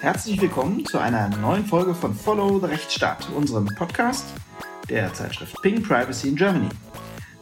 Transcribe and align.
Herzlich 0.00 0.40
willkommen 0.40 0.86
zu 0.86 0.98
einer 0.98 1.28
neuen 1.28 1.66
Folge 1.66 1.94
von 1.94 2.14
Follow 2.14 2.58
the 2.58 2.64
Rechtsstaat, 2.64 3.28
unserem 3.36 3.66
Podcast 3.66 4.24
der 4.88 5.12
Zeitschrift 5.12 5.60
Ping 5.60 5.82
Privacy 5.82 6.30
in 6.30 6.36
Germany. 6.36 6.70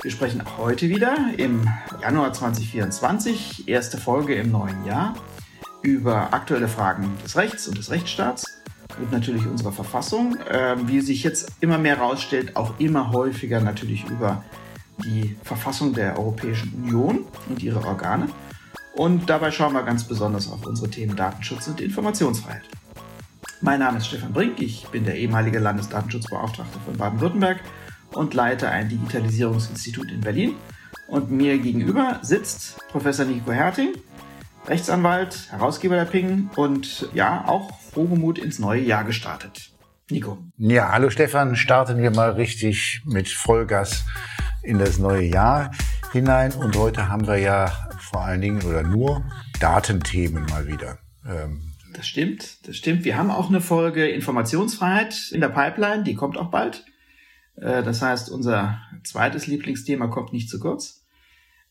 Wir 0.02 0.10
sprechen 0.10 0.42
heute 0.56 0.88
wieder 0.88 1.16
im 1.36 1.68
Januar 2.02 2.32
2024, 2.32 3.68
erste 3.68 3.96
Folge 3.96 4.34
im 4.34 4.50
neuen 4.50 4.84
Jahr, 4.84 5.14
über 5.82 6.34
aktuelle 6.34 6.66
Fragen 6.66 7.16
des 7.24 7.36
Rechts 7.36 7.68
und 7.68 7.78
des 7.78 7.92
Rechtsstaats 7.92 8.44
und 9.00 9.12
natürlich 9.12 9.46
unserer 9.46 9.72
Verfassung, 9.72 10.36
äh, 10.50 10.74
wie 10.88 11.00
sich 11.00 11.22
jetzt 11.22 11.52
immer 11.60 11.78
mehr 11.78 11.98
herausstellt, 11.98 12.56
auch 12.56 12.74
immer 12.80 13.12
häufiger 13.12 13.60
natürlich 13.60 14.04
über 14.10 14.42
die 15.04 15.36
Verfassung 15.44 15.94
der 15.94 16.18
Europäischen 16.18 16.74
Union 16.74 17.24
und 17.48 17.62
ihre 17.62 17.86
Organe. 17.86 18.26
Und 18.98 19.30
dabei 19.30 19.52
schauen 19.52 19.74
wir 19.74 19.84
ganz 19.84 20.02
besonders 20.02 20.50
auf 20.50 20.66
unsere 20.66 20.90
Themen 20.90 21.14
Datenschutz 21.14 21.68
und 21.68 21.80
Informationsfreiheit. 21.80 22.64
Mein 23.60 23.78
Name 23.78 23.98
ist 23.98 24.08
Stefan 24.08 24.32
Brink, 24.32 24.60
ich 24.60 24.88
bin 24.88 25.04
der 25.04 25.14
ehemalige 25.14 25.60
Landesdatenschutzbeauftragte 25.60 26.80
von 26.84 26.96
Baden-Württemberg 26.96 27.60
und 28.14 28.34
leite 28.34 28.68
ein 28.68 28.88
Digitalisierungsinstitut 28.88 30.10
in 30.10 30.20
Berlin. 30.20 30.56
Und 31.06 31.30
mir 31.30 31.58
gegenüber 31.58 32.18
sitzt 32.22 32.80
Professor 32.88 33.24
Nico 33.24 33.52
Herting, 33.52 33.94
Rechtsanwalt, 34.66 35.46
Herausgeber 35.52 35.94
der 35.94 36.04
Ping 36.04 36.50
und 36.56 37.08
ja, 37.14 37.44
auch 37.46 37.78
frohgemut 37.92 38.40
ins 38.40 38.58
neue 38.58 38.82
Jahr 38.82 39.04
gestartet. 39.04 39.70
Nico. 40.10 40.38
Ja, 40.56 40.90
hallo 40.90 41.10
Stefan, 41.10 41.54
starten 41.54 41.98
wir 41.98 42.10
mal 42.10 42.32
richtig 42.32 43.02
mit 43.04 43.28
Vollgas 43.28 44.04
in 44.64 44.80
das 44.80 44.98
neue 44.98 45.22
Jahr 45.22 45.70
hinein. 46.12 46.52
Und 46.52 46.76
heute 46.76 47.08
haben 47.08 47.28
wir 47.28 47.36
ja 47.36 47.87
vor 48.10 48.22
allen 48.22 48.40
Dingen 48.40 48.62
oder 48.62 48.82
nur 48.82 49.24
Datenthemen 49.60 50.46
mal 50.46 50.66
wieder. 50.66 50.98
Ähm, 51.26 51.72
das 51.94 52.06
stimmt, 52.06 52.66
das 52.66 52.76
stimmt. 52.76 53.04
Wir 53.04 53.16
haben 53.16 53.30
auch 53.30 53.48
eine 53.48 53.60
Folge 53.60 54.08
Informationsfreiheit 54.08 55.30
in 55.32 55.40
der 55.40 55.48
Pipeline, 55.48 56.04
die 56.04 56.14
kommt 56.14 56.36
auch 56.36 56.50
bald. 56.50 56.84
Äh, 57.56 57.82
das 57.82 58.02
heißt, 58.02 58.30
unser 58.30 58.80
zweites 59.04 59.46
Lieblingsthema 59.46 60.08
kommt 60.08 60.32
nicht 60.32 60.48
zu 60.48 60.58
kurz. 60.58 61.04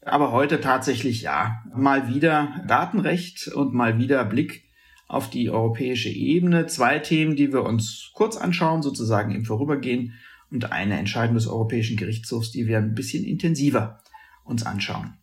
Aber 0.01 0.31
heute 0.31 0.61
tatsächlich 0.61 1.23
ja, 1.23 1.63
mal 1.75 2.07
wieder 2.07 2.63
Datenrecht 2.67 3.47
und 3.47 3.73
mal 3.73 3.97
wieder 3.97 4.23
Blick 4.25 4.63
auf 5.07 5.29
die 5.29 5.49
europäische 5.49 6.09
Ebene. 6.09 6.67
Zwei 6.67 6.99
Themen, 6.99 7.35
die 7.35 7.51
wir 7.51 7.63
uns 7.63 8.11
kurz 8.13 8.37
anschauen, 8.37 8.81
sozusagen 8.81 9.33
im 9.33 9.45
Vorübergehen 9.45 10.13
und 10.51 10.71
eine 10.71 10.97
Entscheidung 10.97 11.35
des 11.35 11.47
Europäischen 11.47 11.97
Gerichtshofs, 11.97 12.51
die 12.51 12.67
wir 12.67 12.77
ein 12.77 12.95
bisschen 12.95 13.25
intensiver 13.25 14.01
uns 14.43 14.65
anschauen. 14.65 15.17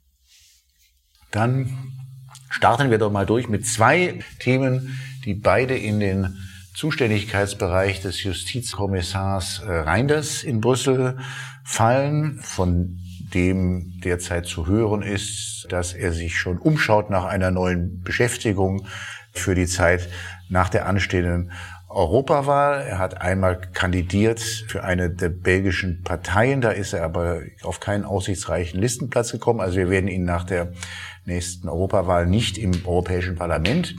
Dann 1.35 1.69
starten 2.49 2.93
wir 2.93 2.99
doch 2.99 3.11
mal 3.11 3.27
durch 3.27 3.49
mit 3.49 3.67
zwei 3.67 4.21
Themen, 4.39 4.97
die 5.25 5.35
beide 5.35 5.77
in 5.77 5.99
den 5.99 6.37
Zuständigkeitsbereich 6.75 8.01
des 8.01 8.23
Justizkommissars 8.23 9.61
äh, 9.67 9.73
Reinders 9.81 10.45
in 10.45 10.61
Brüssel 10.61 11.19
fallen, 11.65 12.39
von 12.41 13.01
dem 13.35 14.01
derzeit 14.05 14.47
zu 14.47 14.69
hören 14.69 15.03
ist, 15.03 15.67
dass 15.71 15.93
er 15.93 16.13
sich 16.13 16.39
schon 16.39 16.59
umschaut 16.59 17.11
nach 17.11 17.25
einer 17.25 17.51
neuen 17.51 18.03
Beschäftigung 18.03 18.87
für 19.33 19.57
die 19.57 19.67
Zeit 19.67 20.09
nach 20.49 20.69
der 20.69 20.87
anstehenden 20.87 21.51
Europawahl. 21.89 22.83
Er 22.83 22.99
hat 22.99 23.21
einmal 23.23 23.61
kandidiert 23.73 24.41
für 24.41 24.85
eine 24.85 25.11
der 25.11 25.31
belgischen 25.31 26.03
Parteien. 26.05 26.61
Da 26.61 26.71
ist 26.71 26.93
er 26.93 27.05
aber 27.05 27.41
auf 27.63 27.81
keinen 27.81 28.05
aussichtsreichen 28.05 28.81
Listenplatz 28.81 29.33
gekommen. 29.33 29.61
Also 29.61 29.79
wir 29.79 29.91
werden 29.91 30.09
ihn 30.09 30.25
nach 30.25 30.45
der 30.45 30.73
nächsten 31.27 31.69
Europawahl 31.69 32.27
nicht 32.27 32.59
im 32.59 32.73
Europäischen 32.85 33.37
Parlament 33.37 33.95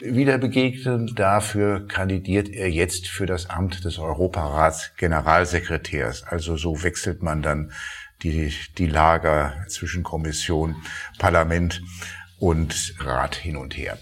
wieder 0.00 0.38
begegnen. 0.38 1.12
Dafür 1.14 1.86
kandidiert 1.86 2.48
er 2.48 2.70
jetzt 2.70 3.08
für 3.08 3.26
das 3.26 3.48
Amt 3.48 3.84
des 3.84 3.98
Europarats 3.98 4.92
Generalsekretärs. 4.96 6.22
Also 6.24 6.56
so 6.56 6.82
wechselt 6.82 7.22
man 7.22 7.42
dann 7.42 7.72
die, 8.22 8.52
die 8.78 8.86
Lager 8.86 9.54
zwischen 9.68 10.02
Kommission, 10.02 10.76
Parlament 11.18 11.82
und 12.38 12.94
Rat 12.98 13.34
hin 13.34 13.56
und 13.56 13.76
her. 13.76 13.98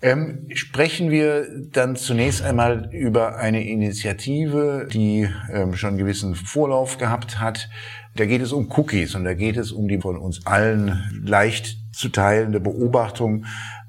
Ähm, 0.00 0.46
sprechen 0.54 1.10
wir 1.10 1.48
dann 1.72 1.96
zunächst 1.96 2.42
einmal 2.42 2.88
über 2.92 3.36
eine 3.36 3.68
Initiative, 3.68 4.86
die 4.92 5.28
ähm, 5.52 5.74
schon 5.74 5.90
einen 5.90 5.98
gewissen 5.98 6.36
Vorlauf 6.36 6.98
gehabt 6.98 7.40
hat. 7.40 7.68
Da 8.18 8.26
geht 8.26 8.42
es 8.42 8.50
um 8.50 8.68
Cookies 8.76 9.14
und 9.14 9.22
da 9.22 9.34
geht 9.34 9.56
es 9.56 9.70
um 9.70 9.86
die 9.86 10.00
von 10.00 10.16
uns 10.16 10.44
allen 10.44 11.22
leicht 11.24 11.78
zu 11.92 12.08
teilende 12.08 12.58
Beobachtung, 12.58 13.44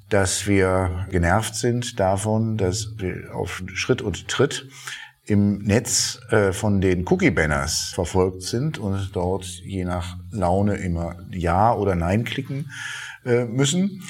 dass 0.09 0.45
wir 0.45 1.07
genervt 1.09 1.55
sind 1.55 1.99
davon, 1.99 2.55
dass 2.55 2.93
wir 2.97 3.33
auf 3.33 3.63
Schritt 3.73 4.03
und 4.03 4.27
Tritt 4.27 4.67
im 5.25 5.63
Netz 5.63 6.19
äh, 6.29 6.53
von 6.53 6.79
den 6.79 7.07
Cookie-Banners 7.07 7.91
verfolgt 7.95 8.43
sind 8.43 8.77
und 8.77 9.09
dort 9.13 9.45
je 9.45 9.83
nach 9.83 10.17
Laune 10.29 10.75
immer 10.75 11.15
Ja 11.31 11.73
oder 11.73 11.95
Nein 11.95 12.23
klicken 12.23 12.69
äh, 13.25 13.45
müssen. 13.45 14.03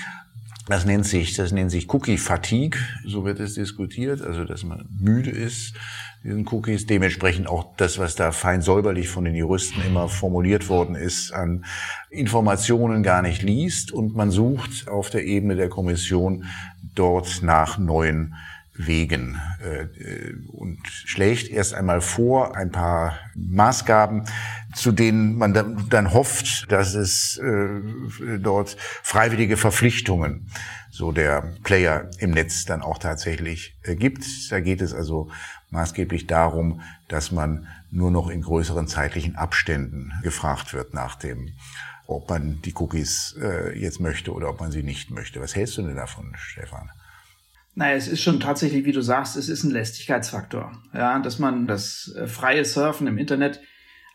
Das 0.67 0.83
nennt 0.85 1.05
sich, 1.05 1.33
das 1.33 1.53
nennt 1.53 1.71
sich 1.71 1.91
Cookie 1.93 2.17
Fatigue, 2.17 2.77
so 3.05 3.23
wird 3.23 3.39
es 3.39 3.53
diskutiert, 3.53 4.21
also 4.21 4.43
dass 4.43 4.63
man 4.63 4.85
müde 4.99 5.31
ist, 5.31 5.75
diesen 6.23 6.47
Cookies. 6.47 6.85
Dementsprechend 6.85 7.47
auch 7.47 7.75
das, 7.77 7.97
was 7.97 8.15
da 8.15 8.31
fein 8.31 8.61
säuberlich 8.61 9.07
von 9.07 9.25
den 9.25 9.35
Juristen 9.35 9.81
immer 9.81 10.09
formuliert 10.09 10.69
worden 10.69 10.95
ist, 10.95 11.31
an 11.31 11.65
Informationen 12.09 13.03
gar 13.03 13.21
nicht 13.21 13.41
liest 13.41 13.91
und 13.91 14.15
man 14.15 14.31
sucht 14.31 14.87
auf 14.87 15.09
der 15.09 15.25
Ebene 15.25 15.55
der 15.55 15.69
Kommission 15.69 16.45
dort 16.95 17.41
nach 17.41 17.77
neuen 17.77 18.35
Wegen 18.81 19.37
äh, 19.61 20.33
und 20.53 20.79
schlägt 20.87 21.49
erst 21.49 21.73
einmal 21.73 21.99
vor 21.99 22.55
ein 22.55 22.71
paar 22.71 23.19
Maßgaben, 23.35 24.23
zu 24.73 24.93
denen 24.93 25.37
man 25.37 25.53
dann, 25.89 26.13
hofft, 26.13 26.71
dass 26.71 26.93
es 26.93 27.37
äh, 27.39 28.39
dort 28.39 28.77
freiwillige 29.03 29.57
Verpflichtungen 29.57 30.49
so 30.91 31.11
der 31.11 31.53
Player 31.63 32.09
im 32.19 32.31
Netz 32.31 32.63
dann 32.63 32.81
auch 32.81 32.99
tatsächlich 32.99 33.77
äh, 33.83 33.95
gibt. 33.95 34.25
Da 34.49 34.61
geht 34.61 34.81
es 34.81 34.93
also 34.93 35.29
maßgeblich 35.71 36.27
darum, 36.27 36.81
dass 37.07 37.31
man 37.31 37.67
nur 37.91 38.11
noch 38.11 38.29
in 38.29 38.41
größeren 38.41 38.87
zeitlichen 38.87 39.35
Abständen 39.35 40.13
gefragt 40.23 40.73
wird 40.73 40.93
nach 40.93 41.15
dem, 41.15 41.53
ob 42.07 42.29
man 42.29 42.61
die 42.61 42.73
Cookies 42.75 43.35
jetzt 43.75 43.99
möchte 43.99 44.33
oder 44.33 44.49
ob 44.49 44.59
man 44.59 44.71
sie 44.71 44.83
nicht 44.83 45.11
möchte. 45.11 45.39
Was 45.41 45.55
hältst 45.55 45.77
du 45.77 45.83
denn 45.83 45.95
davon, 45.95 46.33
Stefan? 46.37 46.89
Naja, 47.79 47.95
es 47.95 48.09
ist 48.09 48.21
schon 48.21 48.41
tatsächlich, 48.41 48.83
wie 48.83 48.91
du 48.91 49.01
sagst, 49.01 49.37
es 49.37 49.47
ist 49.47 49.63
ein 49.63 49.71
Lästigkeitsfaktor. 49.71 50.71
Ja, 50.93 51.17
dass 51.19 51.39
man 51.39 51.65
das 51.65 52.13
äh, 52.13 52.27
freie 52.27 52.65
Surfen 52.65 53.07
im 53.07 53.17
Internet 53.17 53.61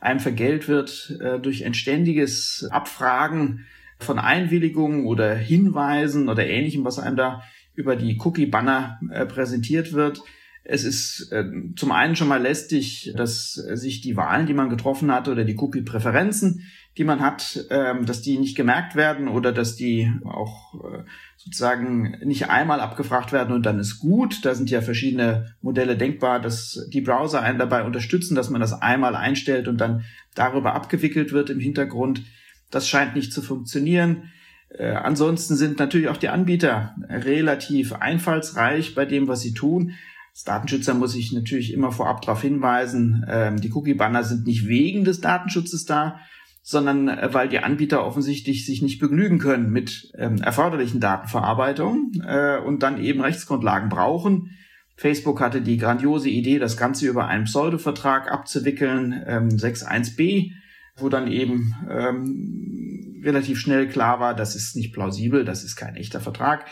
einem 0.00 0.20
vergällt 0.20 0.68
wird 0.68 1.16
äh, 1.20 1.38
durch 1.40 1.64
ein 1.64 1.72
ständiges 1.72 2.68
Abfragen 2.70 3.64
von 3.98 4.18
Einwilligungen 4.18 5.06
oder 5.06 5.34
Hinweisen 5.34 6.28
oder 6.28 6.46
ähnlichem, 6.46 6.84
was 6.84 6.98
einem 6.98 7.16
da 7.16 7.42
über 7.74 7.96
die 7.96 8.20
Cookie-Banner 8.22 9.00
äh, 9.10 9.24
präsentiert 9.24 9.94
wird. 9.94 10.20
Es 10.66 10.84
ist 10.84 11.30
äh, 11.30 11.44
zum 11.76 11.92
einen 11.92 12.16
schon 12.16 12.28
mal 12.28 12.40
lästig, 12.40 13.12
dass 13.16 13.52
sich 13.52 14.00
die 14.00 14.16
Wahlen, 14.16 14.46
die 14.46 14.54
man 14.54 14.70
getroffen 14.70 15.12
hat 15.12 15.28
oder 15.28 15.44
die 15.44 15.58
Cookie-Präferenzen, 15.58 16.64
die 16.96 17.04
man 17.04 17.20
hat, 17.20 17.66
ähm, 17.70 18.06
dass 18.06 18.22
die 18.22 18.38
nicht 18.38 18.56
gemerkt 18.56 18.94
werden 18.94 19.28
oder 19.28 19.52
dass 19.52 19.76
die 19.76 20.10
auch 20.24 20.74
äh, 20.74 21.02
sozusagen 21.36 22.18
nicht 22.24 22.48
einmal 22.48 22.80
abgefragt 22.80 23.32
werden 23.32 23.54
und 23.54 23.66
dann 23.66 23.78
ist 23.78 23.98
gut. 23.98 24.44
Da 24.44 24.54
sind 24.54 24.70
ja 24.70 24.80
verschiedene 24.80 25.54
Modelle 25.60 25.96
denkbar, 25.96 26.40
dass 26.40 26.88
die 26.92 27.02
Browser 27.02 27.42
einen 27.42 27.58
dabei 27.58 27.84
unterstützen, 27.84 28.34
dass 28.34 28.48
man 28.48 28.60
das 28.60 28.80
einmal 28.80 29.16
einstellt 29.16 29.68
und 29.68 29.78
dann 29.78 30.04
darüber 30.34 30.74
abgewickelt 30.74 31.32
wird 31.32 31.50
im 31.50 31.60
Hintergrund. 31.60 32.22
Das 32.70 32.88
scheint 32.88 33.16
nicht 33.16 33.32
zu 33.32 33.42
funktionieren. 33.42 34.30
Äh, 34.70 34.92
ansonsten 34.92 35.56
sind 35.56 35.78
natürlich 35.78 36.08
auch 36.08 36.16
die 36.16 36.28
Anbieter 36.28 36.94
relativ 37.08 37.92
einfallsreich 37.92 38.94
bei 38.94 39.04
dem, 39.04 39.28
was 39.28 39.40
sie 39.40 39.52
tun. 39.52 39.94
Als 40.34 40.42
Datenschützer 40.42 40.94
muss 40.94 41.14
ich 41.14 41.30
natürlich 41.30 41.72
immer 41.72 41.92
vorab 41.92 42.20
darauf 42.22 42.42
hinweisen, 42.42 43.22
äh, 43.22 43.54
die 43.54 43.70
Cookie-Banner 43.72 44.24
sind 44.24 44.48
nicht 44.48 44.66
wegen 44.66 45.04
des 45.04 45.20
Datenschutzes 45.20 45.84
da, 45.84 46.18
sondern 46.60 47.06
äh, 47.06 47.32
weil 47.32 47.48
die 47.48 47.60
Anbieter 47.60 48.04
offensichtlich 48.04 48.66
sich 48.66 48.82
nicht 48.82 48.98
begnügen 48.98 49.38
können 49.38 49.70
mit 49.70 50.10
ähm, 50.18 50.38
erforderlichen 50.38 50.98
Datenverarbeitung 50.98 52.10
äh, 52.26 52.58
und 52.58 52.82
dann 52.82 53.00
eben 53.00 53.20
Rechtsgrundlagen 53.20 53.88
brauchen. 53.88 54.50
Facebook 54.96 55.40
hatte 55.40 55.60
die 55.60 55.76
grandiose 55.76 56.30
Idee, 56.30 56.58
das 56.58 56.76
Ganze 56.76 57.06
über 57.06 57.28
einen 57.28 57.44
Pseudo-Vertrag 57.44 58.28
abzuwickeln, 58.28 59.22
ähm, 59.28 59.50
6.1b, 59.50 60.50
wo 60.96 61.08
dann 61.08 61.28
eben 61.30 61.76
ähm, 61.88 63.22
relativ 63.22 63.60
schnell 63.60 63.86
klar 63.86 64.18
war, 64.18 64.34
das 64.34 64.56
ist 64.56 64.74
nicht 64.74 64.92
plausibel, 64.92 65.44
das 65.44 65.62
ist 65.62 65.76
kein 65.76 65.94
echter 65.94 66.20
Vertrag. 66.20 66.66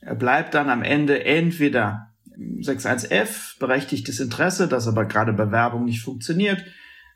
Er 0.00 0.16
bleibt 0.16 0.54
dann 0.54 0.70
am 0.70 0.82
Ende 0.82 1.24
entweder 1.24 2.05
6.1f, 2.36 3.58
berechtigtes 3.58 4.20
Interesse, 4.20 4.68
das 4.68 4.88
aber 4.88 5.04
gerade 5.04 5.32
bei 5.32 5.50
Werbung 5.50 5.84
nicht 5.84 6.02
funktioniert, 6.02 6.64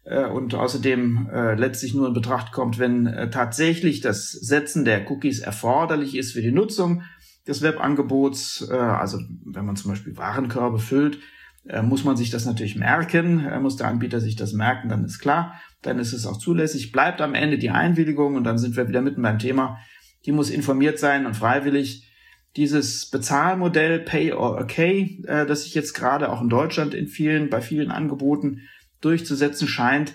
äh, 0.05 0.25
und 0.25 0.55
außerdem 0.55 1.29
äh, 1.33 1.55
letztlich 1.55 1.95
nur 1.95 2.09
in 2.09 2.15
Betracht 2.15 2.53
kommt, 2.53 2.79
wenn 2.79 3.07
äh, 3.07 3.31
tatsächlich 3.31 4.01
das 4.01 4.31
Setzen 4.31 4.85
der 4.85 5.11
Cookies 5.11 5.41
erforderlich 5.41 6.17
ist 6.17 6.33
für 6.33 6.43
die 6.43 6.53
Nutzung. 6.53 7.03
des 7.47 7.63
Webangebots. 7.63 8.69
Äh, 8.71 8.75
also 8.75 9.19
wenn 9.45 9.65
man 9.65 9.77
zum 9.77 9.91
Beispiel 9.91 10.17
Warenkörbe 10.17 10.79
füllt, 10.79 11.19
äh, 11.67 11.83
muss 11.83 12.05
man 12.05 12.17
sich 12.17 12.31
das 12.31 12.47
natürlich 12.47 12.77
merken, 12.77 13.45
äh, 13.45 13.61
muss 13.61 13.77
der 13.77 13.89
Anbieter 13.89 14.21
sich 14.21 14.37
das 14.37 14.53
merken, 14.53 14.89
dann 14.89 15.05
ist 15.05 15.19
klar, 15.19 15.61
dann 15.83 15.99
ist 15.99 16.13
es 16.13 16.27
auch 16.27 16.39
zulässig. 16.39 16.93
Bleibt 16.93 17.21
am 17.21 17.35
Ende 17.35 17.59
die 17.59 17.71
Einwilligung 17.71 18.37
und 18.37 18.45
dann 18.45 18.59
sind 18.59 18.77
wir 18.77 18.89
wieder 18.89 19.03
mitten 19.03 19.23
beim 19.23 19.39
Thema. 19.39 19.79
Die 20.27 20.33
muss 20.33 20.51
informiert 20.51 20.99
sein 20.99 21.27
und 21.27 21.35
freiwillig. 21.37 22.10
Dieses 22.57 23.07
Bezahlmodell 23.07 24.01
Pay 24.01 24.33
or 24.33 24.59
Okay, 24.61 25.23
äh, 25.27 25.47
das 25.47 25.65
sich 25.65 25.75
jetzt 25.75 25.93
gerade 25.93 26.31
auch 26.31 26.41
in 26.41 26.49
Deutschland 26.49 26.95
in 26.95 27.07
vielen, 27.07 27.49
bei 27.49 27.61
vielen 27.61 27.91
Angeboten 27.91 28.63
durchzusetzen 29.01 29.69
scheint, 29.69 30.15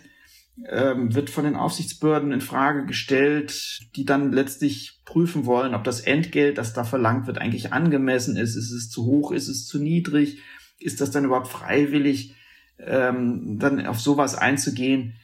ähm, 0.70 1.14
wird 1.14 1.30
von 1.30 1.44
den 1.44 1.56
Aufsichtsbehörden 1.56 2.32
in 2.32 2.42
Frage 2.42 2.86
gestellt, 2.86 3.80
die 3.96 4.06
dann 4.06 4.32
letztlich 4.32 5.02
prüfen 5.06 5.46
wollen, 5.46 5.76
ob 5.76 5.84
das 5.84 6.02
Entgelt, 6.02 6.58
das 6.58 6.74
da 6.74 6.84
verlangt 6.84 7.28
wird, 7.28 7.38
eigentlich 7.38 7.74
angemessen 7.74 8.38
ist. 8.38 8.56
Ist 8.56 8.72
es 8.72 8.90
zu 8.90 9.06
hoch? 9.06 9.32
Ist 9.32 9.48
es 9.48 9.66
zu 9.66 9.80
niedrig? 9.80 10.40
Ist 10.80 11.02
das 11.02 11.12
dann 11.12 11.26
überhaupt 11.26 11.48
freiwillig, 11.48 12.36
ähm, 12.80 13.58
dann 13.60 13.86
auf 13.86 14.00
sowas 14.00 14.36
einzugehen? 14.36 15.16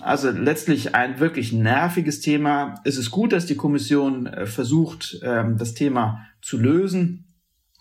Also 0.00 0.30
letztlich 0.30 0.94
ein 0.94 1.18
wirklich 1.18 1.52
nerviges 1.52 2.20
Thema. 2.20 2.74
Es 2.84 2.98
ist 2.98 3.10
gut, 3.10 3.32
dass 3.32 3.46
die 3.46 3.56
Kommission 3.56 4.26
äh, 4.26 4.46
versucht, 4.46 5.18
ähm, 5.22 5.56
das 5.58 5.74
Thema 5.74 6.27
zu 6.48 6.58
lösen. 6.58 7.34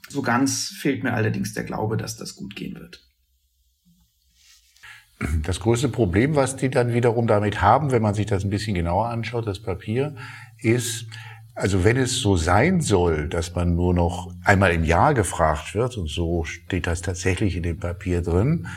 So 0.09 0.21
ganz 0.21 0.67
fehlt 0.67 1.03
mir 1.03 1.13
allerdings 1.13 1.53
der 1.53 1.63
Glaube, 1.63 1.97
dass 1.97 2.17
das 2.17 2.35
gut 2.35 2.55
gehen 2.55 2.75
wird. 2.75 3.03
Das 5.43 5.59
größte 5.59 5.89
Problem, 5.89 6.35
was 6.35 6.57
die 6.57 6.69
dann 6.69 6.93
wiederum 6.93 7.27
damit 7.27 7.61
haben, 7.61 7.91
wenn 7.91 8.01
man 8.01 8.13
sich 8.13 8.27
das 8.27 8.43
ein 8.43 8.49
bisschen 8.49 8.75
genauer 8.75 9.07
anschaut, 9.07 9.47
das 9.47 9.61
Papier, 9.61 10.15
ist, 10.59 11.07
also 11.55 11.83
wenn 11.83 11.97
es 11.97 12.17
so 12.17 12.37
sein 12.37 12.81
soll, 12.81 13.27
dass 13.27 13.55
man 13.55 13.73
nur 13.73 13.93
noch 13.93 14.31
einmal 14.43 14.71
im 14.71 14.83
Jahr 14.83 15.15
gefragt 15.15 15.73
wird, 15.73 15.97
und 15.97 16.07
so 16.07 16.43
steht 16.43 16.85
das 16.85 17.01
tatsächlich 17.01 17.55
in 17.55 17.63
dem 17.63 17.79
Papier 17.79 18.21
drin, 18.21 18.67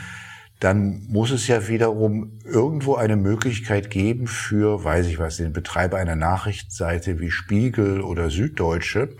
dann 0.59 1.05
muss 1.07 1.31
es 1.31 1.47
ja 1.47 1.67
wiederum 1.67 2.39
irgendwo 2.43 2.95
eine 2.95 3.17
Möglichkeit 3.17 3.89
geben 3.89 4.27
für, 4.27 4.83
weiß 4.83 5.07
ich 5.07 5.19
was, 5.19 5.37
den 5.37 5.53
Betreiber 5.53 5.97
einer 5.97 6.15
Nachrichtenseite 6.15 7.19
wie 7.19 7.31
Spiegel 7.31 8.01
oder 8.01 8.29
Süddeutsche, 8.29 9.15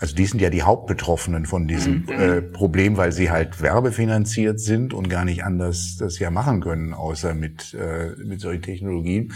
also 0.00 0.14
die 0.14 0.26
sind 0.26 0.40
ja 0.40 0.48
die 0.48 0.62
Hauptbetroffenen 0.62 1.44
von 1.44 1.66
diesem 1.66 2.02
mhm. 2.02 2.08
äh, 2.08 2.40
Problem, 2.42 2.96
weil 2.96 3.10
sie 3.10 3.30
halt 3.30 3.60
werbefinanziert 3.60 4.60
sind 4.60 4.94
und 4.94 5.10
gar 5.10 5.24
nicht 5.24 5.44
anders 5.44 5.96
das 5.98 6.18
ja 6.20 6.30
machen 6.30 6.60
können, 6.60 6.94
außer 6.94 7.34
mit, 7.34 7.74
äh, 7.74 8.14
mit 8.24 8.40
solchen 8.40 8.62
Technologien. 8.62 9.32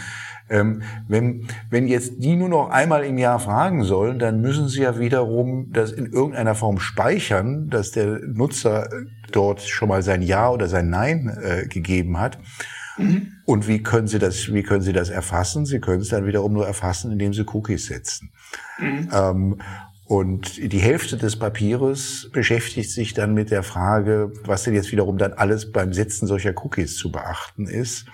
Ähm, 0.49 0.83
wenn, 1.07 1.47
wenn 1.69 1.87
jetzt 1.87 2.23
die 2.23 2.35
nur 2.35 2.49
noch 2.49 2.69
einmal 2.69 3.03
im 3.03 3.17
Jahr 3.17 3.39
fragen 3.39 3.83
sollen, 3.83 4.19
dann 4.19 4.39
müssen 4.39 4.69
sie 4.69 4.81
ja 4.81 4.97
wiederum 4.99 5.71
das 5.73 5.91
in 5.91 6.05
irgendeiner 6.05 6.55
Form 6.55 6.79
speichern, 6.79 7.69
dass 7.69 7.91
der 7.91 8.19
Nutzer 8.19 8.89
dort 9.31 9.61
schon 9.61 9.89
mal 9.89 10.01
sein 10.01 10.21
Ja 10.21 10.49
oder 10.49 10.67
sein 10.67 10.89
Nein 10.89 11.27
äh, 11.41 11.67
gegeben 11.67 12.19
hat. 12.19 12.37
Mhm. 12.97 13.33
Und 13.45 13.67
wie 13.67 13.81
können 13.81 14.07
Sie 14.07 14.19
das, 14.19 14.53
wie 14.53 14.63
können 14.63 14.81
Sie 14.81 14.93
das 14.93 15.09
erfassen? 15.09 15.65
Sie 15.65 15.79
können 15.79 16.01
es 16.01 16.09
dann 16.09 16.25
wiederum 16.25 16.53
nur 16.53 16.67
erfassen, 16.67 17.11
indem 17.11 17.33
Sie 17.33 17.43
Cookies 17.51 17.87
setzen. 17.87 18.31
Mhm. 18.79 19.09
Ähm, 19.11 19.61
und 20.13 20.71
die 20.71 20.77
Hälfte 20.77 21.17
des 21.17 21.39
Papieres 21.39 22.29
beschäftigt 22.31 22.91
sich 22.91 23.15
dann 23.15 23.33
mit 23.33 23.49
der 23.49 23.63
Frage, 23.63 24.31
was 24.43 24.61
denn 24.61 24.75
jetzt 24.75 24.91
wiederum 24.91 25.17
dann 25.17 25.33
alles 25.33 25.71
beim 25.71 25.91
Setzen 25.91 26.27
solcher 26.27 26.53
Cookies 26.63 26.97
zu 26.97 27.11
beachten 27.11 27.65
ist 27.65 28.05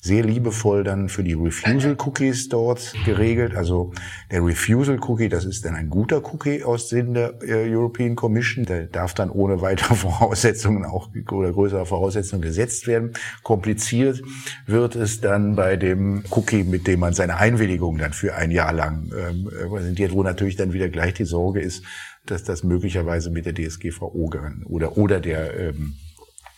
sehr 0.00 0.22
liebevoll 0.22 0.84
dann 0.84 1.08
für 1.08 1.24
die 1.24 1.34
Refusal-Cookies 1.34 2.48
dort 2.48 2.94
geregelt. 3.04 3.56
Also 3.56 3.92
der 4.30 4.44
Refusal-Cookie, 4.44 5.28
das 5.28 5.44
ist 5.44 5.64
dann 5.64 5.74
ein 5.74 5.90
guter 5.90 6.24
Cookie 6.32 6.62
aus 6.62 6.88
Sinn 6.88 7.14
der 7.14 7.42
äh, 7.42 7.68
European 7.68 8.14
Commission. 8.14 8.64
Der 8.64 8.86
darf 8.86 9.14
dann 9.14 9.28
ohne 9.28 9.60
weitere 9.60 9.94
Voraussetzungen 9.96 10.84
auch 10.84 11.08
oder 11.32 11.52
größere 11.52 11.84
Voraussetzungen 11.84 12.42
gesetzt 12.42 12.86
werden. 12.86 13.12
Kompliziert 13.42 14.22
wird 14.66 14.94
es 14.94 15.20
dann 15.20 15.56
bei 15.56 15.76
dem 15.76 16.22
Cookie, 16.30 16.62
mit 16.62 16.86
dem 16.86 17.00
man 17.00 17.12
seine 17.12 17.36
Einwilligung 17.38 17.98
dann 17.98 18.12
für 18.12 18.36
ein 18.36 18.52
Jahr 18.52 18.72
lang 18.72 19.10
ähm, 19.18 19.50
präsentiert, 19.68 20.12
wo 20.12 20.22
natürlich 20.22 20.54
dann 20.54 20.72
wieder 20.72 20.88
gleich 20.88 21.14
die 21.14 21.24
Sorge 21.24 21.60
ist, 21.60 21.82
dass 22.24 22.44
das 22.44 22.62
möglicherweise 22.62 23.30
mit 23.30 23.46
der 23.46 23.54
DSGVO 23.54 24.30
oder, 24.66 24.96
oder 24.96 25.20
der 25.20 25.58
ähm, 25.58 25.94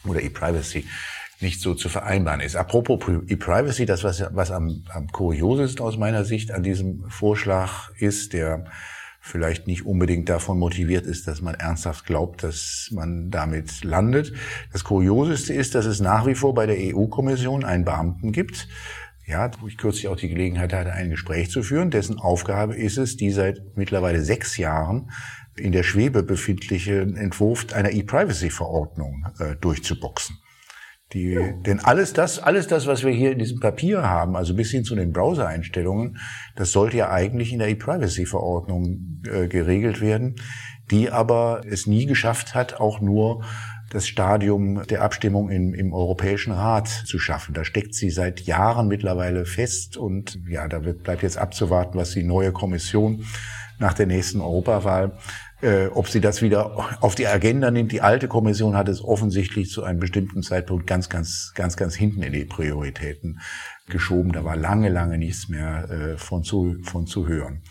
oder 0.04 0.22
E-Privacy 0.22 0.84
nicht 1.42 1.60
so 1.60 1.74
zu 1.74 1.88
vereinbaren 1.88 2.40
ist. 2.40 2.56
Apropos 2.56 3.00
E-Privacy, 3.26 3.86
das, 3.86 4.04
was, 4.04 4.24
was 4.32 4.50
am, 4.50 4.84
am 4.90 5.08
kuriosesten 5.08 5.84
aus 5.84 5.96
meiner 5.96 6.24
Sicht 6.24 6.50
an 6.52 6.62
diesem 6.62 7.08
Vorschlag 7.08 7.90
ist, 7.98 8.32
der 8.32 8.64
vielleicht 9.20 9.66
nicht 9.66 9.84
unbedingt 9.84 10.28
davon 10.28 10.58
motiviert 10.58 11.06
ist, 11.06 11.28
dass 11.28 11.42
man 11.42 11.54
ernsthaft 11.54 12.06
glaubt, 12.06 12.42
dass 12.42 12.88
man 12.92 13.30
damit 13.30 13.84
landet. 13.84 14.32
Das 14.72 14.82
Kurioseste 14.84 15.52
ist, 15.52 15.74
dass 15.74 15.84
es 15.84 16.00
nach 16.00 16.26
wie 16.26 16.34
vor 16.34 16.54
bei 16.54 16.66
der 16.66 16.76
EU-Kommission 16.78 17.64
einen 17.64 17.84
Beamten 17.84 18.32
gibt, 18.32 18.66
ja, 19.26 19.50
wo 19.60 19.68
ich 19.68 19.76
kürzlich 19.76 20.08
auch 20.08 20.16
die 20.16 20.28
Gelegenheit 20.28 20.72
hatte, 20.72 20.92
ein 20.92 21.10
Gespräch 21.10 21.50
zu 21.50 21.62
führen, 21.62 21.90
dessen 21.90 22.18
Aufgabe 22.18 22.74
ist 22.74 22.98
es, 22.98 23.16
die 23.16 23.30
seit 23.30 23.60
mittlerweile 23.76 24.22
sechs 24.22 24.56
Jahren 24.56 25.10
in 25.56 25.72
der 25.72 25.82
Schwebe 25.82 26.22
befindliche 26.22 27.02
Entwurf 27.02 27.72
einer 27.72 27.92
E-Privacy-Verordnung 27.92 29.26
äh, 29.38 29.54
durchzuboxen. 29.60 30.38
Die, 31.12 31.36
denn 31.66 31.80
alles 31.80 32.12
das, 32.12 32.38
alles 32.38 32.68
das, 32.68 32.86
was 32.86 33.02
wir 33.02 33.10
hier 33.10 33.32
in 33.32 33.38
diesem 33.40 33.58
Papier 33.58 34.02
haben, 34.08 34.36
also 34.36 34.54
bis 34.54 34.70
hin 34.70 34.84
zu 34.84 34.94
den 34.94 35.12
Browser-Einstellungen, 35.12 36.18
das 36.54 36.70
sollte 36.70 36.98
ja 36.98 37.10
eigentlich 37.10 37.52
in 37.52 37.58
der 37.58 37.68
E-Privacy-Verordnung 37.68 39.22
äh, 39.26 39.48
geregelt 39.48 40.00
werden, 40.00 40.36
die 40.92 41.10
aber 41.10 41.62
es 41.68 41.88
nie 41.88 42.06
geschafft 42.06 42.54
hat, 42.54 42.78
auch 42.78 43.00
nur 43.00 43.42
das 43.90 44.06
Stadium 44.06 44.86
der 44.86 45.02
Abstimmung 45.02 45.50
im, 45.50 45.74
im 45.74 45.92
Europäischen 45.92 46.52
Rat 46.52 46.86
zu 46.86 47.18
schaffen. 47.18 47.54
Da 47.54 47.64
steckt 47.64 47.94
sie 47.94 48.10
seit 48.10 48.42
Jahren 48.42 48.86
mittlerweile 48.86 49.46
fest 49.46 49.96
und 49.96 50.38
ja, 50.48 50.68
da 50.68 50.84
wird, 50.84 51.02
bleibt 51.02 51.22
jetzt 51.22 51.38
abzuwarten, 51.38 51.98
was 51.98 52.12
die 52.12 52.22
neue 52.22 52.52
Kommission 52.52 53.24
nach 53.80 53.94
der 53.94 54.06
nächsten 54.06 54.40
Europawahl 54.40 55.18
äh, 55.62 55.86
ob 55.86 56.08
sie 56.08 56.20
das 56.20 56.42
wieder 56.42 57.02
auf 57.02 57.14
die 57.14 57.26
Agenda 57.26 57.70
nimmt. 57.70 57.92
Die 57.92 58.00
alte 58.00 58.28
Kommission 58.28 58.76
hat 58.76 58.88
es 58.88 59.02
offensichtlich 59.04 59.70
zu 59.70 59.82
einem 59.82 60.00
bestimmten 60.00 60.42
Zeitpunkt 60.42 60.86
ganz, 60.86 61.08
ganz, 61.08 61.52
ganz, 61.54 61.76
ganz 61.76 61.94
hinten 61.94 62.22
in 62.22 62.32
die 62.32 62.44
Prioritäten 62.44 63.40
geschoben. 63.88 64.32
Da 64.32 64.44
war 64.44 64.56
lange, 64.56 64.88
lange 64.88 65.18
nichts 65.18 65.48
mehr 65.48 65.90
äh, 65.90 66.16
von, 66.16 66.42
zu, 66.42 66.76
von 66.82 67.06
zu 67.06 67.28
hören. 67.28 67.62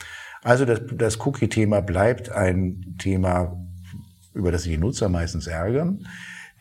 Also 0.44 0.65
das, 0.65 0.81
das 0.94 1.25
Cookie-Thema 1.25 1.81
bleibt 1.81 2.31
ein 2.31 2.95
Thema, 2.97 3.57
über 4.33 4.52
das 4.52 4.63
sich 4.63 4.73
die 4.73 4.78
Nutzer 4.78 5.09
meistens 5.09 5.47
ärgern. 5.47 6.06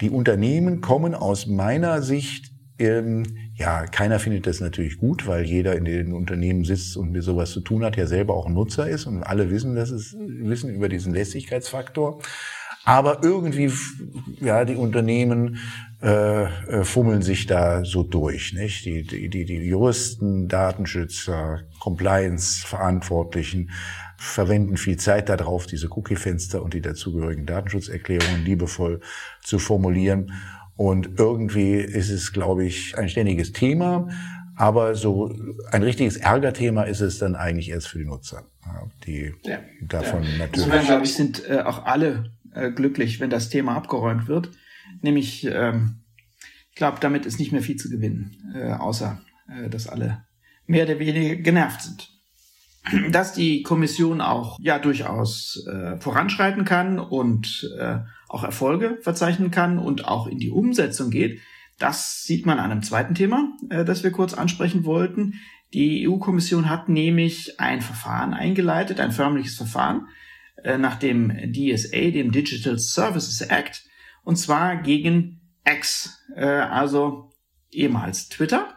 Die 0.00 0.10
Unternehmen 0.10 0.80
kommen 0.80 1.14
aus 1.14 1.46
meiner 1.46 2.02
Sicht 2.02 2.52
ja, 2.78 3.86
keiner 3.86 4.20
findet 4.20 4.46
das 4.46 4.60
natürlich 4.60 4.98
gut, 4.98 5.26
weil 5.26 5.44
jeder 5.44 5.74
in 5.74 5.84
den 5.84 6.12
Unternehmen 6.12 6.64
sitzt 6.64 6.96
und 6.96 7.10
mit 7.10 7.24
sowas 7.24 7.50
zu 7.50 7.60
tun 7.60 7.84
hat, 7.84 7.96
ja 7.96 8.06
selber 8.06 8.34
auch 8.34 8.48
Nutzer 8.48 8.88
ist 8.88 9.06
und 9.06 9.24
alle 9.24 9.50
wissen, 9.50 9.74
dass 9.74 9.90
es 9.90 10.16
wissen 10.16 10.72
über 10.72 10.88
diesen 10.88 11.12
Lässigkeitsfaktor. 11.12 12.20
Aber 12.84 13.22
irgendwie, 13.22 13.70
ja, 14.40 14.64
die 14.64 14.76
Unternehmen 14.76 15.58
äh, 16.00 16.44
äh, 16.44 16.84
fummeln 16.84 17.22
sich 17.22 17.46
da 17.46 17.84
so 17.84 18.02
durch, 18.02 18.54
nicht? 18.54 18.84
Die, 18.86 19.02
die, 19.02 19.28
die, 19.28 19.44
die 19.44 19.56
Juristen, 19.56 20.48
Datenschützer, 20.48 21.64
Compliance-Verantwortlichen 21.80 23.70
verwenden 24.16 24.76
viel 24.76 24.96
Zeit 24.96 25.28
darauf, 25.28 25.66
diese 25.66 25.90
Cookie-Fenster 25.90 26.62
und 26.62 26.72
die 26.72 26.80
dazugehörigen 26.80 27.44
Datenschutzerklärungen 27.44 28.44
liebevoll 28.44 29.00
zu 29.42 29.58
formulieren. 29.58 30.32
Und 30.78 31.18
irgendwie 31.18 31.74
ist 31.74 32.08
es, 32.08 32.32
glaube 32.32 32.64
ich, 32.64 32.96
ein 32.96 33.08
ständiges 33.08 33.52
Thema. 33.52 34.08
Aber 34.54 34.94
so 34.94 35.34
ein 35.72 35.82
richtiges 35.82 36.16
Ärgerthema 36.16 36.84
ist 36.84 37.00
es 37.00 37.18
dann 37.18 37.34
eigentlich 37.34 37.70
erst 37.70 37.88
für 37.88 37.98
die 37.98 38.04
Nutzer, 38.04 38.44
die 39.04 39.34
ja, 39.42 39.58
davon 39.82 40.22
ja. 40.22 40.38
natürlich. 40.38 40.66
Insofern, 40.66 40.86
glaube 40.86 41.04
ich, 41.04 41.14
sind 41.14 41.50
äh, 41.50 41.62
auch 41.62 41.84
alle 41.84 42.30
äh, 42.54 42.70
glücklich, 42.70 43.18
wenn 43.18 43.28
das 43.28 43.48
Thema 43.48 43.74
abgeräumt 43.74 44.28
wird. 44.28 44.50
Nämlich, 45.02 45.44
ähm, 45.46 46.04
ich 46.70 46.76
glaube, 46.76 46.98
damit 47.00 47.26
ist 47.26 47.40
nicht 47.40 47.50
mehr 47.50 47.62
viel 47.62 47.76
zu 47.76 47.90
gewinnen, 47.90 48.54
äh, 48.54 48.72
außer 48.72 49.20
äh, 49.48 49.68
dass 49.68 49.88
alle 49.88 50.26
mehr 50.68 50.84
oder 50.84 51.00
weniger 51.00 51.34
genervt 51.42 51.82
sind. 51.82 52.17
Dass 53.10 53.32
die 53.32 53.62
Kommission 53.62 54.20
auch 54.20 54.58
ja 54.60 54.78
durchaus 54.78 55.64
äh, 55.66 55.98
voranschreiten 55.98 56.64
kann 56.64 56.98
und 56.98 57.68
äh, 57.78 57.98
auch 58.28 58.44
Erfolge 58.44 58.98
verzeichnen 59.02 59.50
kann 59.50 59.78
und 59.78 60.06
auch 60.06 60.26
in 60.26 60.38
die 60.38 60.50
Umsetzung 60.50 61.10
geht. 61.10 61.40
Das 61.78 62.24
sieht 62.24 62.44
man 62.44 62.58
an 62.58 62.70
einem 62.70 62.82
zweiten 62.82 63.14
Thema, 63.14 63.52
äh, 63.70 63.84
das 63.84 64.02
wir 64.02 64.10
kurz 64.10 64.34
ansprechen 64.34 64.84
wollten. 64.84 65.34
Die 65.74 66.08
EU-Kommission 66.08 66.70
hat 66.70 66.88
nämlich 66.88 67.60
ein 67.60 67.82
Verfahren 67.82 68.32
eingeleitet, 68.32 69.00
ein 69.00 69.12
förmliches 69.12 69.56
Verfahren 69.56 70.08
äh, 70.64 70.78
nach 70.78 70.96
dem 70.96 71.28
DSA, 71.52 72.10
dem 72.10 72.32
Digital 72.32 72.78
Services 72.78 73.40
Act, 73.42 73.84
und 74.24 74.36
zwar 74.36 74.76
gegen 74.76 75.40
X, 75.64 76.18
äh, 76.34 76.44
also 76.44 77.30
ehemals 77.70 78.28
Twitter. 78.28 78.74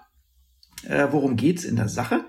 Äh, 0.84 1.08
worum 1.12 1.36
geht's 1.36 1.64
in 1.64 1.76
der 1.76 1.90
Sache? 1.90 2.26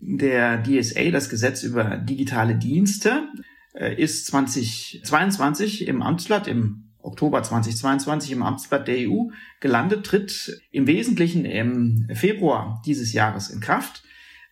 Der 0.00 0.62
DSA, 0.62 1.10
das 1.10 1.28
Gesetz 1.28 1.62
über 1.62 1.96
digitale 1.96 2.56
Dienste, 2.56 3.28
äh, 3.74 3.94
ist 4.00 4.26
2022 4.26 5.86
im 5.86 6.02
Amtsblatt, 6.02 6.46
im 6.48 6.86
Oktober 7.06 7.42
2022 7.42 8.32
im 8.32 8.42
Amtsblatt 8.42 8.88
der 8.88 9.08
EU 9.08 9.28
gelandet, 9.60 10.04
tritt 10.04 10.60
im 10.72 10.86
Wesentlichen 10.86 11.44
im 11.44 12.08
Februar 12.12 12.82
dieses 12.84 13.12
Jahres 13.12 13.48
in 13.48 13.60
Kraft, 13.60 14.02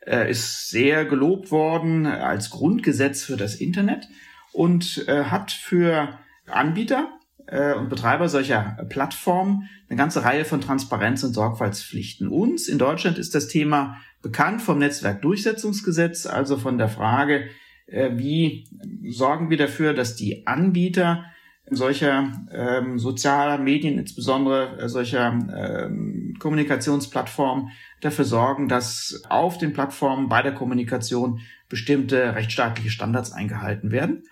äh, 0.07 0.31
ist 0.31 0.71
sehr 0.71 1.05
gelobt 1.05 1.51
worden 1.51 2.07
als 2.07 2.51
Grundgesetz 2.51 3.25
für 3.25 3.37
das 3.37 3.57
Internet 3.57 4.09
und 4.53 5.05
äh, 5.09 5.25
hat 5.25 5.51
für 5.51 6.19
Anbieter 6.47 7.19
äh, 7.47 7.75
und 7.75 7.89
Betreiber 7.89 8.29
solcher 8.29 8.77
Plattformen 8.89 9.69
eine 9.89 9.99
ganze 9.99 10.25
Reihe 10.25 10.45
von 10.45 10.61
Transparenz- 10.61 11.25
und 11.25 11.35
Sorgfaltspflichten. 11.35 12.29
Uns 12.29 12.69
in 12.69 12.79
Deutschland 12.79 13.19
ist 13.19 13.35
das 13.35 13.49
Thema 13.49 13.97
bekannt 14.23 14.63
vom 14.63 14.79
Netzwerkdurchsetzungsgesetz, 14.79 16.27
also 16.27 16.57
von 16.57 16.79
der 16.79 16.89
Frage, 16.89 17.49
äh, 17.87 18.11
wie 18.15 18.67
sorgen 19.11 19.51
wir 19.51 19.57
dafür, 19.57 19.95
dass 19.95 20.17
die 20.17 20.47
Anbieter 20.47 21.25
solcher 21.71 22.33
ähm, 22.53 22.99
sozialer 22.99 23.59
Medien, 23.59 23.99
insbesondere 23.99 24.79
äh, 24.79 24.89
solcher 24.89 25.33
ähm, 25.33 26.35
Kommunikationsplattformen, 26.39 27.71
dafür 28.01 28.25
sorgen, 28.25 28.69
dass 28.69 29.23
auf 29.29 29.57
den 29.59 29.73
Plattformen 29.73 30.29
bei 30.29 30.43
der 30.43 30.53
Kommunikation 30.53 31.41
bestimmte 31.69 32.35
rechtsstaatliche 32.35 32.91
Standards 32.91 33.33
eingehalten 33.33 33.91
werden. 33.91 34.25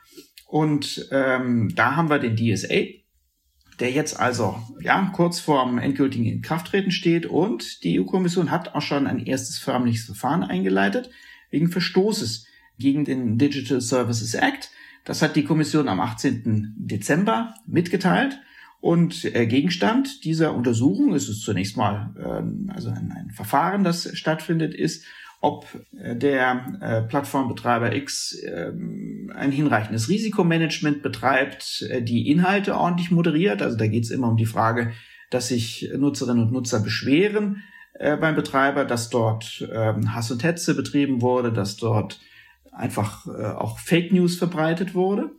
Und 0.46 1.08
ähm, 1.10 1.72
da 1.74 1.96
haben 1.96 2.10
wir 2.10 2.18
den 2.18 2.36
DSA, 2.36 3.01
der 3.80 3.90
jetzt 3.90 4.18
also 4.18 4.60
ja 4.80 5.10
kurz 5.14 5.40
vorm 5.40 5.78
endgültigen 5.78 6.26
Inkrafttreten 6.26 6.90
steht 6.90 7.26
und 7.26 7.84
die 7.84 8.00
EU-Kommission 8.00 8.50
hat 8.50 8.74
auch 8.74 8.82
schon 8.82 9.06
ein 9.06 9.24
erstes 9.24 9.58
förmliches 9.58 10.06
Verfahren 10.06 10.42
eingeleitet 10.42 11.10
wegen 11.50 11.68
Verstoßes 11.68 12.46
gegen 12.78 13.04
den 13.04 13.38
Digital 13.38 13.80
Services 13.80 14.34
Act. 14.34 14.70
Das 15.04 15.22
hat 15.22 15.36
die 15.36 15.44
Kommission 15.44 15.88
am 15.88 16.00
18. 16.00 16.74
Dezember 16.76 17.54
mitgeteilt. 17.66 18.40
Und 18.80 19.24
äh, 19.24 19.46
Gegenstand 19.46 20.24
dieser 20.24 20.54
Untersuchung 20.54 21.14
ist 21.14 21.28
es 21.28 21.40
zunächst 21.40 21.76
mal 21.76 22.14
ähm, 22.18 22.68
also 22.74 22.90
ein, 22.90 23.12
ein 23.12 23.30
Verfahren, 23.30 23.84
das 23.84 24.10
stattfindet, 24.18 24.74
ist, 24.74 25.04
ob 25.42 25.66
äh, 25.98 26.16
der 26.16 26.78
äh, 26.80 27.02
Plattformbetreiber 27.02 27.94
X 27.94 28.32
äh, 28.32 28.72
ein 29.34 29.50
hinreichendes 29.50 30.08
Risikomanagement 30.08 31.02
betreibt, 31.02 31.84
äh, 31.90 32.00
die 32.00 32.30
Inhalte 32.30 32.76
ordentlich 32.76 33.10
moderiert. 33.10 33.60
Also 33.60 33.76
da 33.76 33.88
geht 33.88 34.04
es 34.04 34.10
immer 34.10 34.28
um 34.28 34.36
die 34.36 34.46
Frage, 34.46 34.92
dass 35.30 35.48
sich 35.48 35.90
Nutzerinnen 35.96 36.44
und 36.44 36.52
Nutzer 36.52 36.80
beschweren 36.80 37.62
beim 37.98 38.34
Betreiber, 38.34 38.84
dass 38.84 39.10
dort 39.10 39.66
äh, 39.70 39.92
Hass 40.08 40.30
und 40.30 40.42
Hetze 40.42 40.74
betrieben 40.74 41.20
wurde, 41.20 41.52
dass 41.52 41.76
dort 41.76 42.20
einfach 42.72 43.26
auch 43.26 43.78
Fake 43.78 44.12
News 44.12 44.36
verbreitet 44.36 44.94
wurde. 44.94 45.30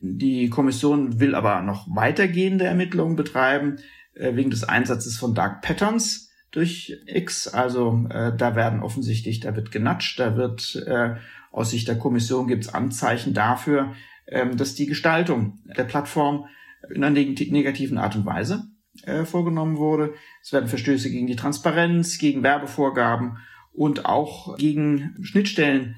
Die 0.00 0.48
Kommission 0.48 1.18
will 1.18 1.34
aber 1.34 1.62
noch 1.62 1.88
weitergehende 1.90 2.64
Ermittlungen 2.64 3.16
betreiben 3.16 3.78
wegen 4.14 4.50
des 4.50 4.62
Einsatzes 4.62 5.18
von 5.18 5.34
Dark 5.34 5.62
Patterns 5.62 6.25
durch 6.56 6.98
X. 7.06 7.48
Also 7.48 8.06
äh, 8.10 8.32
da 8.36 8.56
werden 8.56 8.82
offensichtlich, 8.82 9.40
da 9.40 9.54
wird 9.54 9.70
genatscht, 9.70 10.18
da 10.18 10.36
wird 10.36 10.74
äh, 10.86 11.16
aus 11.52 11.70
Sicht 11.70 11.88
der 11.88 11.98
Kommission 11.98 12.48
gibt 12.48 12.64
es 12.64 12.74
Anzeichen 12.74 13.34
dafür, 13.34 13.94
ähm, 14.26 14.56
dass 14.56 14.74
die 14.74 14.86
Gestaltung 14.86 15.58
der 15.76 15.84
Plattform 15.84 16.46
in 16.88 17.04
einer 17.04 17.10
negativen 17.10 17.98
Art 17.98 18.16
und 18.16 18.26
Weise 18.26 18.64
äh, 19.04 19.24
vorgenommen 19.24 19.76
wurde. 19.76 20.14
Es 20.42 20.52
werden 20.52 20.68
Verstöße 20.68 21.10
gegen 21.10 21.26
die 21.26 21.36
Transparenz, 21.36 22.18
gegen 22.18 22.42
Werbevorgaben 22.42 23.38
und 23.72 24.06
auch 24.06 24.56
gegen 24.56 25.16
Schnittstellen 25.22 25.96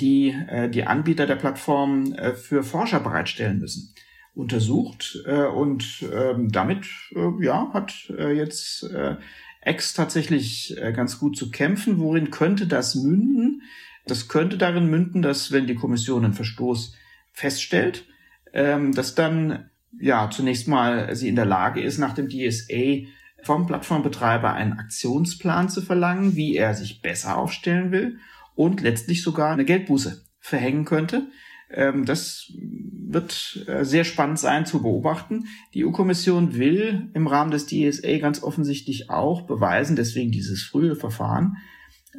die 0.00 0.30
äh, 0.48 0.68
die 0.68 0.84
Anbieter 0.84 1.26
der 1.26 1.36
Plattform 1.36 2.12
äh, 2.14 2.34
für 2.34 2.62
Forscher 2.62 3.00
bereitstellen 3.00 3.58
müssen, 3.58 3.94
untersucht 4.34 5.18
äh, 5.26 5.44
und 5.46 6.04
ähm, 6.12 6.50
damit 6.50 6.86
äh, 7.14 7.44
ja 7.44 7.70
hat 7.72 7.92
äh, 8.16 8.32
jetzt 8.32 8.84
äh, 8.84 9.16
X 9.64 9.94
tatsächlich 9.94 10.76
äh, 10.78 10.92
ganz 10.92 11.18
gut 11.18 11.36
zu 11.36 11.50
kämpfen. 11.50 11.98
Worin 11.98 12.30
könnte 12.30 12.66
das 12.66 12.94
münden? 12.94 13.62
Das 14.06 14.28
könnte 14.28 14.56
darin 14.56 14.88
münden, 14.88 15.22
dass 15.22 15.52
wenn 15.52 15.66
die 15.66 15.74
Kommission 15.74 16.24
einen 16.24 16.34
Verstoß 16.34 16.94
feststellt, 17.32 18.06
ähm, 18.52 18.92
dass 18.92 19.14
dann 19.14 19.70
ja 19.98 20.30
zunächst 20.30 20.68
mal 20.68 21.14
sie 21.14 21.28
in 21.28 21.36
der 21.36 21.44
Lage 21.44 21.82
ist, 21.82 21.98
nach 21.98 22.14
dem 22.14 22.28
DSA 22.28 23.06
vom 23.42 23.66
Plattformbetreiber 23.66 24.52
einen 24.52 24.74
Aktionsplan 24.74 25.68
zu 25.68 25.82
verlangen, 25.82 26.36
wie 26.36 26.56
er 26.56 26.74
sich 26.74 27.02
besser 27.02 27.36
aufstellen 27.36 27.90
will 27.92 28.18
und 28.54 28.80
letztlich 28.80 29.22
sogar 29.22 29.52
eine 29.52 29.64
Geldbuße 29.64 30.24
verhängen 30.38 30.84
könnte. 30.84 31.28
Ähm, 31.72 32.04
das 32.04 32.52
wird 32.54 33.64
äh, 33.66 33.84
sehr 33.84 34.04
spannend 34.04 34.38
sein 34.38 34.66
zu 34.66 34.82
beobachten. 34.82 35.46
Die 35.74 35.84
EU-Kommission 35.84 36.56
will 36.56 37.10
im 37.14 37.26
Rahmen 37.26 37.50
des 37.50 37.66
DSA 37.66 38.18
ganz 38.18 38.42
offensichtlich 38.42 39.10
auch 39.10 39.42
beweisen, 39.42 39.96
deswegen 39.96 40.30
dieses 40.30 40.62
frühe 40.62 40.96
Verfahren, 40.96 41.56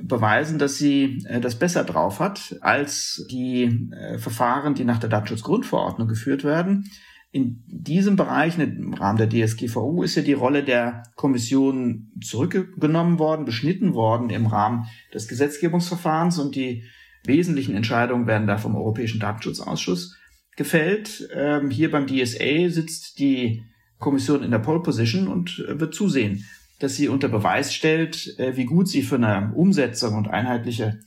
beweisen, 0.02 0.58
dass 0.58 0.78
sie 0.78 1.24
äh, 1.26 1.42
das 1.42 1.56
besser 1.60 1.84
drauf 1.84 2.20
hat 2.20 2.58
als 2.62 3.26
die 3.30 3.90
äh, 3.92 4.18
Verfahren, 4.18 4.74
die 4.74 4.86
nach 4.86 5.00
der 5.00 5.10
Datenschutzgrundverordnung 5.10 6.08
geführt 6.08 6.44
werden. 6.44 6.90
In 7.34 7.64
diesem 7.68 8.18
Bereich, 8.18 8.60
im 8.60 8.94
Rahmen 8.94 9.18
der 9.18 9.30
DSGVO, 9.30 10.04
ist 10.04 10.16
ja 10.16 10.22
die 10.22 10.34
Rolle 10.34 10.64
der 10.64 11.04
Kommission 11.16 12.12
zurückgenommen 12.22 13.20
worden, 13.20 13.46
beschnitten 13.46 13.94
worden 13.94 14.30
im 14.30 14.48
Rahmen 14.48 14.88
des 15.14 15.30
Gesetzgebungsverfahrens 15.30 16.40
und 16.40 16.56
die 16.56 16.84
wesentlichen 17.24 17.76
Entscheidungen 17.76 18.28
werden 18.28 18.48
da 18.48 18.58
vom 18.58 18.76
Europäischen 18.76 19.20
Datenschutzausschuss 19.20 20.16
gefällt. 20.56 21.30
Ähm, 21.34 21.70
hier 21.70 21.92
beim 21.92 22.08
DSA 22.08 22.70
sitzt 22.70 23.20
die 23.20 23.64
Kommission 24.00 24.44
in 24.44 24.52
der 24.52 24.60
Pole 24.60 24.82
Position 24.82 25.28
und 25.28 25.64
wird 25.68 25.94
zusehen, 25.94 26.46
dass 26.80 26.96
sie 26.96 27.08
unter 27.08 27.30
Beweis 27.30 27.74
stellt, 27.74 28.38
äh, 28.40 28.58
wie 28.58 28.66
gut 28.66 28.88
sie 28.88 29.04
für 29.04 29.16
eine 29.16 29.54
Umsetzung 29.54 30.16
und 30.16 30.28
einheitliche 30.28 31.00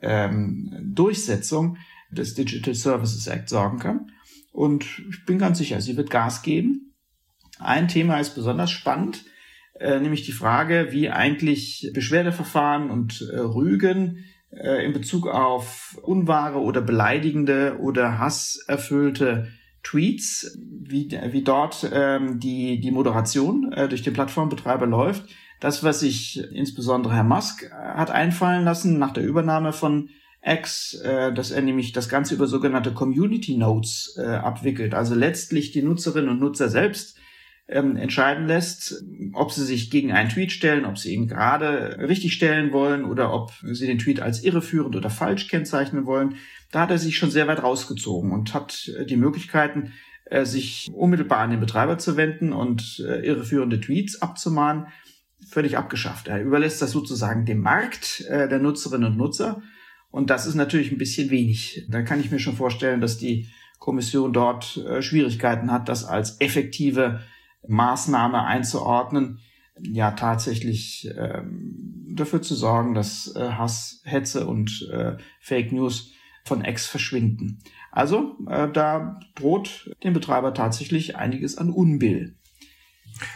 ähm, 0.00 0.74
Durchsetzung 0.94 1.76
des 2.10 2.34
Digital 2.34 2.74
Services 2.74 3.26
Act 3.26 3.48
sorgen 3.48 3.78
kann. 3.78 4.10
Und 4.52 4.86
ich 5.10 5.24
bin 5.26 5.38
ganz 5.38 5.58
sicher, 5.58 5.80
sie 5.80 5.96
wird 5.96 6.10
Gas 6.10 6.42
geben. 6.42 6.94
Ein 7.58 7.88
Thema 7.88 8.18
ist 8.18 8.34
besonders 8.34 8.70
spannend, 8.70 9.24
äh, 9.78 10.00
nämlich 10.00 10.24
die 10.24 10.32
Frage, 10.32 10.88
wie 10.90 11.10
eigentlich 11.10 11.90
Beschwerdeverfahren 11.92 12.90
und 12.90 13.28
äh, 13.32 13.38
Rügen 13.38 14.24
äh, 14.50 14.84
in 14.84 14.92
Bezug 14.92 15.26
auf 15.26 15.98
unwahre 16.02 16.60
oder 16.60 16.80
beleidigende 16.80 17.78
oder 17.80 18.18
hasserfüllte 18.18 19.48
Tweets, 19.82 20.58
wie, 20.58 21.10
wie 21.30 21.42
dort 21.42 21.88
ähm, 21.92 22.40
die, 22.40 22.80
die 22.80 22.90
Moderation 22.90 23.72
äh, 23.72 23.88
durch 23.88 24.02
den 24.02 24.12
Plattformbetreiber 24.12 24.86
läuft. 24.86 25.24
Das, 25.60 25.82
was 25.82 26.00
sich 26.00 26.42
insbesondere 26.52 27.14
Herr 27.14 27.24
Musk 27.24 27.70
hat 27.72 28.10
einfallen 28.10 28.64
lassen 28.64 28.98
nach 28.98 29.12
der 29.12 29.24
Übernahme 29.24 29.72
von 29.72 30.10
X, 30.42 30.94
äh, 30.94 31.32
dass 31.32 31.50
er 31.50 31.62
nämlich 31.62 31.92
das 31.92 32.08
Ganze 32.08 32.34
über 32.34 32.46
sogenannte 32.46 32.92
Community 32.92 33.56
Notes 33.56 34.16
äh, 34.18 34.26
abwickelt. 34.26 34.94
Also 34.94 35.14
letztlich 35.14 35.72
die 35.72 35.82
Nutzerinnen 35.82 36.30
und 36.30 36.40
Nutzer 36.40 36.68
selbst 36.68 37.17
ähm, 37.68 37.96
entscheiden 37.96 38.46
lässt, 38.46 39.04
ob 39.34 39.52
sie 39.52 39.64
sich 39.64 39.90
gegen 39.90 40.10
einen 40.10 40.30
Tweet 40.30 40.52
stellen, 40.52 40.86
ob 40.86 40.96
sie 40.96 41.12
ihn 41.12 41.28
gerade 41.28 41.98
richtig 42.00 42.32
stellen 42.32 42.72
wollen 42.72 43.04
oder 43.04 43.32
ob 43.32 43.52
sie 43.62 43.86
den 43.86 43.98
Tweet 43.98 44.20
als 44.20 44.42
irreführend 44.42 44.96
oder 44.96 45.10
falsch 45.10 45.48
kennzeichnen 45.48 46.06
wollen. 46.06 46.36
Da 46.72 46.80
hat 46.80 46.90
er 46.90 46.98
sich 46.98 47.16
schon 47.16 47.30
sehr 47.30 47.46
weit 47.46 47.62
rausgezogen 47.62 48.32
und 48.32 48.54
hat 48.54 48.90
äh, 48.96 49.04
die 49.04 49.16
Möglichkeiten, 49.16 49.92
äh, 50.24 50.46
sich 50.46 50.88
unmittelbar 50.92 51.40
an 51.40 51.50
den 51.50 51.60
Betreiber 51.60 51.98
zu 51.98 52.16
wenden 52.16 52.54
und 52.54 53.04
äh, 53.06 53.20
irreführende 53.20 53.80
Tweets 53.80 54.22
abzumahnen, 54.22 54.86
völlig 55.46 55.76
abgeschafft. 55.76 56.28
Er 56.28 56.42
überlässt 56.42 56.80
das 56.80 56.90
sozusagen 56.90 57.44
dem 57.44 57.60
Markt 57.60 58.24
der 58.28 58.58
Nutzerinnen 58.58 59.12
und 59.12 59.16
Nutzer 59.16 59.62
und 60.10 60.30
das 60.30 60.46
ist 60.46 60.56
natürlich 60.56 60.90
ein 60.90 60.98
bisschen 60.98 61.30
wenig. 61.30 61.86
Da 61.88 62.02
kann 62.02 62.18
ich 62.18 62.30
mir 62.30 62.40
schon 62.40 62.56
vorstellen, 62.56 63.00
dass 63.00 63.18
die 63.18 63.48
Kommission 63.78 64.32
dort 64.32 64.84
Schwierigkeiten 64.98 65.70
hat, 65.70 65.88
das 65.88 66.04
als 66.04 66.40
effektive 66.40 67.20
Maßnahme 67.66 68.44
einzuordnen, 68.44 69.40
ja 69.80 70.12
tatsächlich 70.12 71.08
ähm, 71.16 72.14
dafür 72.16 72.42
zu 72.42 72.54
sorgen, 72.54 72.94
dass 72.94 73.34
äh, 73.36 73.50
Hass, 73.50 74.00
Hetze 74.04 74.46
und 74.46 74.88
äh, 74.92 75.16
Fake 75.40 75.72
News 75.72 76.12
von 76.44 76.64
Ex 76.64 76.86
verschwinden. 76.86 77.60
Also 77.92 78.36
äh, 78.48 78.68
da 78.72 79.20
droht 79.34 79.94
dem 80.02 80.14
Betreiber 80.14 80.54
tatsächlich 80.54 81.16
einiges 81.16 81.58
an 81.58 81.70
Unbill. 81.70 82.36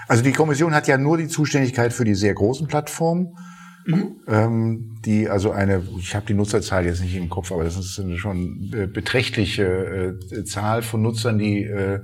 Also 0.08 0.22
die 0.22 0.32
Kommission 0.32 0.74
hat 0.74 0.88
ja 0.88 0.98
nur 0.98 1.16
die 1.16 1.28
Zuständigkeit 1.28 1.92
für 1.92 2.04
die 2.04 2.14
sehr 2.14 2.34
großen 2.34 2.66
Plattformen 2.66 3.36
Mhm. 3.86 4.20
Ähm, 4.28 4.96
die 5.04 5.28
also 5.28 5.50
eine, 5.50 5.82
ich 5.98 6.14
habe 6.14 6.26
die 6.26 6.34
Nutzerzahl 6.34 6.86
jetzt 6.86 7.02
nicht 7.02 7.16
im 7.16 7.28
Kopf, 7.28 7.50
aber 7.50 7.64
das 7.64 7.76
ist 7.76 7.98
eine 7.98 8.16
schon 8.16 8.70
äh, 8.72 8.86
beträchtliche 8.86 10.16
äh, 10.30 10.44
Zahl 10.44 10.82
von 10.82 11.02
Nutzern, 11.02 11.38
die 11.38 11.64
äh, 11.64 12.00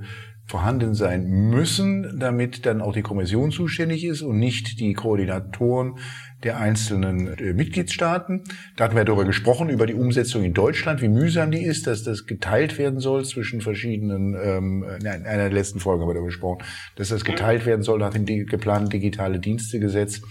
vorhanden 0.49 0.95
sein 0.95 1.27
müssen, 1.27 2.17
damit 2.19 2.65
dann 2.65 2.81
auch 2.81 2.91
die 2.91 3.03
Kommission 3.03 3.51
zuständig 3.51 4.03
ist 4.03 4.23
und 4.23 4.39
nicht 4.39 4.79
die 4.79 4.93
Koordinatoren 4.93 5.99
der 6.41 6.57
einzelnen 6.57 7.37
äh, 7.37 7.53
Mitgliedstaaten. 7.53 8.41
Da 8.75 8.85
hatten 8.85 8.95
wir 8.95 9.05
darüber 9.05 9.25
gesprochen, 9.25 9.69
über 9.69 9.85
die 9.85 9.93
Umsetzung 9.93 10.43
in 10.43 10.55
Deutschland, 10.55 11.03
wie 11.03 11.07
mühsam 11.07 11.51
die 11.51 11.61
ist, 11.61 11.85
dass 11.85 12.03
das 12.03 12.25
geteilt 12.25 12.79
werden 12.79 12.99
soll 12.99 13.25
zwischen 13.25 13.61
verschiedenen, 13.61 14.35
ähm, 14.41 14.83
in 14.99 15.07
einer 15.07 15.51
letzten 15.51 15.79
Folgen 15.79 16.01
haben 16.01 16.09
wir 16.09 16.15
darüber 16.15 16.29
gesprochen, 16.29 16.63
dass 16.95 17.09
das 17.09 17.23
geteilt 17.23 17.67
werden 17.67 17.83
soll 17.83 17.99
nach 17.99 18.13
dem 18.13 18.25
geplanten 18.25 18.89
digitale 18.89 19.39
Dienstegesetz 19.39 20.21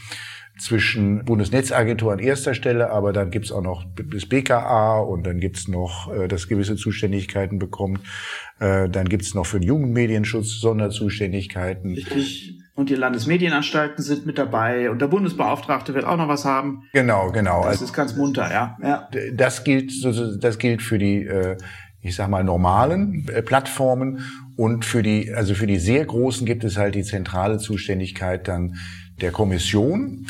zwischen 0.58 1.24
Bundesnetzagentur 1.24 2.12
an 2.12 2.18
erster 2.18 2.54
Stelle, 2.54 2.90
aber 2.90 3.12
dann 3.12 3.30
gibt's 3.30 3.52
auch 3.52 3.62
noch 3.62 3.84
das 4.10 4.26
BKA 4.26 4.98
und 5.00 5.26
dann 5.26 5.40
gibt's 5.40 5.68
noch, 5.68 6.12
äh, 6.12 6.28
das 6.28 6.48
gewisse 6.48 6.76
Zuständigkeiten 6.76 7.58
bekommt. 7.58 8.00
Äh, 8.58 8.88
dann 8.88 9.08
gibt's 9.08 9.34
noch 9.34 9.46
für 9.46 9.60
den 9.60 9.68
Jugendmedienschutz 9.68 10.60
Sonderzuständigkeiten. 10.60 11.94
Richtig. 11.94 12.58
Und 12.74 12.90
die 12.90 12.94
Landesmedienanstalten 12.94 14.04
sind 14.04 14.24
mit 14.24 14.38
dabei 14.38 14.90
und 14.90 15.00
der 15.00 15.08
Bundesbeauftragte 15.08 15.94
wird 15.94 16.04
auch 16.04 16.16
noch 16.16 16.28
was 16.28 16.44
haben. 16.44 16.84
Genau, 16.92 17.32
genau. 17.32 17.62
Das 17.62 17.70
also, 17.72 17.86
ist 17.86 17.92
ganz 17.92 18.14
munter, 18.14 18.52
ja. 18.52 18.78
ja. 18.80 19.08
Das 19.32 19.64
gilt, 19.64 19.92
das 20.04 20.58
gilt 20.58 20.82
für 20.82 20.98
die, 20.98 21.24
äh, 21.24 21.56
ich 22.02 22.14
sag 22.14 22.28
mal, 22.28 22.44
normalen 22.44 23.26
Plattformen 23.44 24.20
und 24.56 24.84
für 24.84 25.02
die, 25.02 25.32
also 25.32 25.54
für 25.54 25.66
die 25.66 25.78
sehr 25.78 26.04
großen 26.04 26.46
gibt 26.46 26.62
es 26.62 26.76
halt 26.76 26.94
die 26.94 27.02
zentrale 27.02 27.58
Zuständigkeit 27.58 28.46
dann 28.46 28.76
der 29.20 29.32
Kommission. 29.32 30.26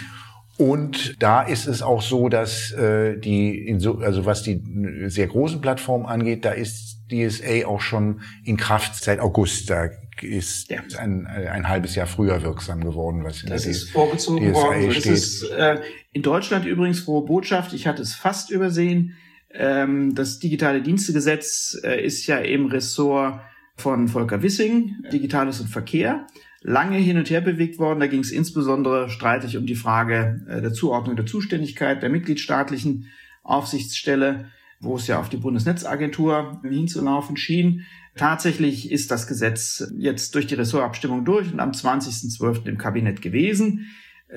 Und 0.59 1.23
da 1.23 1.43
ist 1.43 1.67
es 1.69 1.83
auch 1.83 2.03
so, 2.03 2.29
dass 2.29 2.73
äh, 2.73 3.17
die, 3.17 3.79
also 4.03 4.27
was 4.27 4.43
die 4.43 4.61
sehr 5.07 5.29
großen 5.29 5.61
Plattformen 5.61 6.05
angeht, 6.05 6.45
da 6.45 6.50
ist 6.50 6.99
DSA 7.11 7.67
auch 7.67 7.81
schon 7.81 8.21
in 8.45 8.57
Kraft 8.57 8.97
seit 8.97 9.21
August. 9.21 9.71
Da 9.71 9.88
ist 10.21 10.69
ja. 10.69 10.81
ein, 10.99 11.27
ein 11.27 11.69
halbes 11.69 11.95
Jahr 11.95 12.09
früher 12.09 12.43
wirksam 12.43 12.83
geworden, 12.83 13.23
was 13.23 13.45
in 13.45 13.50
das 13.50 13.62
der 13.62 13.71
ist 13.71 13.91
vorgezogen 13.91 14.53
DSA 14.53 14.61
worden. 14.61 14.91
steht. 14.91 15.07
Das 15.07 15.12
ist 15.12 15.50
äh, 15.50 15.81
in 16.12 16.23
Deutschland 16.23 16.67
übrigens 16.67 17.00
frohe 17.00 17.25
Botschaft. 17.25 17.73
Ich 17.73 17.87
hatte 17.87 18.03
es 18.03 18.15
fast 18.15 18.50
übersehen. 18.50 19.15
Ähm, 19.55 20.17
das 20.17 20.41
digitale 20.41 20.83
Dienstegesetz 20.83 21.79
äh, 21.85 22.05
ist 22.05 22.27
ja 22.27 22.38
im 22.38 22.67
Ressort 22.67 23.41
von 23.77 24.09
Volker 24.09 24.43
Wissing, 24.43 24.97
Digitales 25.12 25.61
und 25.61 25.69
Verkehr 25.69 26.27
lange 26.69 26.99
hin 26.99 27.17
und 27.17 27.31
her 27.31 27.41
bewegt 27.41 27.79
worden. 27.79 28.01
Da 28.01 28.07
ging 28.07 28.21
es 28.21 28.31
insbesondere 28.31 29.09
streitig 29.09 29.57
um 29.57 29.67
die 29.67 29.75
Frage 29.75 30.45
äh, 30.49 30.61
der 30.61 30.73
Zuordnung 30.73 31.17
der 31.17 31.27
Zuständigkeit 31.27 32.03
der 32.03 32.11
mitgliedstaatlichen 32.11 33.07
Aufsichtsstelle, 33.43 34.51
wo 34.79 34.97
es 34.97 35.07
ja 35.07 35.19
auf 35.19 35.31
die 35.31 35.39
Bundesnetzagentur 35.39 36.61
hinzulaufen 36.63 37.37
schien. 37.37 37.87
Tatsächlich 38.17 38.93
ist 38.93 39.11
das 39.11 39.27
Gesetz 39.27 39.91
jetzt 39.97 40.35
durch 40.35 40.47
die 40.47 40.57
Ressortabstimmung 40.57 41.25
durch 41.25 41.53
und 41.53 41.61
am 41.61 41.71
20.12. 41.71 42.67
im 42.67 42.79
Kabinett 42.79 43.23
gewesen. 43.23 43.87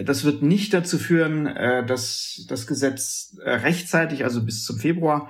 Das 0.05 0.23
wird 0.23 0.41
nicht 0.41 0.73
dazu 0.73 0.97
führen, 0.97 1.47
äh, 1.47 1.85
dass 1.85 2.45
das 2.47 2.65
Gesetz 2.65 3.35
äh, 3.43 3.49
rechtzeitig, 3.49 4.23
also 4.23 4.43
bis 4.45 4.63
zum 4.63 4.79
Februar 4.79 5.29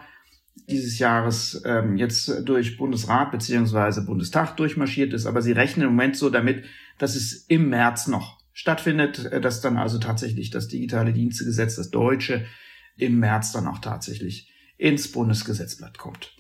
dieses 0.56 1.00
Jahres 1.00 1.62
ähm, 1.66 1.98
jetzt 1.98 2.48
durch 2.48 2.78
Bundesrat 2.78 3.32
beziehungsweise 3.32 4.06
Bundestag 4.06 4.58
durchmarschiert 4.58 5.14
ist. 5.14 5.26
Aber 5.26 5.42
sie 5.42 5.52
rechnen 5.52 5.88
im 5.88 5.94
Moment 5.94 6.18
so 6.18 6.30
damit, 6.30 6.66
dass 6.98 7.16
es 7.16 7.46
im 7.48 7.70
März 7.70 8.08
noch 8.08 8.40
stattfindet, 8.54 9.26
äh, 9.26 9.42
dass 9.42 9.62
dann 9.62 9.78
also 9.78 9.98
tatsächlich 9.98 10.50
das 10.50 10.68
digitale 10.68 11.14
Dienstegesetz, 11.14 11.76
das 11.76 11.90
deutsche, 11.90 12.46
im 12.98 13.20
März 13.20 13.52
dann 13.52 13.68
auch 13.68 13.80
tatsächlich 13.80 14.52
ins 14.78 15.12
Bundesgesetzblatt 15.12 15.98
kommt. 15.98 16.36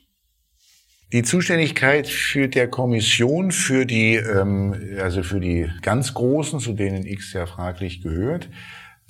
Die 1.14 1.24
Zuständigkeit 1.24 2.08
für 2.08 2.48
der 2.48 2.70
Kommission 2.70 3.52
für 3.52 3.86
die, 3.86 4.16
ähm, 4.16 4.74
also 5.00 5.24
für 5.24 5.42
die 5.42 5.70
ganz 5.82 6.14
Großen, 6.14 6.60
zu 6.60 6.74
denen 6.74 7.06
X 7.06 7.34
ja 7.34 7.46
fraglich 7.46 8.02
gehört, 8.02 8.50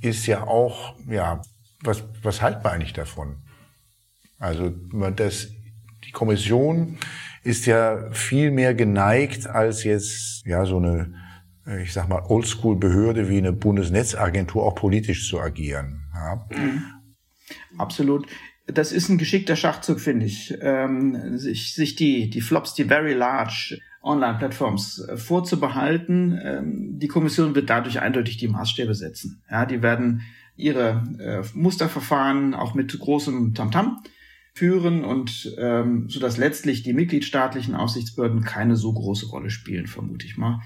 ist 0.01 0.25
ja 0.25 0.43
auch, 0.47 0.95
ja, 1.07 1.41
was, 1.83 2.03
was 2.23 2.41
halten 2.41 2.63
wir 2.63 2.71
eigentlich 2.71 2.93
davon? 2.93 3.43
Also 4.41 4.73
das, 5.15 5.49
die 6.03 6.11
Kommission 6.11 6.97
ist 7.43 7.67
ja 7.67 8.09
viel 8.11 8.49
mehr 8.49 8.73
geneigt 8.73 9.45
als 9.45 9.83
jetzt 9.83 10.43
ja 10.45 10.65
so 10.65 10.77
eine, 10.77 11.13
ich 11.83 11.93
sag 11.93 12.09
mal, 12.09 12.23
Oldschool-Behörde 12.27 13.29
wie 13.29 13.37
eine 13.37 13.53
Bundesnetzagentur 13.53 14.65
auch 14.65 14.73
politisch 14.73 15.29
zu 15.29 15.39
agieren. 15.39 16.07
Ja. 16.15 16.47
Mhm. 16.49 16.83
Absolut. 17.77 18.25
Das 18.65 18.91
ist 18.91 19.09
ein 19.09 19.19
geschickter 19.19 19.55
Schachzug, 19.55 19.99
finde 19.99 20.25
ich. 20.25 20.57
Ähm, 20.59 21.37
sich, 21.37 21.75
sich 21.75 21.95
die, 21.95 22.31
die 22.31 22.41
Flops, 22.41 22.73
die 22.73 22.85
very 22.85 23.13
large 23.13 23.77
Online-Plattforms 24.01 25.07
äh, 25.07 25.17
vorzubehalten. 25.17 26.39
Ähm, 26.43 26.97
die 26.97 27.07
Kommission 27.07 27.53
wird 27.53 27.69
dadurch 27.69 27.99
eindeutig 27.99 28.37
die 28.37 28.47
Maßstäbe 28.47 28.95
setzen. 28.95 29.43
Ja, 29.51 29.67
die 29.67 29.83
werden 29.83 30.21
ihre 30.55 31.03
äh, 31.19 31.43
Musterverfahren 31.55 32.55
auch 32.55 32.73
mit 32.73 32.97
großem 32.97 33.53
Tamtam 33.53 33.85
-Tam 33.85 34.11
führen 34.53 35.03
und 35.03 35.55
ähm, 35.57 36.09
so 36.09 36.19
dass 36.19 36.37
letztlich 36.37 36.83
die 36.83 36.93
mitgliedstaatlichen 36.93 37.75
Aufsichtsbehörden 37.75 38.41
keine 38.41 38.75
so 38.75 38.91
große 38.93 39.27
Rolle 39.27 39.49
spielen, 39.49 39.87
vermute 39.87 40.25
ich 40.25 40.37
mal. 40.37 40.61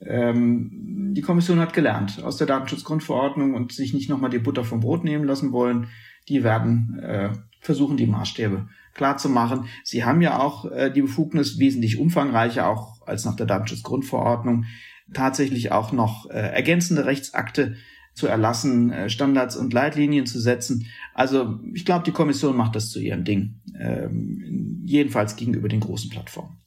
Ähm, 0.00 1.12
die 1.14 1.22
Kommission 1.22 1.58
hat 1.58 1.72
gelernt 1.72 2.22
aus 2.22 2.36
der 2.36 2.46
Datenschutzgrundverordnung 2.46 3.54
und 3.54 3.72
sich 3.72 3.92
nicht 3.94 4.08
nochmal 4.08 4.30
die 4.30 4.38
Butter 4.38 4.64
vom 4.64 4.80
Brot 4.80 5.04
nehmen 5.04 5.24
lassen 5.24 5.52
wollen. 5.52 5.88
Die 6.28 6.44
werden 6.44 6.98
äh, 7.02 7.30
versuchen, 7.60 7.96
die 7.96 8.06
Maßstäbe 8.06 8.68
klar 8.94 9.18
zu 9.18 9.28
machen. 9.28 9.66
Sie 9.84 10.04
haben 10.04 10.20
ja 10.20 10.38
auch 10.38 10.70
äh, 10.70 10.90
die 10.90 11.02
Befugnis, 11.02 11.58
wesentlich 11.58 11.98
umfangreicher 11.98 12.68
auch 12.68 13.06
als 13.06 13.24
nach 13.24 13.36
der 13.36 13.46
Datenschutzgrundverordnung, 13.46 14.64
tatsächlich 15.12 15.72
auch 15.72 15.92
noch 15.92 16.28
äh, 16.30 16.38
ergänzende 16.38 17.06
Rechtsakte 17.06 17.76
zu 18.14 18.26
erlassen, 18.26 18.90
äh, 18.90 19.10
Standards 19.10 19.56
und 19.56 19.72
Leitlinien 19.72 20.26
zu 20.26 20.40
setzen. 20.40 20.86
Also 21.14 21.60
ich 21.72 21.84
glaube, 21.84 22.04
die 22.04 22.12
Kommission 22.12 22.56
macht 22.56 22.76
das 22.76 22.90
zu 22.90 23.00
ihrem 23.00 23.24
Ding, 23.24 23.60
ähm, 23.78 24.82
jedenfalls 24.84 25.36
gegenüber 25.36 25.68
den 25.68 25.80
großen 25.80 26.10
Plattformen. 26.10 26.58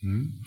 Hm. 0.00 0.42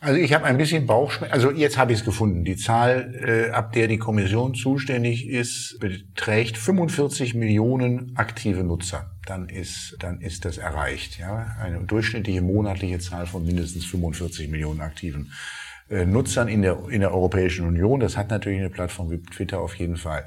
Also 0.00 0.20
ich 0.20 0.32
habe 0.32 0.44
ein 0.44 0.58
bisschen 0.58 0.86
Bauchschmerzen. 0.86 1.34
Also 1.34 1.50
jetzt 1.50 1.76
habe 1.76 1.92
ich 1.92 1.98
es 1.98 2.04
gefunden. 2.04 2.44
Die 2.44 2.56
Zahl, 2.56 3.14
äh, 3.20 3.50
ab 3.50 3.72
der 3.72 3.88
die 3.88 3.98
Kommission 3.98 4.54
zuständig 4.54 5.26
ist, 5.28 5.78
beträgt 5.80 6.56
45 6.56 7.34
Millionen 7.34 8.12
aktive 8.16 8.62
Nutzer. 8.62 9.10
Dann 9.26 9.48
ist, 9.48 9.96
dann 9.98 10.20
ist 10.20 10.44
das 10.44 10.56
erreicht. 10.56 11.18
Ja, 11.18 11.56
eine 11.60 11.80
durchschnittliche 11.80 12.42
monatliche 12.42 13.00
Zahl 13.00 13.26
von 13.26 13.44
mindestens 13.44 13.86
45 13.86 14.48
Millionen 14.48 14.80
aktiven 14.80 15.26
äh, 15.26 15.67
Nutzern 15.90 16.48
in 16.48 16.62
der, 16.62 16.88
in 16.90 17.00
der 17.00 17.12
Europäischen 17.12 17.66
Union. 17.66 18.00
Das 18.00 18.16
hat 18.16 18.30
natürlich 18.30 18.58
eine 18.58 18.70
Plattform 18.70 19.10
wie 19.10 19.22
Twitter 19.22 19.60
auf 19.60 19.74
jeden 19.76 19.96
Fall. 19.96 20.24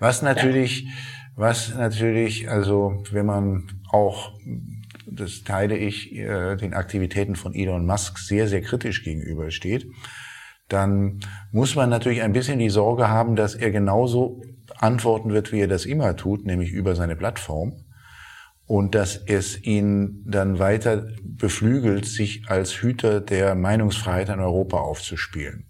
Was 0.00 0.22
natürlich, 0.22 0.82
ja. 0.82 0.90
was 1.36 1.74
natürlich, 1.74 2.48
also 2.50 3.04
wenn 3.12 3.26
man 3.26 3.68
auch, 3.90 4.32
das 5.06 5.44
teile 5.44 5.76
ich, 5.76 6.14
äh, 6.14 6.56
den 6.56 6.74
Aktivitäten 6.74 7.36
von 7.36 7.54
Elon 7.54 7.86
Musk 7.86 8.18
sehr, 8.18 8.48
sehr 8.48 8.62
kritisch 8.62 9.04
gegenübersteht, 9.04 9.86
dann 10.68 11.20
muss 11.52 11.76
man 11.76 11.90
natürlich 11.90 12.22
ein 12.22 12.32
bisschen 12.32 12.58
die 12.58 12.70
Sorge 12.70 13.08
haben, 13.08 13.36
dass 13.36 13.54
er 13.54 13.70
genauso 13.70 14.42
antworten 14.78 15.30
wird, 15.30 15.52
wie 15.52 15.60
er 15.60 15.68
das 15.68 15.84
immer 15.84 16.16
tut, 16.16 16.46
nämlich 16.46 16.72
über 16.72 16.96
seine 16.96 17.16
Plattform 17.16 17.83
und 18.66 18.94
dass 18.94 19.16
es 19.16 19.62
ihn 19.62 20.22
dann 20.26 20.58
weiter 20.58 21.06
beflügelt, 21.22 22.06
sich 22.06 22.48
als 22.48 22.72
Hüter 22.72 23.20
der 23.20 23.54
Meinungsfreiheit 23.54 24.30
in 24.30 24.40
Europa 24.40 24.78
aufzuspielen. 24.78 25.66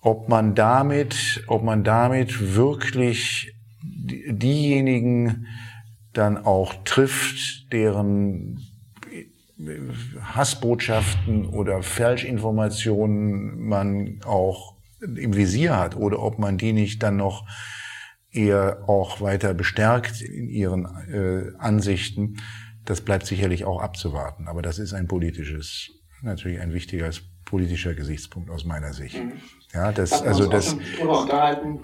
Ob 0.00 0.28
man 0.28 0.54
damit, 0.54 1.44
ob 1.46 1.62
man 1.62 1.84
damit 1.84 2.54
wirklich 2.54 3.54
diejenigen 3.82 5.46
dann 6.12 6.36
auch 6.38 6.74
trifft, 6.84 7.72
deren 7.72 8.60
Hassbotschaften 10.20 11.46
oder 11.46 11.82
Falschinformationen 11.82 13.60
man 13.60 14.20
auch 14.24 14.76
im 15.00 15.34
Visier 15.34 15.76
hat 15.76 15.96
oder 15.96 16.20
ob 16.20 16.38
man 16.38 16.58
die 16.58 16.72
nicht 16.72 17.02
dann 17.02 17.16
noch 17.16 17.46
eher 18.32 18.88
auch 18.88 19.20
weiter 19.20 19.54
bestärkt 19.54 20.22
in 20.22 20.48
ihren 20.48 20.86
äh, 21.08 21.52
Ansichten. 21.58 22.38
Das 22.84 23.00
bleibt 23.00 23.26
sicherlich 23.26 23.64
auch 23.64 23.80
abzuwarten. 23.80 24.48
Aber 24.48 24.62
das 24.62 24.78
ist 24.78 24.94
ein 24.94 25.06
politisches, 25.06 25.90
natürlich 26.22 26.60
ein 26.60 26.72
wichtiger 26.72 27.10
politischer 27.44 27.94
Gesichtspunkt 27.94 28.50
aus 28.50 28.64
meiner 28.64 28.94
Sicht. 28.94 29.22
Mhm. 29.22 29.32
Ja, 29.74 29.92
das, 29.92 30.22
also 30.22 30.48
das, 30.48 30.76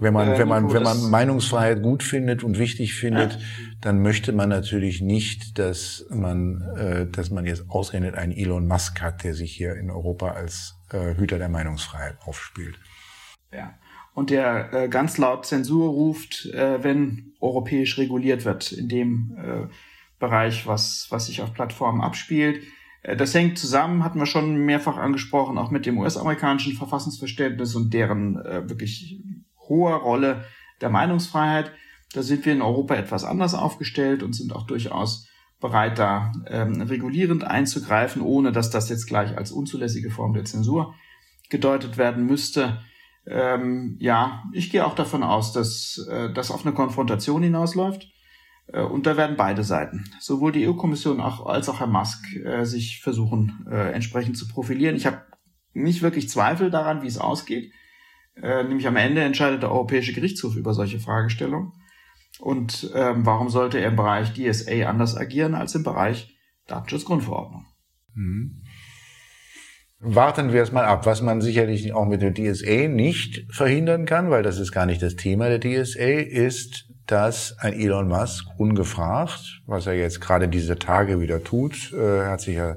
wenn 0.00 0.12
man, 0.12 0.28
äh, 0.28 0.38
wenn 0.38 0.48
man, 0.48 0.72
wenn 0.72 0.82
man 0.82 1.10
Meinungsfreiheit 1.10 1.82
gut 1.82 2.02
findet 2.02 2.42
und 2.42 2.58
wichtig 2.58 2.94
findet, 2.94 3.32
ja. 3.32 3.38
dann 3.80 4.02
möchte 4.02 4.32
man 4.32 4.48
natürlich 4.48 5.00
nicht, 5.00 5.58
dass 5.58 6.06
man, 6.10 6.62
äh, 6.76 7.06
dass 7.06 7.30
man 7.30 7.46
jetzt 7.46 7.64
ausgerechnet 7.68 8.14
einen 8.14 8.32
Elon 8.32 8.66
Musk 8.66 9.00
hat, 9.00 9.24
der 9.24 9.34
sich 9.34 9.52
hier 9.54 9.74
in 9.76 9.90
Europa 9.90 10.32
als 10.32 10.74
äh, 10.90 11.14
Hüter 11.16 11.38
der 11.38 11.48
Meinungsfreiheit 11.48 12.16
aufspielt. 12.24 12.78
Ja 13.52 13.74
und 14.18 14.30
der 14.30 14.72
äh, 14.72 14.88
ganz 14.88 15.16
laut 15.16 15.46
Zensur 15.46 15.90
ruft, 15.90 16.46
äh, 16.46 16.82
wenn 16.82 17.34
europäisch 17.38 17.98
reguliert 17.98 18.44
wird 18.44 18.72
in 18.72 18.88
dem 18.88 19.38
äh, 19.38 19.72
Bereich, 20.18 20.66
was, 20.66 21.06
was 21.10 21.26
sich 21.26 21.40
auf 21.40 21.54
Plattformen 21.54 22.00
abspielt. 22.00 22.64
Äh, 23.04 23.14
das 23.16 23.32
hängt 23.32 23.60
zusammen, 23.60 24.02
hatten 24.02 24.18
wir 24.18 24.26
schon 24.26 24.56
mehrfach 24.56 24.96
angesprochen, 24.96 25.56
auch 25.56 25.70
mit 25.70 25.86
dem 25.86 25.98
US-amerikanischen 25.98 26.72
Verfassungsverständnis 26.72 27.76
und 27.76 27.94
deren 27.94 28.44
äh, 28.44 28.68
wirklich 28.68 29.22
hoher 29.68 29.98
Rolle 29.98 30.44
der 30.80 30.90
Meinungsfreiheit. 30.90 31.70
Da 32.12 32.24
sind 32.24 32.44
wir 32.44 32.54
in 32.54 32.62
Europa 32.62 32.96
etwas 32.96 33.22
anders 33.22 33.54
aufgestellt 33.54 34.24
und 34.24 34.34
sind 34.34 34.52
auch 34.52 34.66
durchaus 34.66 35.28
bereit, 35.60 35.96
da 36.00 36.32
ähm, 36.48 36.80
regulierend 36.80 37.44
einzugreifen, 37.44 38.20
ohne 38.20 38.50
dass 38.50 38.70
das 38.70 38.88
jetzt 38.88 39.06
gleich 39.06 39.38
als 39.38 39.52
unzulässige 39.52 40.10
Form 40.10 40.34
der 40.34 40.44
Zensur 40.44 40.96
gedeutet 41.50 41.98
werden 41.98 42.26
müsste. 42.26 42.80
Ähm, 43.28 43.96
ja, 44.00 44.44
ich 44.52 44.70
gehe 44.70 44.86
auch 44.86 44.94
davon 44.94 45.22
aus, 45.22 45.52
dass 45.52 45.98
äh, 46.10 46.32
das 46.32 46.50
auf 46.50 46.64
eine 46.64 46.74
Konfrontation 46.74 47.42
hinausläuft. 47.42 48.08
Äh, 48.68 48.82
und 48.82 49.06
da 49.06 49.16
werden 49.16 49.36
beide 49.36 49.64
Seiten, 49.64 50.04
sowohl 50.20 50.52
die 50.52 50.66
EU-Kommission 50.66 51.20
als 51.20 51.68
auch 51.68 51.80
Herr 51.80 51.86
Musk, 51.86 52.24
äh, 52.36 52.64
sich 52.64 53.00
versuchen, 53.00 53.66
äh, 53.70 53.92
entsprechend 53.92 54.38
zu 54.38 54.48
profilieren. 54.48 54.96
Ich 54.96 55.06
habe 55.06 55.22
nicht 55.74 56.02
wirklich 56.02 56.28
Zweifel 56.28 56.70
daran, 56.70 57.02
wie 57.02 57.06
es 57.06 57.18
ausgeht. 57.18 57.72
Äh, 58.34 58.64
nämlich 58.64 58.86
am 58.86 58.96
Ende 58.96 59.22
entscheidet 59.22 59.62
der 59.62 59.72
Europäische 59.72 60.12
Gerichtshof 60.12 60.56
über 60.56 60.72
solche 60.72 61.00
Fragestellungen. 61.00 61.72
Und 62.38 62.90
ähm, 62.94 63.26
warum 63.26 63.48
sollte 63.48 63.78
er 63.78 63.88
im 63.88 63.96
Bereich 63.96 64.32
DSA 64.32 64.88
anders 64.88 65.16
agieren 65.16 65.54
als 65.54 65.74
im 65.74 65.82
Bereich 65.82 66.36
Datenschutzgrundverordnung? 66.66 67.66
Mhm. 68.14 68.62
Warten 70.00 70.52
wir 70.52 70.62
es 70.62 70.70
mal 70.70 70.84
ab, 70.84 71.06
was 71.06 71.22
man 71.22 71.40
sicherlich 71.40 71.92
auch 71.92 72.06
mit 72.06 72.22
dem 72.22 72.32
DSA 72.32 72.86
nicht 72.86 73.44
verhindern 73.50 74.06
kann, 74.06 74.30
weil 74.30 74.44
das 74.44 74.60
ist 74.60 74.70
gar 74.70 74.86
nicht 74.86 75.02
das 75.02 75.16
Thema 75.16 75.48
der 75.48 75.58
DSA, 75.58 76.20
ist, 76.20 76.86
dass 77.06 77.58
ein 77.58 77.72
Elon 77.72 78.06
Musk 78.06 78.46
ungefragt, 78.58 79.60
was 79.66 79.88
er 79.88 79.94
jetzt 79.94 80.20
gerade 80.20 80.46
diese 80.46 80.78
Tage 80.78 81.20
wieder 81.20 81.42
tut, 81.42 81.92
äh, 81.92 82.26
hat 82.26 82.42
sich 82.42 82.56
ja 82.56 82.76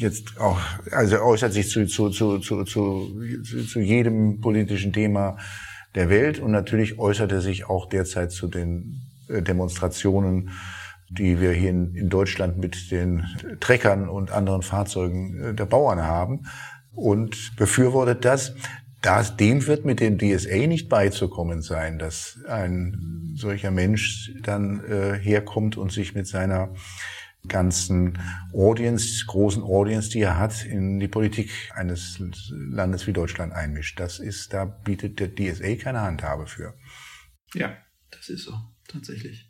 jetzt 0.00 0.40
auch, 0.40 0.58
also 0.90 1.20
äußert 1.20 1.52
sich 1.52 1.70
zu, 1.70 1.86
zu, 1.86 2.10
zu, 2.10 2.40
zu, 2.40 2.64
zu, 2.64 3.12
zu 3.44 3.80
jedem 3.80 4.40
politischen 4.40 4.92
Thema 4.92 5.36
der 5.94 6.10
Welt 6.10 6.40
und 6.40 6.50
natürlich 6.50 6.98
äußert 6.98 7.30
er 7.30 7.40
sich 7.40 7.68
auch 7.68 7.88
derzeit 7.88 8.32
zu 8.32 8.48
den 8.48 9.00
äh, 9.28 9.42
Demonstrationen, 9.42 10.50
die 11.08 11.40
wir 11.40 11.52
hier 11.52 11.70
in, 11.70 12.08
Deutschland 12.08 12.58
mit 12.58 12.90
den 12.90 13.24
Treckern 13.60 14.08
und 14.08 14.30
anderen 14.30 14.62
Fahrzeugen 14.62 15.40
äh, 15.40 15.54
der 15.54 15.66
Bauern 15.66 16.02
haben 16.02 16.46
und 16.92 17.54
befürwortet 17.56 18.24
das. 18.24 18.54
Das, 19.02 19.36
dem 19.36 19.66
wird 19.66 19.84
mit 19.84 20.00
dem 20.00 20.18
DSA 20.18 20.66
nicht 20.66 20.88
beizukommen 20.88 21.62
sein, 21.62 21.98
dass 21.98 22.40
ein 22.48 23.34
solcher 23.36 23.70
Mensch 23.70 24.32
dann 24.42 24.82
äh, 24.84 25.16
herkommt 25.18 25.76
und 25.76 25.92
sich 25.92 26.14
mit 26.14 26.26
seiner 26.26 26.74
ganzen 27.46 28.18
Audience, 28.52 29.24
großen 29.26 29.62
Audience, 29.62 30.10
die 30.10 30.20
er 30.20 30.38
hat, 30.38 30.64
in 30.64 30.98
die 30.98 31.06
Politik 31.06 31.50
eines 31.74 32.20
Landes 32.50 33.06
wie 33.06 33.12
Deutschland 33.12 33.52
einmischt. 33.52 34.00
Das 34.00 34.18
ist, 34.18 34.52
da 34.52 34.64
bietet 34.64 35.20
der 35.20 35.34
DSA 35.34 35.76
keine 35.76 36.00
Handhabe 36.00 36.46
für. 36.46 36.74
Ja, 37.54 37.76
das 38.10 38.28
ist 38.28 38.44
so, 38.44 38.54
tatsächlich. 38.88 39.45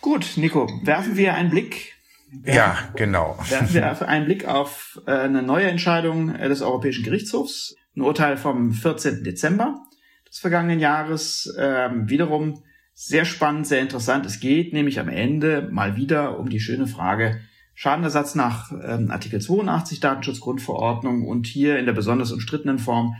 Gut, 0.00 0.32
Nico, 0.36 0.68
werfen 0.82 1.16
wir 1.16 1.34
einen 1.34 1.50
Blick. 1.50 1.94
Werfen, 2.30 2.56
ja, 2.56 2.78
genau. 2.94 3.38
Werfen 3.48 3.74
wir 3.74 4.08
einen 4.08 4.26
Blick 4.26 4.46
auf 4.46 5.00
äh, 5.06 5.12
eine 5.12 5.42
neue 5.42 5.66
Entscheidung 5.66 6.34
äh, 6.34 6.48
des 6.48 6.62
Europäischen 6.62 7.04
Gerichtshofs. 7.04 7.74
Ein 7.96 8.02
Urteil 8.02 8.36
vom 8.36 8.72
14. 8.72 9.24
Dezember 9.24 9.82
des 10.28 10.38
vergangenen 10.38 10.78
Jahres. 10.78 11.52
Ähm, 11.58 12.08
wiederum 12.08 12.62
sehr 12.94 13.24
spannend, 13.24 13.66
sehr 13.66 13.80
interessant. 13.80 14.26
Es 14.26 14.40
geht 14.40 14.72
nämlich 14.72 15.00
am 15.00 15.08
Ende 15.08 15.68
mal 15.70 15.96
wieder 15.96 16.38
um 16.38 16.48
die 16.48 16.60
schöne 16.60 16.86
Frage 16.86 17.40
Schadenersatz 17.74 18.34
nach 18.34 18.72
ähm, 18.72 19.10
Artikel 19.12 19.40
82 19.40 20.00
Datenschutzgrundverordnung 20.00 21.24
und 21.26 21.46
hier 21.46 21.78
in 21.78 21.86
der 21.86 21.92
besonders 21.92 22.32
umstrittenen 22.32 22.80
Form 22.80 23.14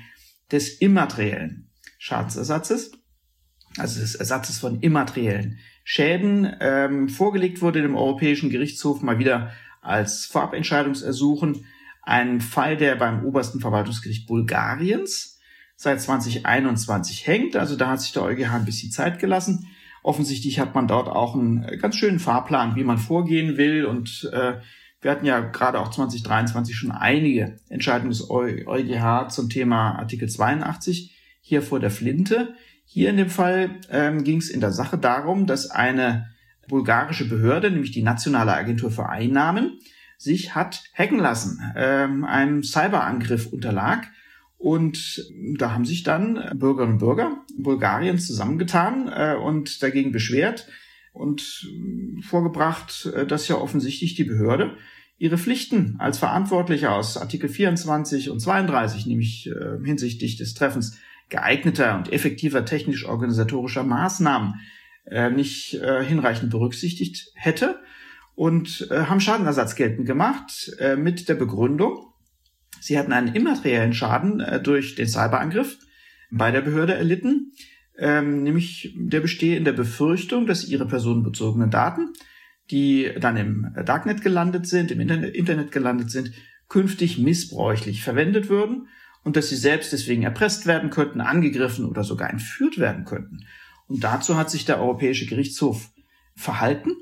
des 0.51 0.81
immateriellen 0.81 1.71
Schadensersatzes, 1.99 2.91
also 3.77 4.01
des 4.01 4.17
Ersatzes 4.17 4.59
von 4.59 4.81
immateriellen 4.81 5.59
Schäden. 5.91 6.55
Ähm, 6.61 7.09
vorgelegt 7.09 7.63
wurde 7.63 7.81
dem 7.81 7.97
Europäischen 7.97 8.51
Gerichtshof 8.51 9.01
mal 9.01 9.19
wieder 9.19 9.53
als 9.81 10.27
Vorabentscheidungsersuchen 10.27 11.65
ein 12.03 12.43
Fall, 12.43 12.77
der 12.77 12.95
beim 12.97 13.25
obersten 13.25 13.59
Verwaltungsgericht 13.59 14.27
Bulgariens 14.27 15.41
seit 15.77 16.03
2021 16.03 17.27
hängt. 17.27 17.57
Also 17.57 17.75
da 17.75 17.89
hat 17.89 18.03
sich 18.03 18.13
der 18.13 18.23
EuGH 18.23 18.55
ein 18.55 18.67
bisschen 18.67 18.91
Zeit 18.91 19.19
gelassen. 19.19 19.67
Offensichtlich 20.03 20.61
hat 20.61 20.75
man 20.75 20.89
dort 20.89 21.09
auch 21.09 21.35
einen 21.35 21.81
ganz 21.81 21.97
schönen 21.97 22.19
Fahrplan, 22.19 22.77
wie 22.77 22.85
man 22.85 22.99
vorgehen 22.99 23.57
will. 23.57 23.87
Und 23.87 24.31
äh, 24.35 24.61
wir 25.01 25.11
hatten 25.11 25.25
ja 25.25 25.41
gerade 25.41 25.81
auch 25.81 25.89
2023 25.89 26.77
schon 26.77 26.93
einige 26.93 27.57
Entscheidungen 27.71 28.11
des 28.11 28.29
EuGH 28.29 29.31
zum 29.31 29.49
Thema 29.49 29.99
Artikel 29.99 30.29
82 30.29 31.15
hier 31.41 31.63
vor 31.63 31.81
der 31.81 31.91
Flinte. 31.91 32.55
Hier 32.91 33.11
in 33.11 33.19
dem 33.19 33.29
Fall 33.29 33.81
ähm, 33.91 34.25
ging 34.25 34.39
es 34.39 34.49
in 34.49 34.61
der 34.61 34.73
Sache 34.73 34.97
darum, 34.97 35.47
dass 35.47 35.71
eine 35.71 36.31
bulgarische 36.69 37.29
Behörde, 37.29 37.71
nämlich 37.71 37.91
die 37.91 38.03
Nationale 38.03 38.55
Agentur 38.55 38.91
für 38.91 39.11
Einnahmen, 39.11 39.79
sich 40.17 40.55
hat 40.55 40.85
hacken 40.95 41.19
lassen, 41.19 41.61
ähm, 41.77 42.25
einem 42.25 42.63
Cyberangriff 42.65 43.53
unterlag. 43.53 44.07
Und 44.57 45.23
da 45.59 45.73
haben 45.73 45.85
sich 45.85 46.03
dann 46.03 46.59
Bürgerinnen 46.59 46.95
und 46.95 46.99
Bürger 46.99 47.45
Bulgariens 47.59 48.27
zusammengetan 48.27 49.13
äh, 49.15 49.37
und 49.37 49.83
dagegen 49.83 50.11
beschwert 50.11 50.67
und 51.13 51.71
vorgebracht, 52.23 53.05
äh, 53.15 53.27
dass 53.27 53.49
ja 53.49 53.57
offensichtlich 53.57 54.15
die 54.15 54.25
Behörde 54.25 54.79
ihre 55.19 55.37
Pflichten 55.37 55.97
als 55.99 56.19
Verantwortlicher 56.19 56.95
aus 56.95 57.19
Artikel 57.19 57.51
24 57.51 58.31
und 58.31 58.41
32, 58.41 59.05
nämlich 59.05 59.51
äh, 59.51 59.85
hinsichtlich 59.85 60.37
des 60.37 60.55
Treffens 60.55 60.99
geeigneter 61.29 61.97
und 61.97 62.13
effektiver 62.13 62.65
technisch-organisatorischer 62.65 63.85
Maßnahmen, 63.85 64.55
äh, 65.07 65.31
nicht 65.31 65.75
äh, 65.75 66.05
hinreichend 66.05 66.51
berücksichtigt 66.51 67.31
hätte 67.35 67.81
und 68.35 68.89
äh, 68.91 69.05
haben 69.05 69.21
Schadenersatz 69.21 69.75
geltend 69.75 70.07
gemacht 70.07 70.73
äh, 70.79 70.97
mit 70.97 71.29
der 71.29 71.35
Begründung, 71.35 72.09
Sie 72.81 72.99
hatten 72.99 73.13
einen 73.13 73.35
immateriellen 73.35 73.93
Schaden 73.93 74.41
äh, 74.41 74.61
durch 74.61 74.95
den 74.95 75.09
Cyberangriff 75.09 75.79
bei 76.31 76.51
der 76.51 76.61
Behörde 76.61 76.95
erlitten, 76.95 77.53
ähm, 77.99 78.43
nämlich 78.43 78.95
der 78.97 79.21
bestehe 79.21 79.57
in 79.57 79.65
der 79.65 79.73
Befürchtung, 79.73 80.47
dass 80.47 80.69
ihre 80.69 80.87
personenbezogenen 80.87 81.71
Daten, 81.71 82.13
die 82.71 83.11
dann 83.19 83.37
im 83.37 83.75
Darknet 83.85 84.23
gelandet 84.23 84.67
sind, 84.67 84.91
im 84.91 85.01
Internet, 85.01 85.35
Internet 85.35 85.73
gelandet 85.73 86.11
sind, 86.11 86.33
künftig 86.69 87.19
missbräuchlich 87.19 88.03
verwendet 88.03 88.49
würden 88.49 88.89
und 89.29 89.37
dass 89.37 89.51
sie 89.51 89.57
selbst 89.57 89.93
deswegen 89.93 90.23
erpresst 90.23 90.65
werden 90.65 90.89
könnten, 90.89 91.21
angegriffen 91.21 91.85
oder 91.85 92.03
sogar 92.03 92.31
entführt 92.31 92.79
werden 92.79 93.05
könnten. 93.05 93.41
Und 93.87 94.03
dazu 94.03 94.39
hat 94.39 94.49
sich 94.49 94.65
der 94.65 94.81
Europäische 94.81 95.27
Gerichtshof 95.27 95.91
verhalten. 96.35 96.93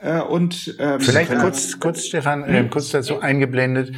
Äh, 0.00 0.22
und 0.22 0.74
ähm, 0.80 0.98
vielleicht 0.98 1.32
kurz, 1.38 1.78
kurz 1.78 2.04
Stefan, 2.04 2.42
äh, 2.42 2.64
kurz 2.68 2.90
dazu 2.90 3.20
eingeblendet. 3.20 3.94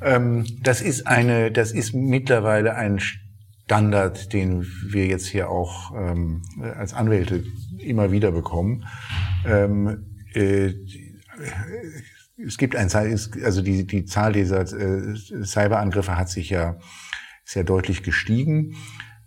Ähm, 0.00 0.46
das 0.62 0.80
ist 0.80 1.08
eine, 1.08 1.50
das 1.50 1.72
ist 1.72 1.92
mittlerweile 1.92 2.76
ein 2.76 3.00
Standard, 3.00 4.32
den 4.32 4.64
wir 4.86 5.06
jetzt 5.06 5.26
hier 5.26 5.50
auch 5.50 5.90
ähm, 5.96 6.42
als 6.76 6.94
Anwälte 6.94 7.42
immer 7.78 8.12
wieder 8.12 8.30
bekommen. 8.30 8.86
Ähm, 9.44 10.06
äh, 10.34 10.72
es 12.46 12.58
gibt 12.58 12.76
ein, 12.76 12.88
also 12.92 13.60
die, 13.60 13.88
die 13.88 14.04
Zahl 14.04 14.34
dieser 14.34 14.60
äh, 14.60 15.16
Cyberangriffe 15.16 16.16
hat 16.16 16.28
sich 16.28 16.50
ja 16.50 16.76
sehr 17.44 17.64
deutlich 17.64 18.02
gestiegen 18.02 18.74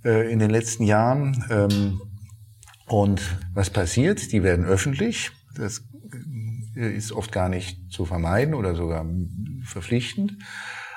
äh, 0.04 0.32
in 0.32 0.40
den 0.40 0.50
letzten 0.50 0.84
Jahren. 0.84 1.46
Ähm, 1.50 2.02
und 2.88 3.22
was 3.54 3.70
passiert? 3.70 4.32
Die 4.32 4.44
werden 4.44 4.66
öffentlich. 4.66 5.32
Das 5.56 5.84
äh, 6.76 6.96
ist 6.96 7.12
oft 7.12 7.32
gar 7.32 7.50
nicht 7.50 7.92
zu 7.92 8.06
vermeiden 8.06 8.54
oder 8.54 8.76
sogar 8.76 9.06
verpflichtend 9.64 10.38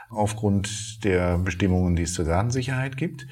aufgrund 0.08 1.04
der 1.04 1.38
Bestimmungen, 1.38 1.96
die 1.96 2.02
es 2.02 2.14
zur 2.14 2.24
Datensicherheit 2.24 2.96
gibt. 2.96 3.26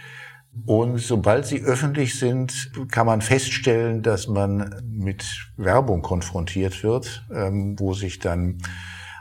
Und 0.67 0.99
sobald 0.99 1.47
sie 1.47 1.63
öffentlich 1.63 2.19
sind, 2.19 2.73
kann 2.91 3.07
man 3.07 3.21
feststellen, 3.21 4.03
dass 4.03 4.29
man 4.29 4.83
mit 4.85 5.51
Werbung 5.57 6.03
konfrontiert 6.03 6.83
wird, 6.83 7.27
ähm, 7.33 7.79
wo 7.79 7.95
sich 7.95 8.19
dann 8.19 8.59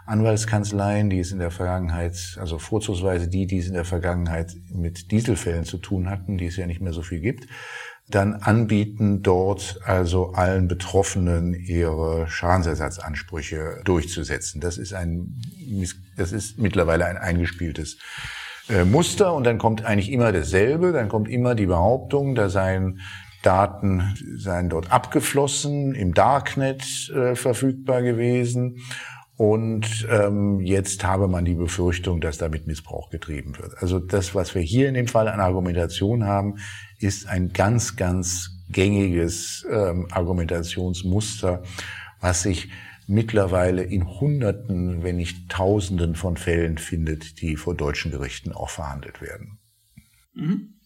Anwaltskanzleien, 0.07 1.09
die 1.09 1.19
es 1.19 1.31
in 1.31 1.39
der 1.39 1.51
Vergangenheit, 1.51 2.37
also 2.39 2.59
vorzugsweise 2.59 3.27
die, 3.27 3.45
die 3.45 3.59
es 3.59 3.67
in 3.67 3.73
der 3.73 3.85
Vergangenheit 3.85 4.55
mit 4.73 5.11
Dieselfällen 5.11 5.65
zu 5.65 5.77
tun 5.77 6.09
hatten, 6.09 6.37
die 6.37 6.47
es 6.47 6.55
ja 6.55 6.65
nicht 6.65 6.81
mehr 6.81 6.93
so 6.93 7.01
viel 7.01 7.19
gibt, 7.19 7.47
dann 8.09 8.35
anbieten, 8.35 9.21
dort 9.21 9.81
also 9.83 10.31
allen 10.31 10.69
Betroffenen 10.69 11.53
ihre 11.53 12.29
Schadensersatzansprüche 12.29 13.81
durchzusetzen. 13.83 14.61
Das 14.61 14.77
ist 14.77 14.93
ein, 14.93 15.41
das 16.15 16.31
ist 16.31 16.57
mittlerweile 16.57 17.05
ein 17.05 17.17
eingespieltes 17.17 17.97
äh, 18.69 18.85
Muster 18.85 19.33
und 19.33 19.43
dann 19.43 19.57
kommt 19.57 19.83
eigentlich 19.83 20.11
immer 20.11 20.31
dasselbe, 20.31 20.93
dann 20.93 21.09
kommt 21.09 21.27
immer 21.27 21.53
die 21.53 21.65
Behauptung, 21.65 22.33
da 22.33 22.49
seien 22.49 23.01
Daten 23.43 24.15
seien 24.37 24.69
dort 24.69 24.91
abgeflossen, 24.91 25.93
im 25.93 26.13
Darknet 26.13 27.09
äh, 27.09 27.35
verfügbar 27.35 28.01
gewesen 28.01 28.77
Und 29.37 30.07
ähm, 30.09 30.61
jetzt 30.61 31.03
habe 31.03 31.27
man 31.27 31.45
die 31.45 31.53
Befürchtung, 31.53 32.19
dass 32.21 32.39
damit 32.39 32.65
Missbrauch 32.65 33.11
getrieben 33.11 33.55
wird. 33.59 33.77
Also 33.79 33.99
das, 33.99 34.33
was 34.33 34.55
wir 34.55 34.63
hier 34.63 34.89
in 34.89 34.95
dem 34.95 35.07
Fall 35.07 35.27
an 35.27 35.39
Argumentation 35.39 36.25
haben, 36.25 36.55
ist 36.99 37.27
ein 37.27 37.53
ganz, 37.53 37.95
ganz 37.95 38.63
gängiges 38.69 39.65
ähm, 39.71 40.07
Argumentationsmuster, 40.09 41.61
was 42.19 42.41
sich 42.41 42.69
mittlerweile 43.05 43.83
in 43.83 44.07
Hunderten, 44.19 45.03
wenn 45.03 45.17
nicht 45.17 45.49
Tausenden 45.49 46.15
von 46.15 46.35
Fällen 46.35 46.79
findet, 46.79 47.39
die 47.39 47.57
vor 47.57 47.75
deutschen 47.75 48.09
Gerichten 48.09 48.51
auch 48.51 48.71
verhandelt 48.71 49.21
werden. 49.21 49.59
Mhm 50.33 50.76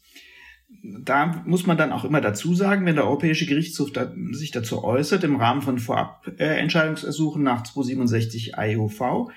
da 0.83 1.43
muss 1.45 1.67
man 1.67 1.77
dann 1.77 1.91
auch 1.91 2.05
immer 2.05 2.21
dazu 2.21 2.55
sagen, 2.55 2.85
wenn 2.85 2.95
der 2.95 3.05
Europäische 3.05 3.45
Gerichtshof 3.45 3.91
da, 3.91 4.11
sich 4.31 4.51
dazu 4.51 4.83
äußert, 4.83 5.23
im 5.23 5.35
Rahmen 5.35 5.61
von 5.61 5.79
Vorabentscheidungsersuchen 5.79 7.43
nach 7.43 7.63
267 7.63 8.53
IUV, 8.57 9.31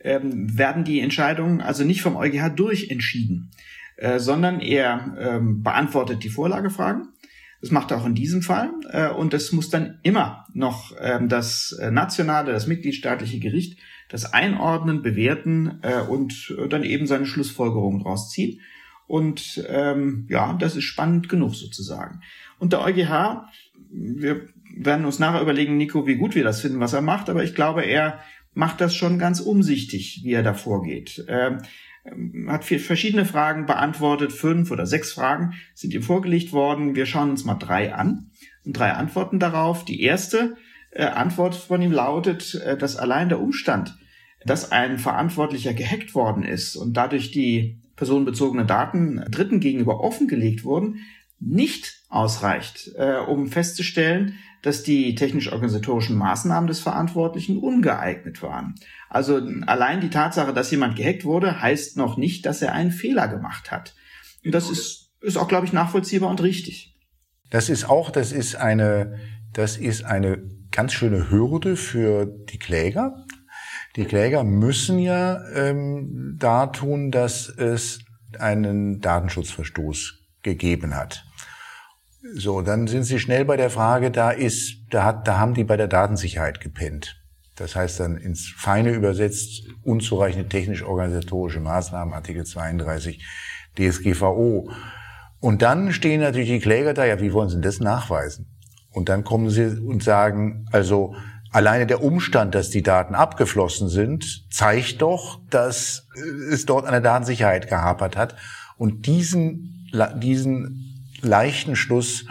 ähm, 0.00 0.56
werden 0.56 0.84
die 0.84 1.00
Entscheidungen 1.00 1.60
also 1.60 1.84
nicht 1.84 2.02
vom 2.02 2.16
EuGH 2.16 2.50
durchentschieden, 2.54 3.50
äh, 3.96 4.18
sondern 4.18 4.60
er 4.60 5.16
ähm, 5.18 5.62
beantwortet 5.62 6.22
die 6.22 6.30
Vorlagefragen. 6.30 7.08
Das 7.60 7.70
macht 7.70 7.90
er 7.90 7.98
auch 7.98 8.06
in 8.06 8.14
diesem 8.14 8.42
Fall. 8.42 8.70
Äh, 8.90 9.08
und 9.08 9.34
es 9.34 9.52
muss 9.52 9.70
dann 9.70 9.98
immer 10.02 10.46
noch 10.52 10.92
ähm, 11.00 11.28
das 11.28 11.76
nationale, 11.90 12.52
das 12.52 12.66
mitgliedstaatliche 12.66 13.40
Gericht 13.40 13.78
das 14.08 14.32
einordnen, 14.32 15.02
bewerten 15.02 15.80
äh, 15.82 16.00
und 16.00 16.54
dann 16.70 16.84
eben 16.84 17.06
seine 17.06 17.26
Schlussfolgerungen 17.26 18.00
daraus 18.00 18.30
ziehen. 18.30 18.60
Und 19.06 19.64
ähm, 19.68 20.26
ja, 20.28 20.54
das 20.54 20.76
ist 20.76 20.84
spannend 20.84 21.28
genug 21.28 21.54
sozusagen. 21.54 22.20
Und 22.58 22.72
der 22.72 22.82
EuGH, 22.82 23.46
wir 23.90 24.48
werden 24.76 25.04
uns 25.04 25.18
nachher 25.18 25.42
überlegen, 25.42 25.76
Nico, 25.76 26.06
wie 26.06 26.16
gut 26.16 26.34
wir 26.34 26.44
das 26.44 26.60
finden, 26.60 26.80
was 26.80 26.92
er 26.92 27.02
macht, 27.02 27.28
aber 27.28 27.44
ich 27.44 27.54
glaube, 27.54 27.82
er 27.82 28.20
macht 28.54 28.80
das 28.80 28.94
schon 28.94 29.18
ganz 29.18 29.40
umsichtig, 29.40 30.20
wie 30.24 30.32
er 30.32 30.42
da 30.42 30.54
vorgeht. 30.54 31.24
Ähm, 31.28 31.58
hat 32.48 32.64
vier 32.64 32.80
verschiedene 32.80 33.24
Fragen 33.24 33.66
beantwortet, 33.66 34.32
fünf 34.32 34.70
oder 34.70 34.86
sechs 34.86 35.12
Fragen 35.12 35.54
sind 35.74 35.94
ihm 35.94 36.02
vorgelegt 36.02 36.52
worden. 36.52 36.94
Wir 36.94 37.06
schauen 37.06 37.30
uns 37.30 37.44
mal 37.44 37.54
drei 37.54 37.94
an 37.94 38.30
und 38.64 38.74
drei 38.74 38.92
Antworten 38.92 39.38
darauf. 39.38 39.84
Die 39.84 40.02
erste 40.02 40.56
äh, 40.90 41.04
Antwort 41.04 41.54
von 41.54 41.80
ihm 41.80 41.92
lautet, 41.92 42.54
äh, 42.56 42.76
dass 42.76 42.96
allein 42.96 43.30
der 43.30 43.40
Umstand, 43.40 43.96
dass 44.44 44.70
ein 44.70 44.98
Verantwortlicher 44.98 45.72
gehackt 45.72 46.14
worden 46.14 46.42
ist 46.42 46.76
und 46.76 46.94
dadurch 46.94 47.30
die 47.30 47.80
personenbezogene 47.96 48.66
Daten 48.66 49.24
Dritten 49.30 49.60
gegenüber 49.60 50.00
offengelegt 50.00 50.64
wurden, 50.64 51.00
nicht 51.40 52.02
ausreicht, 52.08 52.90
äh, 52.96 53.16
um 53.18 53.48
festzustellen, 53.48 54.38
dass 54.62 54.82
die 54.82 55.14
technisch-organisatorischen 55.14 56.16
Maßnahmen 56.16 56.66
des 56.66 56.80
Verantwortlichen 56.80 57.58
ungeeignet 57.58 58.42
waren. 58.42 58.76
Also 59.10 59.42
allein 59.66 60.00
die 60.00 60.08
Tatsache, 60.08 60.54
dass 60.54 60.70
jemand 60.70 60.96
gehackt 60.96 61.24
wurde, 61.24 61.60
heißt 61.60 61.98
noch 61.98 62.16
nicht, 62.16 62.46
dass 62.46 62.62
er 62.62 62.72
einen 62.72 62.90
Fehler 62.90 63.28
gemacht 63.28 63.70
hat. 63.70 63.94
Und 64.42 64.54
das 64.54 64.70
ist, 64.70 65.12
ist 65.20 65.36
auch, 65.36 65.48
glaube 65.48 65.66
ich, 65.66 65.72
nachvollziehbar 65.74 66.30
und 66.30 66.42
richtig. 66.42 66.96
Das 67.50 67.68
ist 67.68 67.84
auch, 67.84 68.10
das 68.10 68.32
ist 68.32 68.56
eine, 68.56 69.18
das 69.52 69.76
ist 69.76 70.04
eine 70.04 70.42
ganz 70.70 70.92
schöne 70.94 71.30
Hürde 71.30 71.76
für 71.76 72.24
die 72.24 72.58
Kläger, 72.58 73.26
die 73.96 74.04
Kläger 74.04 74.44
müssen 74.44 74.98
ja 74.98 75.40
ähm, 75.54 76.36
da 76.38 76.66
tun, 76.66 77.10
dass 77.10 77.48
es 77.48 78.00
einen 78.38 79.00
Datenschutzverstoß 79.00 80.18
gegeben 80.42 80.96
hat. 80.96 81.24
So, 82.34 82.62
dann 82.62 82.86
sind 82.86 83.04
Sie 83.04 83.20
schnell 83.20 83.44
bei 83.44 83.56
der 83.56 83.70
Frage, 83.70 84.10
da 84.10 84.30
ist, 84.30 84.78
da 84.90 85.04
hat, 85.04 85.28
da 85.28 85.38
haben 85.38 85.54
die 85.54 85.64
bei 85.64 85.76
der 85.76 85.88
Datensicherheit 85.88 86.60
gepennt. 86.60 87.20
Das 87.54 87.76
heißt 87.76 88.00
dann 88.00 88.16
ins 88.16 88.52
Feine 88.56 88.90
übersetzt, 88.92 89.68
unzureichende 89.82 90.48
technisch-organisatorische 90.48 91.60
Maßnahmen, 91.60 92.14
Artikel 92.14 92.44
32 92.44 93.24
DSGVO. 93.78 94.70
Und 95.38 95.62
dann 95.62 95.92
stehen 95.92 96.20
natürlich 96.20 96.48
die 96.48 96.60
Kläger 96.60 96.94
da, 96.94 97.04
ja, 97.04 97.20
wie 97.20 97.32
wollen 97.32 97.48
Sie 97.48 97.56
denn 97.56 97.62
das 97.62 97.78
nachweisen? 97.78 98.46
Und 98.90 99.08
dann 99.08 99.24
kommen 99.24 99.50
sie 99.50 99.80
und 99.80 100.02
sagen, 100.02 100.66
also 100.70 101.16
Alleine 101.54 101.86
der 101.86 102.02
Umstand, 102.02 102.56
dass 102.56 102.70
die 102.70 102.82
Daten 102.82 103.14
abgeflossen 103.14 103.88
sind, 103.88 104.44
zeigt 104.50 105.00
doch, 105.00 105.38
dass 105.50 106.08
es 106.50 106.66
dort 106.66 106.84
an 106.84 106.90
der 106.90 107.00
Datensicherheit 107.00 107.68
gehapert 107.68 108.16
hat. 108.16 108.34
Und 108.76 109.06
diesen, 109.06 109.88
diesen 110.16 111.06
leichten 111.20 111.76
Schluss, 111.76 112.26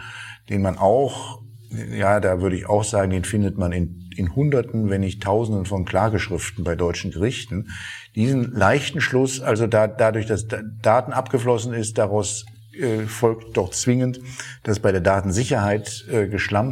den 0.50 0.62
man 0.62 0.78
auch, 0.78 1.42
ja, 1.70 2.20
da 2.20 2.42
würde 2.42 2.58
ich 2.58 2.68
auch 2.68 2.84
sagen, 2.84 3.12
den 3.12 3.24
findet 3.24 3.58
man 3.58 3.72
in, 3.72 4.10
in 4.18 4.36
Hunderten, 4.36 4.90
wenn 4.90 5.00
nicht 5.00 5.24
Tausenden 5.24 5.66
von 5.66 5.86
Klageschriften 5.86 6.66
bei 6.66 6.76
deutschen 6.76 7.12
Gerichten. 7.12 7.70
Diesen 8.16 8.52
leichten 8.52 9.00
Schluss, 9.00 9.40
also 9.40 9.68
da, 9.68 9.88
dadurch, 9.88 10.26
dass 10.26 10.48
Daten 10.82 11.14
abgeflossen 11.14 11.74
ist, 11.74 11.98
daraus 11.98 12.46
äh, 12.76 13.06
folgt 13.06 13.58
doch 13.58 13.70
zwingend, 13.72 14.20
dass 14.64 14.80
bei 14.80 14.92
der 14.92 15.02
Datensicherheit 15.02 16.06
äh, 16.10 16.28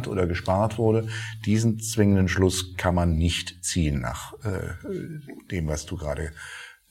oder 0.06 0.26
gespart 0.26 0.78
wurde. 0.78 1.06
Diesen 1.44 1.80
zwingenden 1.80 2.28
Schluss 2.28 2.76
kann 2.76 2.94
man 2.94 3.16
nicht 3.16 3.64
ziehen 3.64 4.00
nach 4.00 4.34
äh, 4.44 4.74
dem, 5.50 5.68
was 5.68 5.86
du 5.86 5.96
gerade 5.96 6.32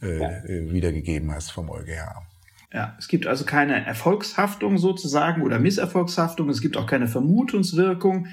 äh, 0.02 0.20
ja. 0.20 0.30
Äh, 0.30 0.72
wiedergegeben 0.72 1.32
hast 1.32 1.52
vom 1.52 1.70
EuGH. 1.70 2.22
Ja, 2.74 2.96
es 2.98 3.10
gibt 3.10 3.28
also 3.28 3.44
keine 3.44 3.86
Erfolgshaftung 3.86 4.78
sozusagen 4.78 5.42
oder 5.42 5.60
Misserfolgshaftung. 5.60 6.48
Es 6.50 6.62
gibt 6.62 6.78
auch 6.78 6.88
keine 6.88 7.10
Vermutungswirkung, 7.10 8.28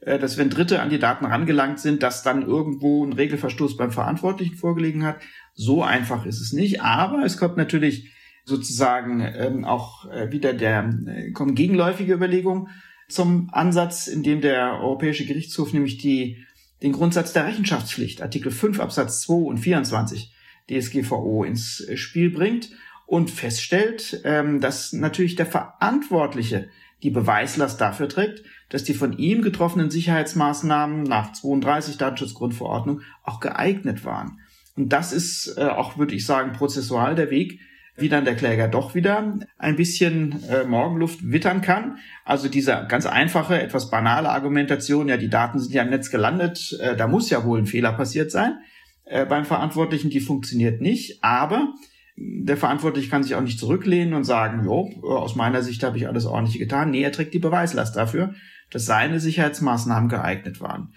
dass 0.00 0.36
wenn 0.36 0.50
Dritte 0.50 0.82
an 0.82 0.90
die 0.90 0.98
Daten 0.98 1.24
rangelangt 1.24 1.78
sind, 1.78 2.02
dass 2.02 2.24
dann 2.24 2.42
irgendwo 2.42 3.06
ein 3.06 3.12
Regelverstoß 3.12 3.76
beim 3.76 3.92
Verantwortlichen 3.92 4.56
vorgelegen 4.56 5.04
hat. 5.04 5.20
So 5.54 5.84
einfach 5.84 6.26
ist 6.26 6.40
es 6.40 6.52
nicht. 6.52 6.82
Aber 6.82 7.24
es 7.24 7.38
kommt 7.38 7.56
natürlich 7.56 8.13
sozusagen 8.44 9.20
ähm, 9.20 9.64
auch 9.64 10.10
äh, 10.10 10.30
wieder 10.30 10.52
der 10.52 10.92
äh, 11.06 11.30
kommen 11.32 11.54
gegenläufige 11.54 12.12
Überlegungen 12.12 12.68
zum 13.08 13.48
Ansatz, 13.52 14.06
in 14.06 14.22
dem 14.22 14.40
der 14.40 14.80
Europäische 14.80 15.26
Gerichtshof 15.26 15.72
nämlich 15.72 15.98
die, 15.98 16.44
den 16.82 16.92
Grundsatz 16.92 17.32
der 17.32 17.46
Rechenschaftspflicht, 17.46 18.22
Artikel 18.22 18.52
5 18.52 18.80
Absatz 18.80 19.22
2 19.22 19.34
und 19.34 19.58
24 19.58 20.32
DSGVO 20.70 21.44
ins 21.44 21.80
äh, 21.80 21.96
Spiel 21.96 22.30
bringt 22.30 22.70
und 23.06 23.30
feststellt, 23.30 24.20
ähm, 24.24 24.60
dass 24.60 24.92
natürlich 24.92 25.36
der 25.36 25.46
Verantwortliche 25.46 26.68
die 27.02 27.10
Beweislast 27.10 27.80
dafür 27.80 28.08
trägt, 28.08 28.42
dass 28.70 28.82
die 28.82 28.94
von 28.94 29.16
ihm 29.18 29.42
getroffenen 29.42 29.90
Sicherheitsmaßnahmen 29.90 31.02
nach 31.02 31.32
32 31.32 31.98
Datenschutzgrundverordnung 31.98 33.02
auch 33.22 33.40
geeignet 33.40 34.04
waren. 34.04 34.40
Und 34.74 34.88
das 34.92 35.12
ist 35.12 35.54
äh, 35.56 35.64
auch, 35.64 35.98
würde 35.98 36.14
ich 36.14 36.24
sagen, 36.24 36.52
prozessual 36.52 37.14
der 37.14 37.30
Weg, 37.30 37.60
wie 37.96 38.08
dann 38.08 38.24
der 38.24 38.34
Kläger 38.34 38.68
doch 38.68 38.94
wieder 38.94 39.38
ein 39.56 39.76
bisschen 39.76 40.42
äh, 40.48 40.64
Morgenluft 40.64 41.30
wittern 41.30 41.60
kann. 41.60 41.98
Also 42.24 42.48
diese 42.48 42.86
ganz 42.88 43.06
einfache, 43.06 43.60
etwas 43.60 43.90
banale 43.90 44.30
Argumentation, 44.30 45.08
ja, 45.08 45.16
die 45.16 45.30
Daten 45.30 45.58
sind 45.60 45.72
ja 45.72 45.82
im 45.82 45.90
Netz 45.90 46.10
gelandet, 46.10 46.76
äh, 46.80 46.96
da 46.96 47.06
muss 47.06 47.30
ja 47.30 47.44
wohl 47.44 47.58
ein 47.58 47.66
Fehler 47.66 47.92
passiert 47.92 48.30
sein. 48.30 48.58
Äh, 49.04 49.26
beim 49.26 49.44
Verantwortlichen, 49.44 50.10
die 50.10 50.20
funktioniert 50.20 50.80
nicht, 50.80 51.22
aber 51.22 51.74
der 52.16 52.56
Verantwortliche 52.56 53.10
kann 53.10 53.22
sich 53.22 53.34
auch 53.34 53.40
nicht 53.40 53.58
zurücklehnen 53.58 54.14
und 54.14 54.24
sagen, 54.24 54.64
jo, 54.64 54.88
aus 55.02 55.34
meiner 55.34 55.62
Sicht 55.62 55.82
habe 55.82 55.96
ich 55.96 56.06
alles 56.06 56.26
ordentlich 56.26 56.58
getan. 56.58 56.90
Nee, 56.90 57.02
er 57.02 57.12
trägt 57.12 57.34
die 57.34 57.40
Beweislast 57.40 57.96
dafür, 57.96 58.34
dass 58.70 58.86
seine 58.86 59.20
Sicherheitsmaßnahmen 59.20 60.08
geeignet 60.08 60.60
waren. 60.60 60.94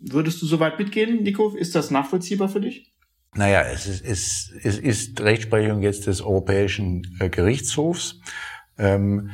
Würdest 0.00 0.42
du 0.42 0.46
soweit 0.46 0.78
mitgehen, 0.78 1.22
Nico? 1.22 1.54
Ist 1.54 1.74
das 1.74 1.90
nachvollziehbar 1.90 2.48
für 2.48 2.60
dich? 2.60 2.92
Naja, 3.34 3.62
es 3.62 3.86
ist, 3.86 4.04
es, 4.04 4.52
es 4.62 4.78
ist 4.78 5.20
Rechtsprechung 5.20 5.80
jetzt 5.80 6.06
des 6.06 6.20
Europäischen 6.20 7.16
äh, 7.18 7.30
Gerichtshofs. 7.30 8.20
Ähm, 8.78 9.30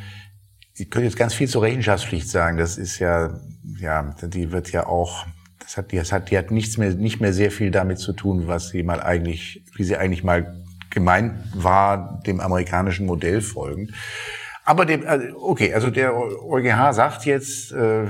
ich 0.75 0.89
könnte 0.89 1.07
jetzt 1.07 1.17
ganz 1.17 1.35
viel 1.35 1.49
zur 1.49 1.63
Rechenschaftspflicht 1.63 2.29
sagen. 2.29 2.59
Das 2.59 2.79
ist 2.79 3.01
ja, 3.01 3.41
ja, 3.81 4.15
die 4.23 4.53
wird 4.53 4.71
ja 4.71 4.87
auch, 4.87 5.27
das 5.59 5.77
hat, 5.77 5.93
das 5.93 6.13
hat, 6.13 6.31
die 6.31 6.39
hat 6.39 6.53
nichts 6.53 6.79
mehr, 6.79 6.95
nicht 6.95 7.21
mehr 7.21 7.33
sehr 7.33 7.51
viel 7.51 7.73
damit 7.73 7.99
zu 7.99 8.13
tun, 8.13 8.47
was 8.47 8.69
sie 8.69 8.85
mal 8.85 9.03
eigentlich, 9.03 9.65
wie 9.75 9.83
sie 9.83 9.97
eigentlich 9.97 10.23
mal 10.23 10.57
gemeint 10.91 11.35
war, 11.55 12.23
dem 12.25 12.39
amerikanischen 12.39 13.05
Modell 13.05 13.41
folgend. 13.41 13.93
Aber 14.65 14.87
dem, 14.87 15.05
also, 15.09 15.27
okay, 15.43 15.75
also 15.75 15.91
der 15.91 16.15
EuGH 16.15 16.93
sagt 16.93 17.27
jetzt, 17.27 17.73
äh, 17.73 18.07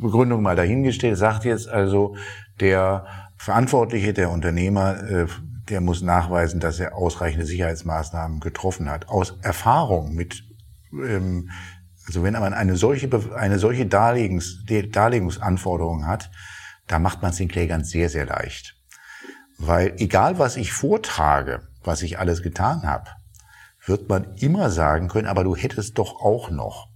Begründung 0.00 0.42
mal 0.42 0.56
dahingestellt, 0.56 1.16
sagt 1.16 1.46
jetzt 1.46 1.66
also, 1.66 2.16
der 2.60 3.25
Verantwortliche, 3.36 4.12
der 4.12 4.30
Unternehmer, 4.30 5.02
äh, 5.08 5.26
der 5.68 5.80
muss 5.80 6.02
nachweisen, 6.02 6.60
dass 6.60 6.80
er 6.80 6.94
ausreichende 6.94 7.46
Sicherheitsmaßnahmen 7.46 8.40
getroffen 8.40 8.88
hat. 8.88 9.08
Aus 9.08 9.38
Erfahrung 9.42 10.14
mit, 10.14 10.44
ähm, 10.92 11.50
also 12.06 12.22
wenn 12.22 12.34
man 12.34 12.54
eine 12.54 12.76
solche, 12.76 13.08
eine 13.36 13.58
solche 13.58 13.86
Darlegungs, 13.86 14.64
Darlegungsanforderung 14.92 16.06
hat, 16.06 16.30
da 16.86 16.98
macht 16.98 17.22
man 17.22 17.32
es 17.32 17.38
den 17.38 17.48
Klägern 17.48 17.84
sehr, 17.84 18.08
sehr 18.08 18.26
leicht. 18.26 18.76
Weil 19.58 19.94
egal 19.98 20.38
was 20.38 20.56
ich 20.56 20.72
vortrage, 20.72 21.68
was 21.82 22.02
ich 22.02 22.18
alles 22.18 22.42
getan 22.42 22.82
habe, 22.82 23.10
wird 23.84 24.08
man 24.08 24.34
immer 24.36 24.70
sagen 24.70 25.08
können, 25.08 25.28
aber 25.28 25.44
du 25.44 25.56
hättest 25.56 25.98
doch 25.98 26.20
auch 26.20 26.50
noch. 26.50 26.88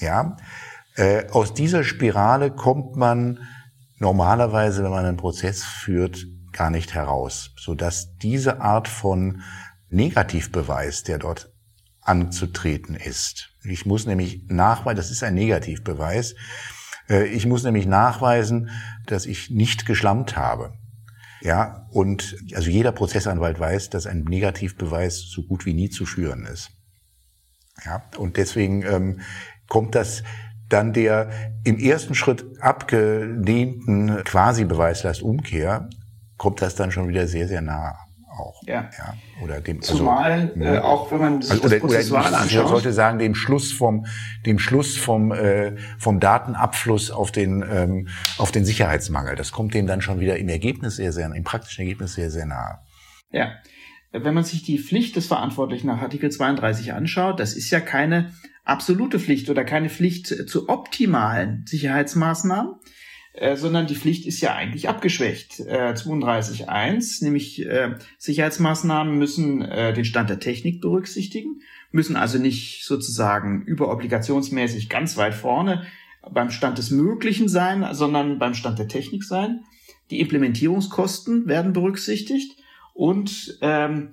Ja, 0.00 0.36
äh, 0.96 1.28
aus 1.30 1.54
dieser 1.54 1.84
Spirale 1.84 2.50
kommt 2.50 2.96
man 2.96 3.38
normalerweise, 3.98 4.82
wenn 4.82 4.90
man 4.90 5.04
einen 5.04 5.16
Prozess 5.16 5.64
führt, 5.64 6.26
gar 6.52 6.70
nicht 6.70 6.94
heraus, 6.94 7.52
so 7.58 7.74
dass 7.74 8.16
diese 8.16 8.60
Art 8.60 8.88
von 8.88 9.42
Negativbeweis, 9.90 11.02
der 11.02 11.18
dort 11.18 11.52
anzutreten 12.00 12.94
ist. 12.94 13.50
Ich 13.62 13.84
muss 13.84 14.06
nämlich 14.06 14.44
nachweisen, 14.48 14.96
das 14.96 15.10
ist 15.10 15.22
ein 15.22 15.34
Negativbeweis, 15.34 16.34
äh, 17.08 17.26
ich 17.26 17.46
muss 17.46 17.62
nämlich 17.64 17.86
nachweisen, 17.86 18.70
dass 19.06 19.26
ich 19.26 19.50
nicht 19.50 19.86
geschlammt 19.86 20.36
habe. 20.36 20.72
Ja, 21.42 21.86
und 21.90 22.36
also 22.54 22.70
jeder 22.70 22.92
Prozessanwalt 22.92 23.60
weiß, 23.60 23.90
dass 23.90 24.06
ein 24.06 24.24
Negativbeweis 24.24 25.20
so 25.20 25.42
gut 25.42 25.66
wie 25.66 25.74
nie 25.74 25.90
zu 25.90 26.06
führen 26.06 26.46
ist. 26.46 26.70
Ja, 27.84 28.02
und 28.16 28.36
deswegen 28.36 28.82
ähm, 28.82 29.20
kommt 29.68 29.94
das 29.94 30.22
dann 30.68 30.92
der 30.92 31.30
im 31.64 31.78
ersten 31.78 32.14
Schritt 32.14 32.44
abgelehnten 32.60 34.22
Quasi-Beweislastumkehr, 34.24 35.88
kommt 36.36 36.62
das 36.62 36.74
dann 36.74 36.90
schon 36.90 37.08
wieder 37.08 37.26
sehr, 37.26 37.48
sehr 37.48 37.62
nah 37.62 38.06
auch. 38.38 38.62
Ja. 38.66 38.90
ja. 38.98 39.14
Oder 39.42 39.60
dem, 39.60 39.78
also, 39.78 39.96
Zumal, 39.96 40.52
also, 40.54 40.62
äh, 40.62 40.78
auch 40.78 41.10
wenn 41.10 41.18
man 41.18 41.42
sich 41.42 41.50
also, 41.52 41.68
das 41.68 41.80
Prozessual 41.80 42.28
oder, 42.28 42.38
anschaut. 42.38 42.64
Ich 42.64 42.70
sollte 42.70 42.92
sagen, 42.92 43.18
dem 43.18 43.34
Schluss 43.34 43.72
vom, 43.72 44.06
dem 44.44 44.58
Schluss 44.58 44.96
vom, 44.96 45.32
äh, 45.32 45.76
vom 45.98 46.20
Datenabfluss 46.20 47.10
auf 47.10 47.32
den, 47.32 47.64
ähm, 47.68 48.08
auf 48.38 48.52
den 48.52 48.64
Sicherheitsmangel. 48.64 49.36
Das 49.36 49.52
kommt 49.52 49.74
dem 49.74 49.86
dann 49.86 50.00
schon 50.00 50.20
wieder 50.20 50.36
im 50.36 50.48
Ergebnis 50.48 50.96
sehr, 50.96 51.12
sehr, 51.12 51.32
im 51.32 51.44
praktischen 51.44 51.82
Ergebnis 51.82 52.14
sehr, 52.14 52.30
sehr 52.30 52.46
nahe. 52.46 52.78
Ja. 53.30 53.52
Wenn 54.12 54.34
man 54.34 54.44
sich 54.44 54.62
die 54.62 54.78
Pflicht 54.78 55.16
des 55.16 55.26
Verantwortlichen 55.26 55.88
nach 55.88 56.00
Artikel 56.00 56.30
32 56.30 56.92
anschaut, 56.92 57.38
das 57.38 57.54
ist 57.54 57.70
ja 57.70 57.80
keine 57.80 58.32
absolute 58.66 59.18
Pflicht 59.18 59.48
oder 59.48 59.64
keine 59.64 59.88
Pflicht 59.88 60.26
zu 60.26 60.68
optimalen 60.68 61.64
Sicherheitsmaßnahmen, 61.66 62.74
äh, 63.32 63.56
sondern 63.56 63.86
die 63.86 63.94
Pflicht 63.94 64.26
ist 64.26 64.40
ja 64.40 64.54
eigentlich 64.54 64.88
abgeschwächt. 64.88 65.60
Äh, 65.60 65.94
32.1, 65.94 67.24
nämlich 67.24 67.64
äh, 67.64 67.94
Sicherheitsmaßnahmen 68.18 69.16
müssen 69.18 69.62
äh, 69.62 69.94
den 69.94 70.04
Stand 70.04 70.30
der 70.30 70.40
Technik 70.40 70.80
berücksichtigen, 70.80 71.60
müssen 71.92 72.16
also 72.16 72.38
nicht 72.38 72.84
sozusagen 72.84 73.62
überobligationsmäßig 73.62 74.88
ganz 74.88 75.16
weit 75.16 75.34
vorne 75.34 75.86
beim 76.28 76.50
Stand 76.50 76.78
des 76.78 76.90
Möglichen 76.90 77.48
sein, 77.48 77.86
sondern 77.92 78.38
beim 78.38 78.54
Stand 78.54 78.78
der 78.78 78.88
Technik 78.88 79.22
sein. 79.22 79.64
Die 80.10 80.20
Implementierungskosten 80.20 81.46
werden 81.46 81.72
berücksichtigt 81.72 82.58
und 82.94 83.58
ähm, 83.60 84.10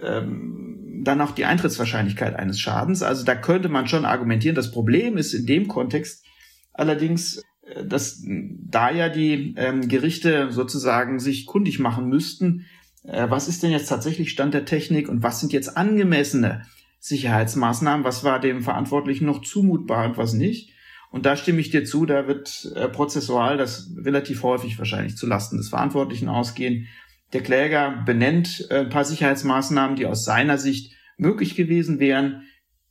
ähm, 0.00 1.02
dann 1.04 1.20
auch 1.20 1.32
die 1.32 1.44
Eintrittswahrscheinlichkeit 1.44 2.36
eines 2.36 2.60
Schadens. 2.60 3.02
Also 3.02 3.24
da 3.24 3.34
könnte 3.34 3.68
man 3.68 3.88
schon 3.88 4.04
argumentieren. 4.04 4.54
Das 4.54 4.70
Problem 4.70 5.16
ist 5.16 5.34
in 5.34 5.46
dem 5.46 5.68
Kontext 5.68 6.24
allerdings, 6.72 7.42
dass 7.84 8.22
da 8.24 8.90
ja 8.90 9.08
die 9.08 9.54
ähm, 9.56 9.88
Gerichte 9.88 10.50
sozusagen 10.50 11.18
sich 11.18 11.46
kundig 11.46 11.78
machen 11.78 12.08
müssten, 12.08 12.66
äh, 13.04 13.28
was 13.30 13.48
ist 13.48 13.62
denn 13.62 13.70
jetzt 13.70 13.88
tatsächlich 13.88 14.30
Stand 14.30 14.54
der 14.54 14.64
Technik 14.64 15.08
und 15.08 15.22
was 15.22 15.40
sind 15.40 15.52
jetzt 15.52 15.76
angemessene 15.76 16.62
Sicherheitsmaßnahmen, 17.00 18.04
was 18.04 18.24
war 18.24 18.40
dem 18.40 18.62
Verantwortlichen 18.62 19.26
noch 19.26 19.42
zumutbar 19.42 20.06
und 20.06 20.16
was 20.16 20.34
nicht. 20.34 20.72
Und 21.10 21.26
da 21.26 21.36
stimme 21.36 21.60
ich 21.60 21.70
dir 21.70 21.84
zu, 21.84 22.06
da 22.06 22.26
wird 22.26 22.72
äh, 22.74 22.88
prozessual 22.88 23.58
das 23.58 23.90
relativ 23.98 24.42
häufig 24.42 24.78
wahrscheinlich 24.78 25.16
zu 25.16 25.26
Lasten 25.26 25.58
des 25.58 25.68
Verantwortlichen 25.68 26.28
ausgehen. 26.28 26.88
Der 27.32 27.42
Kläger 27.42 28.02
benennt 28.04 28.66
äh, 28.70 28.80
ein 28.80 28.90
paar 28.90 29.04
Sicherheitsmaßnahmen, 29.04 29.96
die 29.96 30.06
aus 30.06 30.24
seiner 30.24 30.58
Sicht 30.58 30.92
möglich 31.16 31.54
gewesen 31.54 31.98
wären, 31.98 32.42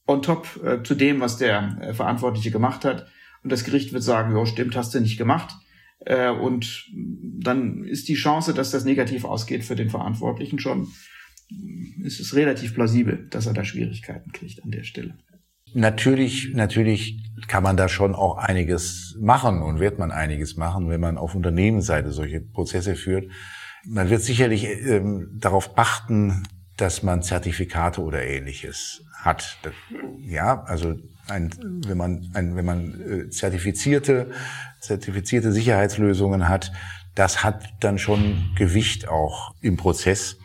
on 0.08 0.22
top 0.22 0.60
äh, 0.64 0.84
zu 0.84 0.96
dem, 0.96 1.22
was 1.22 1.38
der 1.38 1.78
äh, 1.82 1.94
Verantwortliche 1.94 2.52
gemacht 2.52 2.86
hat. 2.86 3.08
Und 3.44 3.52
das 3.52 3.64
Gericht 3.64 3.94
wird 3.94 4.04
sagen, 4.04 4.36
ja, 4.36 4.46
stimmt, 4.46 4.76
hast 4.76 4.94
du 4.94 5.00
nicht 5.00 5.18
gemacht. 5.18 5.54
Äh, 6.06 6.30
und 6.30 6.90
dann 7.40 7.84
ist 7.84 8.08
die 8.08 8.16
Chance, 8.16 8.54
dass 8.54 8.72
das 8.72 8.86
negativ 8.86 9.26
ausgeht 9.26 9.64
für 9.64 9.76
den 9.76 9.90
Verantwortlichen 9.90 10.60
schon, 10.60 10.88
ist 12.04 12.20
es 12.20 12.36
relativ 12.36 12.74
plausibel, 12.74 13.28
dass 13.30 13.46
er 13.46 13.54
da 13.54 13.64
Schwierigkeiten 13.64 14.32
kriegt 14.32 14.64
an 14.64 14.72
der 14.72 14.84
Stelle. 14.84 15.18
Natürlich, 15.74 16.52
natürlich 16.54 17.18
kann 17.48 17.64
man 17.64 17.78
da 17.78 17.88
schon 17.88 18.14
auch 18.14 18.38
einiges 18.38 19.18
machen 19.22 19.62
und 19.62 19.80
wird 19.80 20.00
man 20.00 20.12
einiges 20.12 20.58
machen, 20.58 20.90
wenn 20.90 21.00
man 21.00 21.18
auf 21.18 21.36
Unternehmensseite 21.36 22.12
solche 22.12 22.42
Prozesse 22.42 22.96
führt. 22.96 23.32
Man 23.86 24.10
wird 24.10 24.22
sicherlich 24.22 24.66
ähm, 24.66 25.30
darauf 25.40 25.78
achten, 25.78 26.44
dass 26.78 27.04
man 27.04 27.24
Zertifikate 27.24 28.02
oder 28.02 28.24
ähnliches 28.24 29.04
hat. 29.14 29.58
Ja, 30.20 30.64
also 30.64 30.96
ein, 31.28 31.52
wenn 31.86 31.98
man, 31.98 32.32
ein, 32.34 32.56
wenn 32.56 32.66
man 32.66 33.02
äh, 33.02 33.30
zertifizierte, 33.30 34.32
zertifizierte 34.80 35.52
Sicherheitslösungen 35.52 36.50
hat, 36.50 36.72
das 37.16 37.44
hat 37.44 37.70
dann 37.82 38.00
schon 38.00 38.52
Gewicht 38.56 39.08
auch 39.08 39.54
im 39.62 39.78
Prozess. 39.78 40.38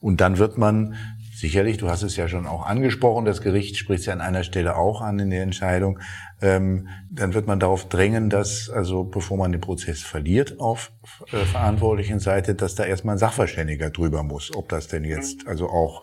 Und 0.00 0.20
dann 0.20 0.38
wird 0.38 0.58
man 0.58 0.96
sicherlich, 1.44 1.76
du 1.76 1.90
hast 1.90 2.02
es 2.02 2.16
ja 2.16 2.26
schon 2.26 2.46
auch 2.46 2.64
angesprochen, 2.64 3.26
das 3.26 3.42
Gericht 3.42 3.76
spricht 3.76 4.00
es 4.00 4.06
ja 4.06 4.14
an 4.14 4.22
einer 4.22 4.44
Stelle 4.44 4.76
auch 4.76 5.02
an 5.02 5.18
in 5.18 5.28
der 5.28 5.42
Entscheidung, 5.42 5.98
ähm, 6.40 6.88
dann 7.10 7.34
wird 7.34 7.46
man 7.46 7.60
darauf 7.60 7.86
drängen, 7.86 8.30
dass, 8.30 8.70
also 8.70 9.04
bevor 9.04 9.36
man 9.36 9.52
den 9.52 9.60
Prozess 9.60 10.00
verliert 10.00 10.58
auf 10.58 10.90
äh, 11.32 11.44
verantwortlichen 11.44 12.18
Seite, 12.18 12.54
dass 12.54 12.76
da 12.76 12.84
erstmal 12.84 13.16
ein 13.16 13.18
Sachverständiger 13.18 13.90
drüber 13.90 14.22
muss, 14.22 14.54
ob 14.54 14.70
das 14.70 14.88
denn 14.88 15.04
jetzt 15.04 15.46
also 15.46 15.68
auch 15.68 16.02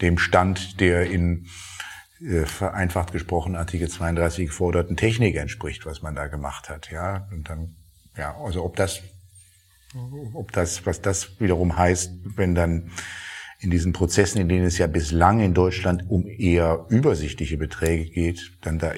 dem 0.00 0.18
Stand, 0.18 0.78
der 0.78 1.10
in 1.10 1.46
äh, 2.20 2.46
vereinfacht 2.46 3.10
gesprochen 3.10 3.56
Artikel 3.56 3.88
32 3.88 4.46
geforderten 4.46 4.96
Technik 4.96 5.34
entspricht, 5.34 5.84
was 5.84 6.00
man 6.00 6.14
da 6.14 6.28
gemacht 6.28 6.68
hat. 6.68 6.92
Ja, 6.92 7.26
und 7.32 7.50
dann, 7.50 7.74
ja, 8.16 8.36
also 8.36 8.64
ob 8.64 8.76
das, 8.76 9.02
ob 10.32 10.52
das, 10.52 10.86
was 10.86 11.02
das 11.02 11.40
wiederum 11.40 11.76
heißt, 11.76 12.12
wenn 12.36 12.54
dann 12.54 12.92
in 13.66 13.70
diesen 13.70 13.92
Prozessen, 13.92 14.40
in 14.40 14.48
denen 14.48 14.64
es 14.64 14.78
ja 14.78 14.86
bislang 14.86 15.40
in 15.40 15.52
Deutschland 15.52 16.04
um 16.08 16.24
eher 16.24 16.86
übersichtliche 16.88 17.58
Beträge 17.58 18.04
geht, 18.04 18.52
dann 18.60 18.78
da 18.78 18.92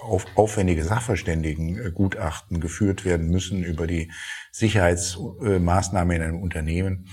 auf, 0.00 0.24
aufwendige 0.36 0.84
Sachverständigengutachten 0.84 2.60
geführt 2.60 3.04
werden 3.04 3.28
müssen 3.28 3.64
über 3.64 3.88
die 3.88 4.12
Sicherheitsmaßnahmen 4.52 6.16
in 6.16 6.22
einem 6.22 6.42
Unternehmen. 6.42 7.08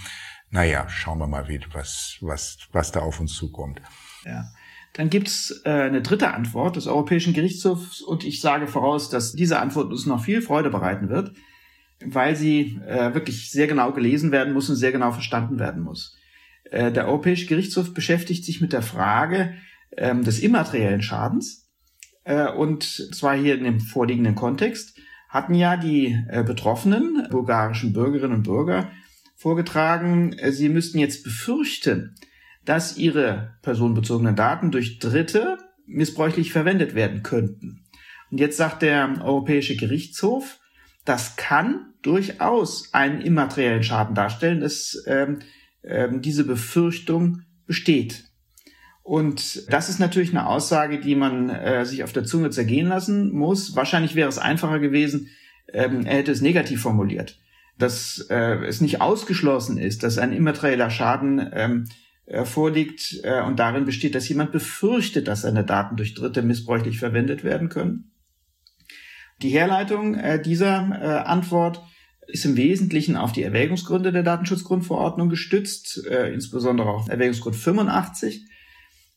Naja, 0.52 0.88
schauen 0.90 1.18
wir 1.18 1.26
mal, 1.26 1.48
was, 1.74 2.18
was, 2.22 2.58
was 2.72 2.92
da 2.92 3.00
auf 3.00 3.20
uns 3.20 3.34
zukommt. 3.34 3.82
Ja. 4.24 4.46
Dann 4.94 5.10
gibt's 5.10 5.62
äh, 5.64 5.72
eine 5.72 6.04
dritte 6.04 6.34
Antwort 6.34 6.76
des 6.76 6.86
Europäischen 6.86 7.34
Gerichtshofs 7.34 8.02
und 8.02 8.26
ich 8.26 8.42
sage 8.42 8.68
voraus, 8.68 9.10
dass 9.10 9.32
diese 9.32 9.58
Antwort 9.58 9.90
uns 9.90 10.06
noch 10.06 10.24
viel 10.24 10.42
Freude 10.44 10.70
bereiten 10.70 11.10
wird, 11.10 11.32
weil 12.06 12.36
sie 12.36 12.80
äh, 12.86 13.14
wirklich 13.16 13.50
sehr 13.50 13.66
genau 13.66 13.92
gelesen 13.92 14.32
werden 14.32 14.54
muss 14.54 14.70
und 14.70 14.76
sehr 14.76 14.92
genau 14.92 15.12
verstanden 15.12 15.58
werden 15.58 15.82
muss. 15.82 16.18
Äh, 16.71 16.91
der 16.91 17.07
Europäische 17.07 17.45
Gerichtshof 17.45 17.93
beschäftigt 17.93 18.43
sich 18.43 18.62
mit 18.62 18.73
der 18.73 18.81
Frage 18.81 19.53
ähm, 19.95 20.23
des 20.23 20.39
immateriellen 20.39 21.03
Schadens 21.03 21.69
äh, 22.23 22.47
und 22.47 22.84
zwar 22.84 23.36
hier 23.36 23.55
in 23.55 23.63
dem 23.63 23.79
vorliegenden 23.79 24.36
Kontext 24.36 24.97
hatten 25.29 25.53
ja 25.53 25.77
die 25.77 26.17
äh, 26.29 26.43
betroffenen 26.43 27.27
bulgarischen 27.29 27.93
Bürgerinnen 27.93 28.38
und 28.38 28.43
Bürger 28.43 28.91
vorgetragen, 29.36 30.34
äh, 30.34 30.51
sie 30.51 30.69
müssten 30.69 30.99
jetzt 30.99 31.23
befürchten, 31.23 32.15
dass 32.65 32.97
ihre 32.97 33.57
personenbezogenen 33.63 34.36
Daten 34.36 34.71
durch 34.71 34.99
Dritte 34.99 35.57
missbräuchlich 35.88 36.51
verwendet 36.51 36.95
werden 36.95 37.23
könnten. 37.23 37.86
Und 38.29 38.39
jetzt 38.39 38.57
sagt 38.57 38.81
der 38.81 39.19
Europäische 39.21 39.75
Gerichtshof, 39.75 40.60
das 41.05 41.36
kann 41.36 41.93
durchaus 42.03 42.93
einen 42.93 43.21
immateriellen 43.21 43.84
Schaden 43.84 44.15
darstellen, 44.15 44.62
dass 44.62 45.03
ähm, 45.07 45.39
ähm, 45.84 46.22
diese 46.22 46.46
Befürchtung 46.46 47.41
besteht. 47.65 48.26
Und 49.04 49.72
das 49.72 49.89
ist 49.89 50.00
natürlich 50.00 50.30
eine 50.30 50.48
Aussage, 50.48 51.00
die 51.00 51.15
man 51.15 51.50
äh, 51.50 51.86
sich 51.86 52.04
auf 52.04 52.13
der 52.13 52.24
Zunge 52.24 52.52
zergehen 52.52 52.88
lassen 52.88 53.32
muss. 53.32 53.76
Wahrscheinlich 53.76 54.15
wäre 54.15 54.30
es 54.30 54.38
einfacher 54.38 54.80
gewesen, 54.80 55.30
ähm, 55.74 56.06
er 56.06 56.17
hätte 56.17 56.32
es 56.32 56.41
negativ 56.41 56.82
formuliert, 56.82 57.39
dass 57.78 58.28
äh, 58.30 58.65
es 58.65 58.82
nicht 58.82 59.02
ausgeschlossen 59.02 59.78
ist, 59.78 60.04
dass 60.04 60.17
ein 60.17 60.34
immaterieller 60.34 60.89
Schaden 60.89 61.50
ähm, 61.54 61.88
äh, 62.26 62.46
vorliegt 62.46 63.20
äh, 63.24 63.41
und 63.41 63.60
darin 63.60 63.86
besteht, 63.86 64.15
dass 64.15 64.30
jemand 64.30 64.52
befürchtet, 64.52 65.28
dass 65.28 65.41
seine 65.41 65.65
Daten 65.65 65.98
durch 65.98 66.13
Dritte 66.13 66.41
missbräuchlich 66.44 66.99
verwendet 66.99 67.43
werden 67.43 67.70
können. 67.70 68.12
Die 69.41 69.49
Herleitung 69.49 70.16
äh, 70.16 70.41
dieser 70.41 71.28
Antwort 71.28 71.84
ist 72.32 72.45
im 72.45 72.57
Wesentlichen 72.57 73.15
auf 73.15 73.32
die 73.32 73.43
Erwägungsgründe 73.43 74.11
der 74.11 74.23
Datenschutzgrundverordnung 74.23 75.29
gestützt, 75.29 75.97
insbesondere 75.97 76.89
auf 76.89 77.09
Erwägungsgrund 77.09 77.55
85 77.55 78.45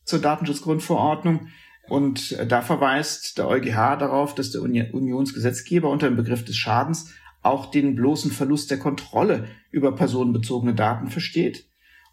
zur 0.03 0.19
Datenschutzgrundverordnung. 0.19 1.47
Und 1.87 2.37
da 2.47 2.61
verweist 2.61 3.37
der 3.37 3.47
EuGH 3.47 3.97
darauf, 3.97 4.35
dass 4.35 4.51
der 4.51 4.61
Unionsgesetzgeber 4.61 5.89
unter 5.89 6.07
dem 6.07 6.15
Begriff 6.15 6.43
des 6.43 6.57
Schadens 6.57 7.13
auch 7.45 7.67
den 7.67 7.95
bloßen 7.95 8.31
Verlust 8.31 8.71
der 8.71 8.79
Kontrolle 8.79 9.47
über 9.71 9.95
personenbezogene 9.95 10.73
Daten 10.73 11.09
versteht. 11.09 11.65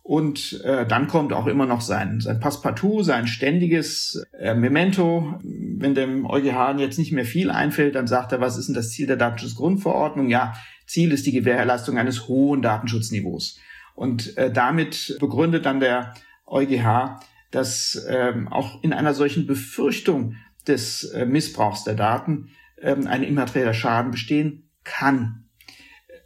Und 0.02 0.60
äh, 0.64 0.84
dann 0.84 1.06
kommt 1.06 1.32
auch 1.32 1.46
immer 1.46 1.64
noch 1.64 1.80
sein, 1.80 2.20
sein 2.20 2.40
Passepartout, 2.40 3.04
sein 3.04 3.28
ständiges 3.28 4.26
äh, 4.38 4.52
Memento. 4.52 5.38
Wenn 5.42 5.94
dem 5.94 6.26
EuGH 6.26 6.78
jetzt 6.78 6.98
nicht 6.98 7.12
mehr 7.12 7.24
viel 7.24 7.50
einfällt, 7.50 7.94
dann 7.94 8.08
sagt 8.08 8.32
er, 8.32 8.40
was 8.40 8.58
ist 8.58 8.66
denn 8.66 8.74
das 8.74 8.90
Ziel 8.90 9.06
der 9.06 9.16
Datenschutzgrundverordnung? 9.16 10.28
Ja, 10.28 10.54
Ziel 10.92 11.12
ist 11.12 11.26
die 11.26 11.32
Gewährleistung 11.32 11.96
eines 11.96 12.28
hohen 12.28 12.60
Datenschutzniveaus. 12.60 13.58
Und 13.94 14.36
äh, 14.36 14.52
damit 14.52 15.16
begründet 15.20 15.64
dann 15.64 15.80
der 15.80 16.14
EuGH, 16.46 17.18
dass 17.50 18.06
ähm, 18.08 18.48
auch 18.48 18.82
in 18.82 18.92
einer 18.92 19.14
solchen 19.14 19.46
Befürchtung 19.46 20.36
des 20.66 21.04
äh, 21.04 21.24
Missbrauchs 21.24 21.84
der 21.84 21.94
Daten 21.94 22.50
ähm, 22.80 23.06
ein 23.06 23.22
immaterieller 23.22 23.74
Schaden 23.74 24.10
bestehen 24.10 24.68
kann. 24.84 25.44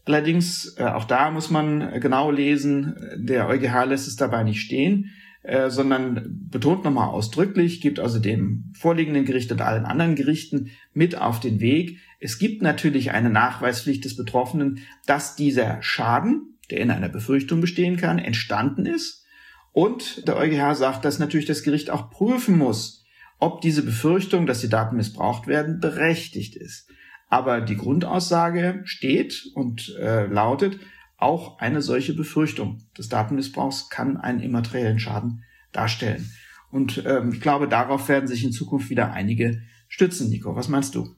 Allerdings, 0.04 0.76
äh, 0.78 0.84
auch 0.84 1.04
da 1.04 1.30
muss 1.30 1.50
man 1.50 2.00
genau 2.00 2.30
lesen, 2.30 2.96
der 3.16 3.48
EuGH 3.48 3.84
lässt 3.86 4.08
es 4.08 4.16
dabei 4.16 4.42
nicht 4.42 4.60
stehen, 4.60 5.10
äh, 5.42 5.70
sondern 5.70 6.40
betont 6.50 6.84
nochmal 6.84 7.08
ausdrücklich, 7.08 7.80
gibt 7.80 8.00
also 8.00 8.18
dem 8.18 8.72
vorliegenden 8.74 9.24
Gericht 9.24 9.52
und 9.52 9.60
allen 9.60 9.84
anderen 9.84 10.16
Gerichten 10.16 10.70
mit 10.92 11.16
auf 11.16 11.38
den 11.38 11.60
Weg. 11.60 11.98
Es 12.18 12.38
gibt 12.38 12.62
natürlich 12.62 13.10
eine 13.10 13.30
Nachweispflicht 13.30 14.04
des 14.04 14.16
Betroffenen, 14.16 14.80
dass 15.06 15.36
dieser 15.36 15.82
Schaden, 15.82 16.58
der 16.70 16.80
in 16.80 16.90
einer 16.90 17.08
Befürchtung 17.08 17.60
bestehen 17.60 17.96
kann, 17.96 18.18
entstanden 18.18 18.86
ist. 18.86 19.24
Und 19.72 20.26
der 20.26 20.36
EuGH 20.36 20.74
sagt, 20.74 21.04
dass 21.04 21.18
natürlich 21.18 21.46
das 21.46 21.62
Gericht 21.62 21.90
auch 21.90 22.10
prüfen 22.10 22.56
muss, 22.56 23.04
ob 23.38 23.60
diese 23.60 23.82
Befürchtung, 23.82 24.46
dass 24.46 24.62
die 24.62 24.70
Daten 24.70 24.96
missbraucht 24.96 25.46
werden, 25.46 25.80
berechtigt 25.80 26.56
ist. 26.56 26.88
Aber 27.28 27.60
die 27.60 27.76
Grundaussage 27.76 28.80
steht 28.84 29.50
und 29.54 29.94
äh, 29.98 30.26
lautet, 30.26 30.78
auch 31.18 31.58
eine 31.58 31.82
solche 31.82 32.14
Befürchtung 32.14 32.82
des 32.96 33.08
Datenmissbrauchs 33.08 33.88
kann 33.88 34.16
einen 34.16 34.40
immateriellen 34.40 34.98
Schaden 34.98 35.44
darstellen. 35.72 36.30
Und 36.70 37.02
ähm, 37.06 37.32
ich 37.32 37.40
glaube, 37.40 37.68
darauf 37.68 38.08
werden 38.08 38.28
sich 38.28 38.44
in 38.44 38.52
Zukunft 38.52 38.90
wieder 38.90 39.12
einige 39.12 39.62
stützen. 39.88 40.28
Nico, 40.30 40.54
was 40.56 40.68
meinst 40.68 40.94
du? 40.94 41.16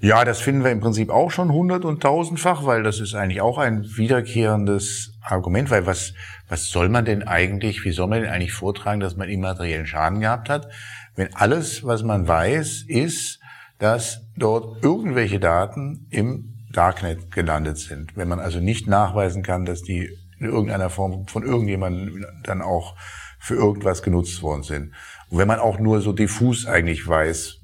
Ja, 0.00 0.24
das 0.24 0.40
finden 0.40 0.62
wir 0.62 0.70
im 0.70 0.80
Prinzip 0.80 1.10
auch 1.10 1.30
schon 1.30 1.52
hundert- 1.52 1.84
und 1.84 2.02
tausendfach, 2.02 2.64
weil 2.64 2.84
das 2.84 3.00
ist 3.00 3.14
eigentlich 3.14 3.40
auch 3.40 3.58
ein 3.58 3.84
wiederkehrendes 3.96 5.18
Argument, 5.22 5.70
weil 5.70 5.86
was, 5.86 6.14
was 6.48 6.68
soll 6.68 6.88
man 6.88 7.04
denn 7.04 7.26
eigentlich, 7.26 7.84
wie 7.84 7.90
soll 7.90 8.06
man 8.06 8.22
denn 8.22 8.30
eigentlich 8.30 8.52
vortragen, 8.52 9.00
dass 9.00 9.16
man 9.16 9.28
immateriellen 9.28 9.86
Schaden 9.86 10.20
gehabt 10.20 10.48
hat, 10.48 10.68
wenn 11.16 11.34
alles, 11.34 11.84
was 11.84 12.04
man 12.04 12.28
weiß, 12.28 12.84
ist, 12.86 13.40
dass 13.78 14.22
dort 14.36 14.84
irgendwelche 14.84 15.40
Daten 15.40 16.06
im 16.10 16.54
Darknet 16.72 17.32
gelandet 17.32 17.78
sind. 17.78 18.16
Wenn 18.16 18.28
man 18.28 18.38
also 18.38 18.60
nicht 18.60 18.86
nachweisen 18.86 19.42
kann, 19.42 19.64
dass 19.64 19.82
die 19.82 20.10
in 20.38 20.46
irgendeiner 20.46 20.90
Form 20.90 21.26
von 21.26 21.42
irgendjemandem 21.42 22.24
dann 22.44 22.62
auch 22.62 22.94
für 23.40 23.54
irgendwas 23.54 24.02
genutzt 24.02 24.42
worden 24.42 24.62
sind. 24.62 24.92
Und 25.28 25.38
wenn 25.38 25.48
man 25.48 25.58
auch 25.58 25.78
nur 25.78 26.00
so 26.00 26.12
diffus 26.12 26.66
eigentlich 26.66 27.06
weiß, 27.06 27.57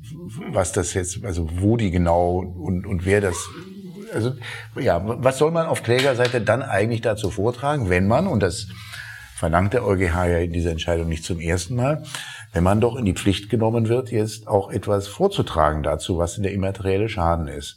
was 0.52 0.72
das 0.72 0.94
jetzt, 0.94 1.24
also 1.24 1.48
wo 1.58 1.76
die 1.76 1.90
genau 1.90 2.38
und, 2.38 2.86
und 2.86 3.04
wer 3.04 3.20
das, 3.20 3.48
also 4.12 4.32
ja, 4.78 5.00
was 5.04 5.38
soll 5.38 5.50
man 5.50 5.66
auf 5.66 5.82
Klägerseite 5.82 6.40
dann 6.40 6.62
eigentlich 6.62 7.00
dazu 7.00 7.30
vortragen, 7.30 7.88
wenn 7.90 8.06
man, 8.06 8.26
und 8.26 8.42
das 8.42 8.68
verlangt 9.36 9.74
der 9.74 9.84
EuGH 9.84 10.26
ja 10.26 10.38
in 10.38 10.52
dieser 10.52 10.70
Entscheidung 10.70 11.08
nicht 11.08 11.24
zum 11.24 11.40
ersten 11.40 11.76
Mal, 11.76 12.04
wenn 12.52 12.64
man 12.64 12.80
doch 12.80 12.96
in 12.96 13.04
die 13.04 13.14
Pflicht 13.14 13.50
genommen 13.50 13.88
wird, 13.88 14.10
jetzt 14.10 14.46
auch 14.46 14.70
etwas 14.70 15.08
vorzutragen 15.08 15.82
dazu, 15.82 16.18
was 16.18 16.36
der 16.36 16.52
immaterielle 16.52 17.08
Schaden 17.08 17.48
ist. 17.48 17.76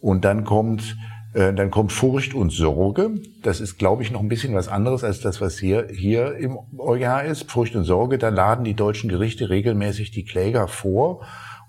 Und 0.00 0.24
dann 0.24 0.44
kommt 0.44 0.96
äh, 1.34 1.52
dann 1.52 1.70
kommt 1.70 1.92
Furcht 1.92 2.32
und 2.32 2.50
Sorge. 2.50 3.10
Das 3.42 3.60
ist, 3.60 3.78
glaube 3.78 4.02
ich, 4.02 4.10
noch 4.10 4.20
ein 4.20 4.28
bisschen 4.28 4.54
was 4.54 4.68
anderes 4.68 5.04
als 5.04 5.20
das, 5.20 5.42
was 5.42 5.58
hier, 5.58 5.88
hier 5.92 6.34
im 6.36 6.58
EuGH 6.78 7.24
ist. 7.26 7.50
Furcht 7.50 7.76
und 7.76 7.84
Sorge, 7.84 8.16
da 8.16 8.30
laden 8.30 8.64
die 8.64 8.74
deutschen 8.74 9.10
Gerichte 9.10 9.50
regelmäßig 9.50 10.10
die 10.12 10.24
Kläger 10.24 10.66
vor 10.66 11.20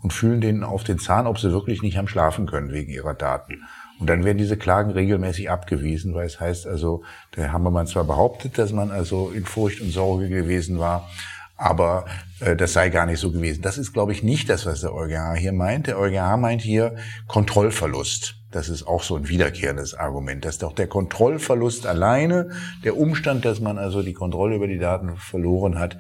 und 0.02 0.14
fühlen 0.14 0.42
denen 0.42 0.64
auf 0.64 0.84
den 0.84 1.00
Zahn, 1.00 1.28
ob 1.28 1.40
sie 1.40 1.52
wirklich 1.52 1.82
nicht 1.82 1.98
am 1.98 2.08
Schlafen 2.08 2.46
können 2.46 2.72
wegen 2.72 2.92
ihrer 2.92 3.14
Daten. 3.14 3.64
Und 4.00 4.10
dann 4.10 4.24
werden 4.24 4.38
diese 4.38 4.58
Klagen 4.58 4.92
regelmäßig 4.92 5.50
abgewiesen, 5.50 6.14
weil 6.14 6.28
es 6.28 6.40
heißt 6.40 6.68
also, 6.68 7.04
der 7.36 7.52
Hammermann 7.52 7.88
zwar 7.88 8.04
behauptet, 8.04 8.58
dass 8.58 8.72
man 8.72 8.92
also 8.92 9.32
in 9.32 9.46
Furcht 9.46 9.82
und 9.82 9.92
Sorge 9.92 10.30
gewesen 10.30 10.78
war, 10.78 11.10
aber 11.56 12.06
äh, 12.40 12.56
das 12.56 12.74
sei 12.74 12.90
gar 12.90 13.08
nicht 13.08 13.20
so 13.20 13.32
gewesen. 13.32 13.64
Das 13.64 13.80
ist, 13.80 13.94
glaube 13.94 14.12
ich, 14.12 14.22
nicht 14.22 14.50
das, 14.50 14.66
was 14.68 14.82
der 14.82 14.94
EuGH 14.94 15.36
hier 15.38 15.54
meint. 15.54 15.88
Der 15.88 15.98
EuGH 15.98 16.38
meint 16.38 16.62
hier 16.62 16.96
Kontrollverlust. 17.28 18.36
Das 18.52 18.70
ist 18.70 18.88
auch 18.88 19.04
so 19.04 19.16
ein 19.16 19.28
wiederkehrendes 19.28 19.94
Argument, 19.94 20.46
dass 20.46 20.60
doch 20.60 20.74
der 20.74 20.88
Kontrollverlust 20.88 21.86
alleine, 21.86 22.52
der 22.84 22.96
Umstand, 22.96 23.44
dass 23.44 23.60
man 23.60 23.78
also 23.78 24.04
die 24.04 24.14
Kontrolle 24.14 24.56
über 24.56 24.68
die 24.68 24.78
Daten 24.78 25.18
verloren 25.18 25.80
hat, 25.80 25.98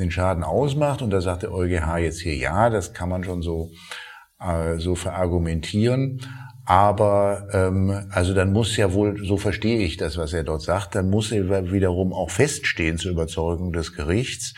den 0.00 0.10
Schaden 0.10 0.44
ausmacht. 0.44 1.02
Und 1.02 1.10
da 1.10 1.20
sagt 1.20 1.42
der 1.42 1.52
EuGH 1.52 1.98
jetzt 1.98 2.20
hier, 2.20 2.36
ja, 2.36 2.70
das 2.70 2.92
kann 2.92 3.08
man 3.08 3.24
schon 3.24 3.42
so, 3.42 3.70
äh, 4.40 4.78
so 4.78 4.94
verargumentieren. 4.94 6.20
Aber 6.66 7.48
ähm, 7.52 8.06
also 8.10 8.34
dann 8.34 8.52
muss 8.52 8.76
ja 8.76 8.92
wohl, 8.92 9.24
so 9.24 9.36
verstehe 9.36 9.80
ich 9.80 9.96
das, 9.96 10.16
was 10.16 10.32
er 10.32 10.44
dort 10.44 10.62
sagt, 10.62 10.94
dann 10.94 11.10
muss 11.10 11.32
er 11.32 11.72
wiederum 11.72 12.12
auch 12.12 12.30
feststehen 12.30 12.98
zur 12.98 13.10
Überzeugung 13.12 13.72
des 13.72 13.94
Gerichts, 13.94 14.54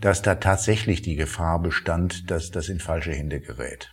dass 0.00 0.22
da 0.22 0.36
tatsächlich 0.36 1.02
die 1.02 1.16
Gefahr 1.16 1.60
bestand, 1.60 2.30
dass 2.30 2.50
das 2.50 2.68
in 2.68 2.78
falsche 2.78 3.12
Hände 3.12 3.40
gerät. 3.40 3.92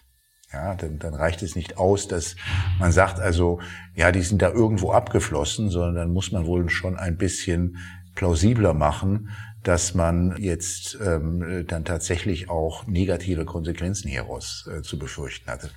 Ja, 0.52 0.76
dann, 0.76 1.00
dann 1.00 1.16
reicht 1.16 1.42
es 1.42 1.56
nicht 1.56 1.78
aus, 1.78 2.08
dass 2.08 2.36
man 2.78 2.92
sagt, 2.92 3.20
also, 3.20 3.60
ja, 3.96 4.12
die 4.12 4.22
sind 4.22 4.44
da 4.44 4.52
irgendwo 4.52 4.92
abgeflossen, 4.92 5.70
sondern 5.70 5.96
dann 5.96 6.14
muss 6.14 6.32
man 6.32 6.46
wohl 6.46 6.70
schon 6.70 6.96
ein 6.96 7.18
bisschen 7.18 7.78
plausibler 8.14 8.76
machen, 8.76 9.30
dass 9.64 9.94
man 9.94 10.36
jetzt 10.38 10.98
ähm, 11.02 11.66
dann 11.68 11.86
tatsächlich 11.86 12.50
auch 12.50 12.86
negative 12.86 13.46
Konsequenzen 13.46 14.10
hieraus 14.10 14.70
äh, 14.72 14.82
zu 14.82 15.00
befürchten 15.00 15.50
hatte. 15.50 15.70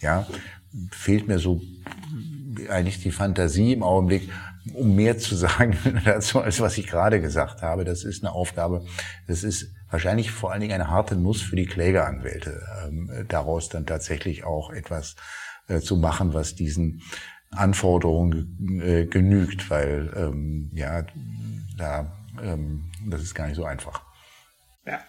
Ja, 0.00 0.26
fehlt 0.90 1.28
mir 1.28 1.38
so 1.38 1.60
eigentlich 2.68 3.02
die 3.02 3.10
Fantasie 3.10 3.72
im 3.72 3.82
Augenblick, 3.82 4.28
um 4.74 4.94
mehr 4.94 5.18
zu 5.18 5.34
sagen 5.36 5.76
dazu, 6.04 6.40
als 6.40 6.60
was 6.60 6.78
ich 6.78 6.86
gerade 6.86 7.20
gesagt 7.20 7.62
habe. 7.62 7.84
Das 7.84 8.04
ist 8.04 8.22
eine 8.22 8.32
Aufgabe, 8.32 8.84
das 9.26 9.42
ist 9.42 9.72
wahrscheinlich 9.90 10.30
vor 10.30 10.52
allen 10.52 10.60
Dingen 10.60 10.74
eine 10.74 10.88
harte 10.88 11.16
Nuss 11.16 11.42
für 11.42 11.56
die 11.56 11.66
Klägeranwälte, 11.66 12.62
ähm, 12.86 13.10
daraus 13.28 13.68
dann 13.68 13.86
tatsächlich 13.86 14.44
auch 14.44 14.70
etwas 14.70 15.16
äh, 15.68 15.80
zu 15.80 15.96
machen, 15.96 16.32
was 16.32 16.54
diesen 16.54 17.02
Anforderungen 17.50 18.80
äh, 18.82 19.06
genügt, 19.06 19.68
weil 19.68 20.10
ähm, 20.16 20.70
ja, 20.74 21.04
da, 21.76 22.16
ähm, 22.42 22.84
das 23.06 23.22
ist 23.22 23.34
gar 23.34 23.46
nicht 23.46 23.56
so 23.56 23.64
einfach. 23.64 24.02
Ja. 24.86 25.00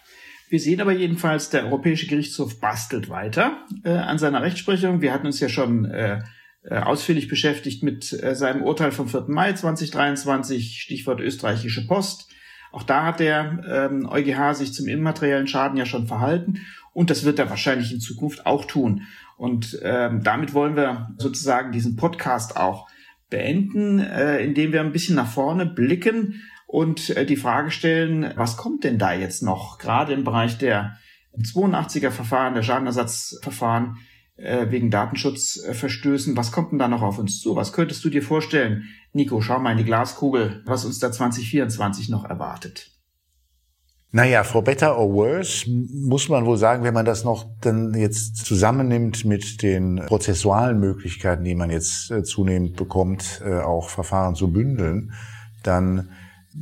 Wir 0.49 0.59
sehen 0.59 0.81
aber 0.81 0.91
jedenfalls, 0.91 1.49
der 1.49 1.65
Europäische 1.65 2.07
Gerichtshof 2.07 2.59
bastelt 2.59 3.09
weiter 3.09 3.65
äh, 3.83 3.89
an 3.89 4.19
seiner 4.19 4.43
Rechtsprechung. 4.43 5.01
Wir 5.01 5.11
hatten 5.11 5.25
uns 5.25 5.39
ja 5.39 5.49
schon 5.49 5.85
äh, 5.85 6.21
äh, 6.63 6.77
ausführlich 6.77 7.27
beschäftigt 7.27 7.83
mit 7.83 8.13
äh, 8.13 8.35
seinem 8.35 8.61
Urteil 8.61 8.91
vom 8.91 9.07
4. 9.07 9.25
Mai 9.29 9.53
2023, 9.53 10.79
Stichwort 10.79 11.21
österreichische 11.21 11.87
Post. 11.87 12.31
Auch 12.71 12.83
da 12.83 13.05
hat 13.05 13.19
der 13.19 13.63
ähm, 13.67 14.07
EuGH 14.07 14.55
sich 14.55 14.73
zum 14.73 14.87
immateriellen 14.87 15.47
Schaden 15.47 15.77
ja 15.77 15.85
schon 15.85 16.07
verhalten 16.07 16.61
und 16.93 17.09
das 17.09 17.23
wird 17.23 17.39
er 17.39 17.49
wahrscheinlich 17.49 17.91
in 17.91 17.99
Zukunft 17.99 18.45
auch 18.45 18.65
tun. 18.65 19.01
Und 19.37 19.79
ähm, 19.83 20.23
damit 20.23 20.53
wollen 20.53 20.75
wir 20.75 21.09
sozusagen 21.17 21.71
diesen 21.71 21.95
Podcast 21.95 22.55
auch 22.55 22.87
beenden, 23.29 23.99
äh, 23.99 24.43
indem 24.43 24.71
wir 24.71 24.81
ein 24.81 24.91
bisschen 24.91 25.15
nach 25.15 25.29
vorne 25.29 25.65
blicken 25.65 26.43
und 26.73 27.11
äh, 27.11 27.23
die 27.23 27.35
Frage 27.35 27.69
stellen, 27.69 28.33
was 28.35 28.57
kommt 28.57 28.83
denn 28.83 28.97
da 28.97 29.13
jetzt 29.13 29.43
noch, 29.43 29.77
gerade 29.77 30.11
im 30.11 30.23
Bereich 30.23 30.57
der 30.57 30.97
82er 31.37 32.09
Verfahren, 32.09 32.55
der 32.55 32.63
Schadenersatzverfahren, 32.63 33.97
äh, 34.37 34.71
wegen 34.71 34.89
Datenschutzverstößen. 34.89 36.35
Was 36.35 36.51
kommt 36.51 36.71
denn 36.71 36.79
da 36.79 36.87
noch 36.87 37.03
auf 37.03 37.19
uns 37.19 37.41
zu? 37.41 37.55
Was 37.55 37.73
könntest 37.73 38.03
du 38.03 38.09
dir 38.09 38.23
vorstellen? 38.23 38.85
Nico, 39.11 39.39
schau 39.39 39.59
mal 39.59 39.73
in 39.73 39.77
die 39.77 39.83
Glaskugel, 39.83 40.63
was 40.65 40.83
uns 40.83 40.97
da 40.97 41.11
2024 41.11 42.09
noch 42.09 42.25
erwartet. 42.25 42.89
Naja, 44.09 44.43
for 44.43 44.63
better 44.63 44.97
or 44.97 45.13
worse 45.13 45.69
muss 45.69 46.27
man 46.27 46.47
wohl 46.47 46.57
sagen, 46.57 46.83
wenn 46.83 46.95
man 46.95 47.05
das 47.05 47.23
noch 47.23 47.45
dann 47.61 47.93
jetzt 47.93 48.37
zusammennimmt 48.37 49.25
mit 49.25 49.61
den 49.61 50.01
prozessualen 50.07 50.79
Möglichkeiten, 50.79 51.43
die 51.43 51.53
man 51.53 51.69
jetzt 51.69 52.09
äh, 52.09 52.23
zunehmend 52.23 52.75
bekommt, 52.77 53.43
auch 53.43 53.89
Verfahren 53.89 54.33
zu 54.33 54.51
bündeln, 54.51 55.13
dann 55.61 56.09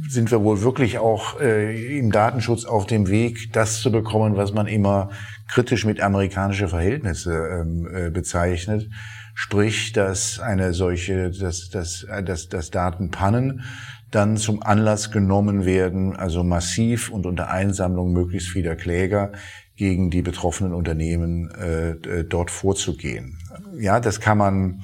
sind 0.10 0.32
wir 0.32 0.44
wohl 0.44 0.62
wirklich 0.62 1.00
auch 1.00 1.40
äh, 1.40 1.98
im 2.00 2.12
Datenschutz 2.12 2.66
auf 2.66 2.86
dem 2.86 3.10
Weg, 3.10 3.52
das 3.54 3.82
zu 3.82 3.92
bekommen, 3.92 4.38
was 4.38 4.54
man 4.54 4.68
immer 4.68 5.10
kritisch 5.48 5.86
mit 5.86 6.00
amerikanische 6.00 6.70
Verhältnisse 6.70 7.34
ähm, 7.34 7.88
äh, 7.94 8.10
bezeichnet. 8.10 8.90
Sprich, 9.34 9.92
dass 9.92 10.40
eine 10.40 10.74
solche, 10.74 11.32
dass, 11.32 11.70
dass, 11.70 12.06
dass, 12.24 12.50
dass 12.50 12.72
Datenpannen 12.72 13.64
dann 14.12 14.38
zum 14.38 14.62
Anlass 14.62 15.12
genommen 15.12 15.66
werden, 15.66 16.16
also 16.16 16.44
massiv 16.44 17.10
und 17.10 17.26
unter 17.26 17.50
Einsammlung 17.50 18.12
möglichst 18.12 18.50
vieler 18.50 18.76
Kläger 18.76 19.32
gegen 19.78 20.10
die 20.10 20.22
betroffenen 20.22 20.74
Unternehmen 20.74 21.50
äh, 21.52 21.92
äh 21.92 22.24
dort 22.24 22.52
vorzugehen. 22.52 23.38
Ja, 23.80 24.00
das 24.00 24.20
kann 24.20 24.38
man 24.38 24.82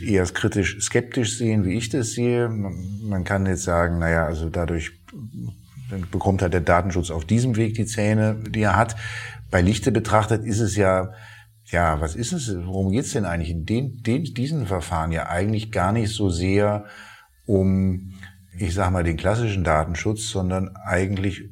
eher 0.00 0.24
kritisch 0.26 0.80
skeptisch 0.80 1.36
sehen, 1.36 1.64
wie 1.64 1.76
ich 1.76 1.88
das 1.88 2.12
sehe. 2.12 2.48
Man 2.48 3.24
kann 3.24 3.46
jetzt 3.46 3.64
sagen, 3.64 3.98
naja, 3.98 4.26
also 4.26 4.48
dadurch 4.48 4.92
bekommt 6.10 6.42
halt 6.42 6.54
der 6.54 6.60
Datenschutz 6.60 7.10
auf 7.10 7.24
diesem 7.24 7.56
Weg 7.56 7.74
die 7.74 7.86
Zähne, 7.86 8.42
die 8.48 8.62
er 8.62 8.76
hat. 8.76 8.96
Bei 9.50 9.60
Lichte 9.60 9.92
betrachtet 9.92 10.44
ist 10.44 10.60
es 10.60 10.76
ja 10.76 11.12
ja, 11.72 12.00
was 12.00 12.16
ist 12.16 12.32
es, 12.32 12.54
worum 12.66 12.90
geht's 12.90 13.12
denn 13.12 13.24
eigentlich 13.24 13.50
in 13.50 13.64
den, 13.64 14.02
den, 14.02 14.24
diesen 14.24 14.66
Verfahren 14.66 15.10
ja 15.10 15.28
eigentlich 15.28 15.72
gar 15.72 15.92
nicht 15.92 16.12
so 16.12 16.28
sehr 16.28 16.84
um, 17.46 18.14
ich 18.56 18.74
sag 18.74 18.90
mal, 18.90 19.04
den 19.04 19.16
klassischen 19.16 19.64
Datenschutz, 19.64 20.28
sondern 20.28 20.76
eigentlich 20.76 21.48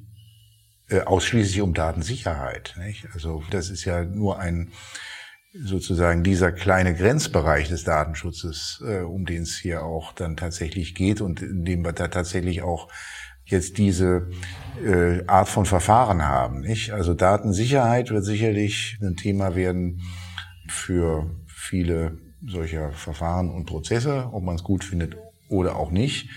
äh, 0.88 1.01
ausschließlich 1.01 1.62
um 1.62 1.74
Datensicherheit. 1.74 2.74
Nicht? 2.78 3.09
Also 3.14 3.43
das 3.51 3.70
ist 3.70 3.84
ja 3.84 4.05
nur 4.05 4.38
ein 4.38 4.70
sozusagen 5.53 6.23
dieser 6.23 6.53
kleine 6.53 6.95
Grenzbereich 6.95 7.69
des 7.69 7.85
Datenschutzes, 7.85 8.83
äh, 8.87 9.01
um 9.01 9.27
den 9.27 9.43
es 9.43 9.57
hier 9.57 9.83
auch 9.83 10.13
dann 10.13 10.37
tatsächlich 10.37 10.95
geht 10.95 11.21
und 11.21 11.43
in 11.43 11.65
dem 11.65 11.85
wir 11.85 11.93
da 11.93 12.09
tatsächlich 12.09 12.63
auch 12.63 12.89
jetzt 13.45 13.79
diese 13.79 14.31
äh, 14.85 15.27
Art 15.27 15.49
von 15.49 15.67
Verfahren 15.67 16.23
haben. 16.23 16.61
Nicht? 16.61 16.93
Also 16.93 17.15
Datensicherheit 17.15 18.11
wird 18.11 18.25
sicherlich 18.25 18.99
ein 19.03 19.17
Thema 19.17 19.57
werden 19.57 20.03
für 20.69 21.29
viele 21.49 22.19
solcher 22.47 22.93
Verfahren 22.93 23.51
und 23.51 23.67
Prozesse, 23.67 24.31
ob 24.33 24.45
man 24.45 24.55
es 24.55 24.63
gut 24.63 24.85
findet 24.85 25.17
oder 25.49 25.77
auch 25.77 25.91
nicht. 25.91 26.31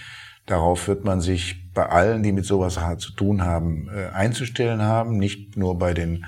Darauf 0.45 0.87
wird 0.87 1.05
man 1.05 1.21
sich 1.21 1.71
bei 1.73 1.85
allen, 1.85 2.23
die 2.23 2.33
mit 2.33 2.45
sowas 2.45 2.79
zu 2.97 3.13
tun 3.13 3.43
haben, 3.43 3.89
äh, 3.89 4.07
einzustellen 4.07 4.81
haben, 4.81 5.17
nicht 5.17 5.55
nur 5.55 5.77
bei 5.77 5.93
den 5.93 6.25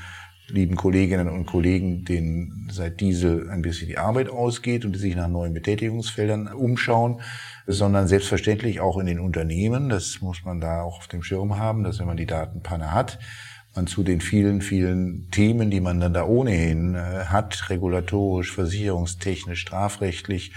lieben 0.47 0.75
Kolleginnen 0.75 1.27
und 1.27 1.45
Kollegen, 1.45 2.05
denen 2.05 2.69
seit 2.71 2.99
Diesel 2.99 3.49
ein 3.49 3.61
bisschen 3.61 3.87
die 3.87 3.97
Arbeit 3.97 4.29
ausgeht 4.29 4.85
und 4.85 4.93
die 4.93 4.99
sich 4.99 5.15
nach 5.15 5.27
neuen 5.27 5.53
Betätigungsfeldern 5.53 6.47
umschauen, 6.47 7.21
sondern 7.67 8.07
selbstverständlich 8.07 8.79
auch 8.79 8.97
in 8.97 9.07
den 9.07 9.19
Unternehmen. 9.19 9.89
Das 9.89 10.21
muss 10.21 10.43
man 10.43 10.61
da 10.61 10.83
auch 10.83 10.97
auf 10.97 11.07
dem 11.07 11.23
Schirm 11.23 11.57
haben, 11.57 11.83
dass 11.83 11.99
wenn 11.99 12.07
man 12.07 12.17
die 12.17 12.27
Datenpanne 12.27 12.93
hat, 12.93 13.19
man 13.75 13.87
zu 13.87 14.03
den 14.03 14.21
vielen, 14.21 14.61
vielen 14.61 15.29
Themen, 15.31 15.69
die 15.69 15.81
man 15.81 15.99
dann 15.99 16.13
da 16.13 16.25
ohnehin 16.25 16.95
äh, 16.95 17.25
hat, 17.25 17.69
regulatorisch, 17.69 18.53
versicherungstechnisch, 18.53 19.59
strafrechtlich, 19.59 20.53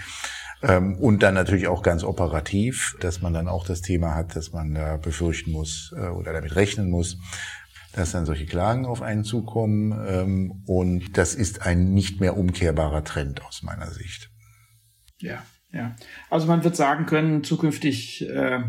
ähm, 0.61 0.95
und 0.97 1.23
dann 1.23 1.35
natürlich 1.35 1.67
auch 1.67 1.83
ganz 1.83 2.03
operativ, 2.03 2.97
dass 2.99 3.21
man 3.21 3.33
dann 3.33 3.47
auch 3.47 3.65
das 3.65 3.81
Thema 3.81 4.15
hat, 4.15 4.35
dass 4.35 4.51
man 4.51 4.73
da 4.73 4.97
befürchten 4.97 5.51
muss 5.51 5.93
äh, 5.95 6.07
oder 6.07 6.33
damit 6.33 6.55
rechnen 6.55 6.89
muss, 6.89 7.17
dass 7.93 8.11
dann 8.11 8.25
solche 8.25 8.45
Klagen 8.45 8.85
auf 8.85 9.01
einen 9.01 9.23
zukommen. 9.23 9.91
Ähm, 10.07 10.63
und 10.65 11.17
das 11.17 11.35
ist 11.35 11.65
ein 11.65 11.93
nicht 11.93 12.19
mehr 12.19 12.37
umkehrbarer 12.37 13.03
Trend 13.03 13.43
aus 13.45 13.63
meiner 13.63 13.89
Sicht. 13.91 14.29
Ja, 15.19 15.43
ja. 15.71 15.95
Also 16.29 16.47
man 16.47 16.63
wird 16.63 16.75
sagen 16.75 17.05
können, 17.05 17.43
zukünftig 17.43 18.27
äh, 18.29 18.61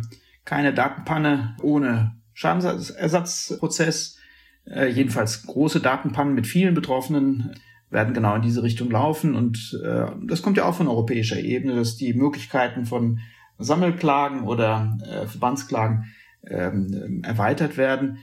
keine 0.45 0.75
Datenpanne 0.75 1.57
ohne 1.63 2.17
Schadensersatzprozess. 2.35 4.19
Äh, 4.67 4.89
jedenfalls 4.89 5.47
große 5.47 5.81
Datenpannen 5.81 6.35
mit 6.35 6.47
vielen 6.47 6.75
Betroffenen 6.75 7.55
werden 7.91 8.15
genau 8.15 8.37
in 8.37 8.43
diese 8.43 8.63
Richtung 8.63 8.91
laufen. 8.91 9.35
Und 9.35 9.79
äh, 9.85 10.07
das 10.27 10.43
kommt 10.43 10.57
ja 10.57 10.65
auch 10.65 10.75
von 10.75 10.89
europäischer 10.89 11.39
Ebene, 11.41 11.75
dass 11.77 11.97
die 11.97 12.15
Möglichkeiten 12.15 12.87
von 12.87 13.21
Sammelklagen 13.59 14.43
oder 14.43 14.99
äh, 15.03 15.27
Verbandsklagen 15.27 16.07
ähm, 16.47 17.23
erweitert 17.25 17.77
werden. 17.77 18.19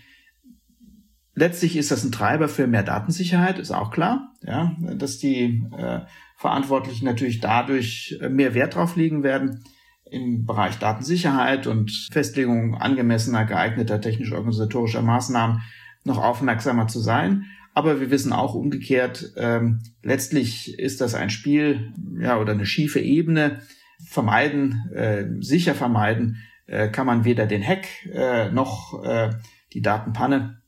Letztlich 1.39 1.77
ist 1.77 1.91
das 1.91 2.03
ein 2.03 2.11
Treiber 2.11 2.49
für 2.49 2.65
mehr 2.65 2.81
Datensicherheit, 2.81 3.59
ist 3.59 3.69
auch 3.69 3.91
klar, 3.91 4.33
ja, 4.41 4.75
dass 4.95 5.19
die 5.19 5.63
äh, 5.77 5.99
Verantwortlichen 6.35 7.05
natürlich 7.05 7.41
dadurch 7.41 8.19
mehr 8.27 8.55
Wert 8.55 8.73
drauf 8.73 8.95
legen 8.95 9.21
werden, 9.21 9.63
im 10.09 10.47
Bereich 10.47 10.79
Datensicherheit 10.79 11.67
und 11.67 11.91
Festlegung 12.11 12.73
angemessener, 12.73 13.45
geeigneter 13.45 14.01
technisch-organisatorischer 14.01 15.03
Maßnahmen 15.03 15.61
noch 16.05 16.17
aufmerksamer 16.17 16.87
zu 16.87 16.99
sein. 16.99 17.45
Aber 17.75 17.99
wir 17.99 18.09
wissen 18.09 18.33
auch 18.33 18.55
umgekehrt, 18.55 19.33
ähm, 19.37 19.81
letztlich 20.01 20.79
ist 20.79 21.01
das 21.01 21.13
ein 21.13 21.29
Spiel 21.29 21.93
ja, 22.19 22.39
oder 22.39 22.53
eine 22.53 22.65
schiefe 22.65 22.99
Ebene. 22.99 23.61
Vermeiden, 24.03 24.89
äh, 24.91 25.25
sicher 25.41 25.75
vermeiden, 25.75 26.37
äh, 26.65 26.87
kann 26.87 27.05
man 27.05 27.25
weder 27.25 27.45
den 27.45 27.63
Hack 27.63 27.85
äh, 28.11 28.49
noch 28.49 29.03
äh, 29.03 29.29
die 29.73 29.83
Datenpanne. 29.83 30.63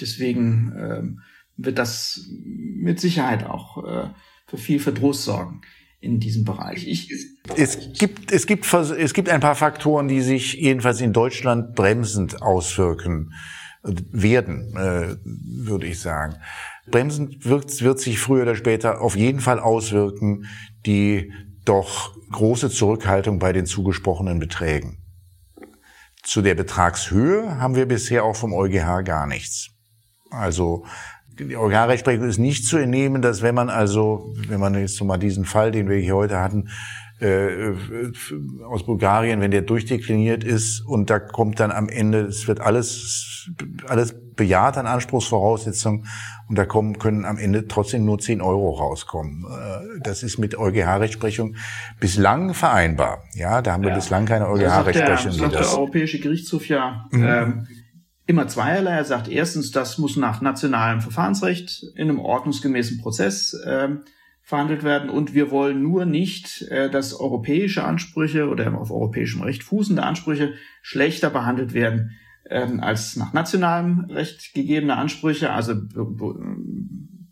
Deswegen 0.00 0.72
ähm, 0.76 1.20
wird 1.56 1.78
das 1.78 2.28
mit 2.36 3.00
Sicherheit 3.00 3.44
auch 3.44 3.84
äh, 3.84 4.10
für 4.46 4.58
viel 4.58 4.80
Verdruss 4.80 5.24
sorgen 5.24 5.62
in 6.00 6.20
diesem 6.20 6.44
Bereich. 6.44 6.86
Ich 6.86 7.10
es 7.56 7.78
gibt, 7.98 8.30
es 8.30 8.46
gibt, 8.46 8.72
es 8.72 9.14
gibt 9.14 9.28
ein 9.28 9.40
paar 9.40 9.54
Faktoren, 9.54 10.08
die 10.08 10.20
sich 10.20 10.54
jedenfalls 10.54 11.00
in 11.00 11.12
Deutschland 11.12 11.74
bremsend 11.74 12.42
auswirken 12.42 13.32
werden, 13.82 14.76
äh, 14.76 15.16
würde 15.24 15.86
ich 15.86 16.00
sagen. 16.00 16.36
Bremsend 16.86 17.44
wird, 17.44 17.82
wird 17.82 18.00
sich 18.00 18.18
früher 18.18 18.42
oder 18.42 18.56
später 18.56 19.00
auf 19.00 19.16
jeden 19.16 19.40
Fall 19.40 19.58
auswirken, 19.58 20.46
die 20.86 21.32
doch 21.64 22.14
große 22.30 22.70
Zurückhaltung 22.70 23.38
bei 23.38 23.52
den 23.52 23.66
zugesprochenen 23.66 24.38
Beträgen. 24.38 24.98
Zu 26.22 26.42
der 26.42 26.54
Betragshöhe 26.54 27.58
haben 27.58 27.74
wir 27.74 27.86
bisher 27.86 28.24
auch 28.24 28.36
vom 28.36 28.52
EuGH 28.52 29.02
gar 29.04 29.26
nichts. 29.26 29.73
Also 30.34 30.84
die 31.38 31.56
EuGH-Rechtsprechung 31.56 32.28
ist 32.28 32.38
nicht 32.38 32.66
zu 32.66 32.76
entnehmen, 32.76 33.22
dass 33.22 33.42
wenn 33.42 33.54
man 33.54 33.68
also, 33.68 34.34
wenn 34.48 34.60
man 34.60 34.74
jetzt 34.74 35.02
mal 35.02 35.18
diesen 35.18 35.44
Fall, 35.44 35.72
den 35.72 35.88
wir 35.88 35.96
hier 35.96 36.14
heute 36.14 36.40
hatten, 36.40 36.68
äh, 37.20 37.72
aus 38.68 38.84
Bulgarien, 38.84 39.40
wenn 39.40 39.50
der 39.50 39.62
durchdekliniert 39.62 40.44
ist 40.44 40.80
und 40.80 41.10
da 41.10 41.18
kommt 41.18 41.60
dann 41.60 41.70
am 41.70 41.88
Ende, 41.88 42.22
es 42.22 42.48
wird 42.48 42.60
alles, 42.60 43.48
alles 43.86 44.14
bejaht 44.34 44.76
an 44.76 44.86
Anspruchsvoraussetzungen 44.86 46.06
und 46.48 46.58
da 46.58 46.64
kommen, 46.66 46.98
können 46.98 47.24
am 47.24 47.38
Ende 47.38 47.66
trotzdem 47.68 48.04
nur 48.04 48.18
10 48.18 48.40
Euro 48.40 48.70
rauskommen. 48.70 49.44
Äh, 49.44 50.00
das 50.02 50.22
ist 50.22 50.38
mit 50.38 50.58
EuGH-Rechtsprechung 50.58 51.56
bislang 52.00 52.52
vereinbar. 52.52 53.24
Ja, 53.34 53.62
da 53.62 53.72
haben 53.72 53.82
wir 53.82 53.90
ja. 53.90 53.96
bislang 53.96 54.26
keine 54.26 54.48
EuGH-Rechtsprechung. 54.48 55.30
Das 55.30 55.36
sagt 55.36 55.54
der, 55.54 55.60
der 55.60 55.72
Europäische 55.72 56.18
Gerichtshof 56.20 56.68
ja 56.68 57.06
mhm. 57.10 57.24
ähm, 57.24 57.66
immer 58.26 58.48
zweierlei. 58.48 58.92
Er 58.92 59.04
sagt 59.04 59.28
erstens, 59.28 59.70
das 59.70 59.98
muss 59.98 60.16
nach 60.16 60.40
nationalem 60.40 61.00
Verfahrensrecht 61.00 61.84
in 61.94 62.08
einem 62.08 62.20
ordnungsgemäßen 62.20 63.00
Prozess 63.00 63.56
ähm, 63.66 64.02
verhandelt 64.42 64.82
werden. 64.82 65.10
Und 65.10 65.34
wir 65.34 65.50
wollen 65.50 65.82
nur 65.82 66.04
nicht, 66.04 66.62
äh, 66.62 66.90
dass 66.90 67.18
europäische 67.18 67.84
Ansprüche 67.84 68.48
oder 68.48 68.72
auf 68.78 68.90
europäischem 68.90 69.42
Recht 69.42 69.62
fußende 69.62 70.02
Ansprüche 70.02 70.54
schlechter 70.82 71.30
behandelt 71.30 71.74
werden 71.74 72.12
ähm, 72.48 72.80
als 72.80 73.16
nach 73.16 73.32
nationalem 73.32 74.06
Recht 74.10 74.54
gegebene 74.54 74.96
Ansprüche. 74.96 75.52
Also 75.52 75.74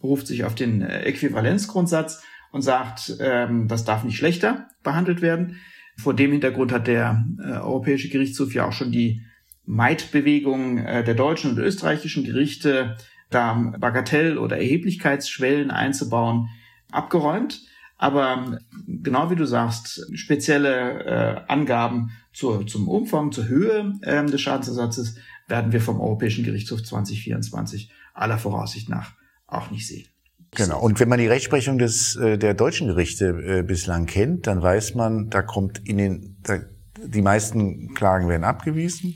beruft 0.00 0.26
sich 0.26 0.44
auf 0.44 0.54
den 0.54 0.82
äh, 0.82 1.02
Äquivalenzgrundsatz 1.02 2.22
und 2.50 2.62
sagt, 2.62 3.16
ähm, 3.20 3.68
das 3.68 3.84
darf 3.84 4.04
nicht 4.04 4.16
schlechter 4.16 4.68
behandelt 4.82 5.22
werden. 5.22 5.56
Vor 5.96 6.14
dem 6.14 6.32
Hintergrund 6.32 6.72
hat 6.72 6.86
der 6.86 7.26
äh, 7.38 7.52
Europäische 7.58 8.08
Gerichtshof 8.08 8.54
ja 8.54 8.66
auch 8.66 8.72
schon 8.72 8.92
die 8.92 9.22
Meidbewegung 9.64 10.78
äh, 10.78 11.04
der 11.04 11.14
deutschen 11.14 11.52
und 11.52 11.58
österreichischen 11.58 12.24
Gerichte, 12.24 12.96
da 13.30 13.54
Bagatell- 13.78 14.38
oder 14.38 14.58
Erheblichkeitsschwellen 14.58 15.70
einzubauen, 15.70 16.48
abgeräumt. 16.90 17.62
Aber 17.96 18.58
genau 18.86 19.30
wie 19.30 19.36
du 19.36 19.46
sagst, 19.46 20.08
spezielle 20.14 21.04
äh, 21.04 21.40
Angaben 21.52 22.10
zur, 22.32 22.66
zum 22.66 22.88
Umfang, 22.88 23.30
zur 23.30 23.46
Höhe 23.46 23.94
äh, 24.02 24.24
des 24.26 24.40
Schadensersatzes 24.40 25.16
werden 25.46 25.72
wir 25.72 25.80
vom 25.80 26.00
Europäischen 26.00 26.44
Gerichtshof 26.44 26.82
2024 26.82 27.92
aller 28.14 28.38
Voraussicht 28.38 28.88
nach 28.88 29.12
auch 29.46 29.70
nicht 29.70 29.86
sehen. 29.86 30.06
Genau. 30.54 30.80
Und 30.80 31.00
wenn 31.00 31.08
man 31.08 31.18
die 31.18 31.26
Rechtsprechung 31.26 31.78
des, 31.78 32.16
äh, 32.16 32.36
der 32.36 32.54
deutschen 32.54 32.88
Gerichte 32.88 33.28
äh, 33.28 33.62
bislang 33.62 34.06
kennt, 34.06 34.46
dann 34.46 34.60
weiß 34.60 34.94
man, 34.94 35.30
da 35.30 35.42
kommt 35.42 35.86
in 35.88 35.96
den, 35.96 36.36
da, 36.42 36.58
die 37.04 37.22
meisten 37.22 37.94
Klagen 37.94 38.28
werden 38.28 38.44
abgewiesen. 38.44 39.14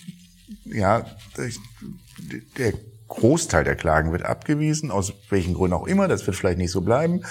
Ja, 0.67 1.07
der 2.59 2.73
Großteil 3.09 3.65
der 3.65 3.77
Klagen 3.77 4.13
wird 4.13 4.23
abgewiesen, 4.23 4.91
aus 4.91 5.13
welchen 5.31 5.55
Gründen 5.55 5.75
auch 5.75 5.87
immer. 5.87 6.09
Das 6.09 6.27
wird 6.27 6.37
vielleicht 6.37 6.59
nicht 6.59 6.73
so 6.73 6.81
bleiben. 6.81 7.23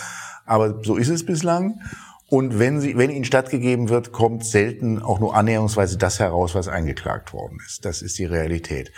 Aber 0.46 0.84
so 0.84 0.96
ist 0.96 1.10
es 1.10 1.26
bislang. 1.26 1.82
Und 2.28 2.58
wenn, 2.60 2.82
sie, 2.82 2.98
wenn 2.98 3.12
ihnen 3.12 3.26
stattgegeben 3.26 3.90
wird, 3.90 4.12
kommt 4.12 4.46
selten 4.46 5.02
auch 5.02 5.20
nur 5.20 5.36
annäherungsweise 5.36 5.98
das 5.98 6.20
heraus, 6.20 6.56
was 6.56 6.68
eingeklagt 6.68 7.34
worden 7.34 7.60
ist. 7.66 7.86
Das 7.86 8.02
ist 8.02 8.18
die 8.18 8.26
Realität. 8.26 8.92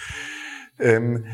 Ähm, 0.80 1.26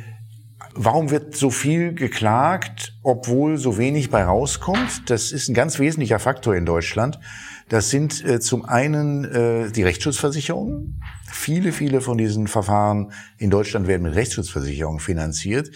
warum 0.76 1.12
wird 1.12 1.36
so 1.36 1.50
viel 1.50 1.94
geklagt, 1.94 2.98
obwohl 3.04 3.58
so 3.58 3.78
wenig 3.78 4.10
bei 4.10 4.24
rauskommt? 4.24 5.10
Das 5.10 5.32
ist 5.32 5.50
ein 5.50 5.54
ganz 5.54 5.80
wesentlicher 5.80 6.20
Faktor 6.20 6.56
in 6.56 6.66
Deutschland. 6.66 7.20
Das 7.70 7.90
sind 7.90 8.24
äh, 8.26 8.40
zum 8.40 8.66
einen 8.66 9.26
äh, 9.26 9.72
die 9.72 9.84
Rechtsschutzversicherungen. 9.84 11.02
Viele, 11.32 11.72
viele 11.72 12.02
von 12.02 12.18
diesen 12.18 12.48
Verfahren 12.48 13.12
in 13.38 13.50
Deutschland 13.50 13.88
werden 13.88 14.04
mit 14.04 14.16
Rechtsschutzversicherungen 14.16 15.00
finanziert. 15.00 15.72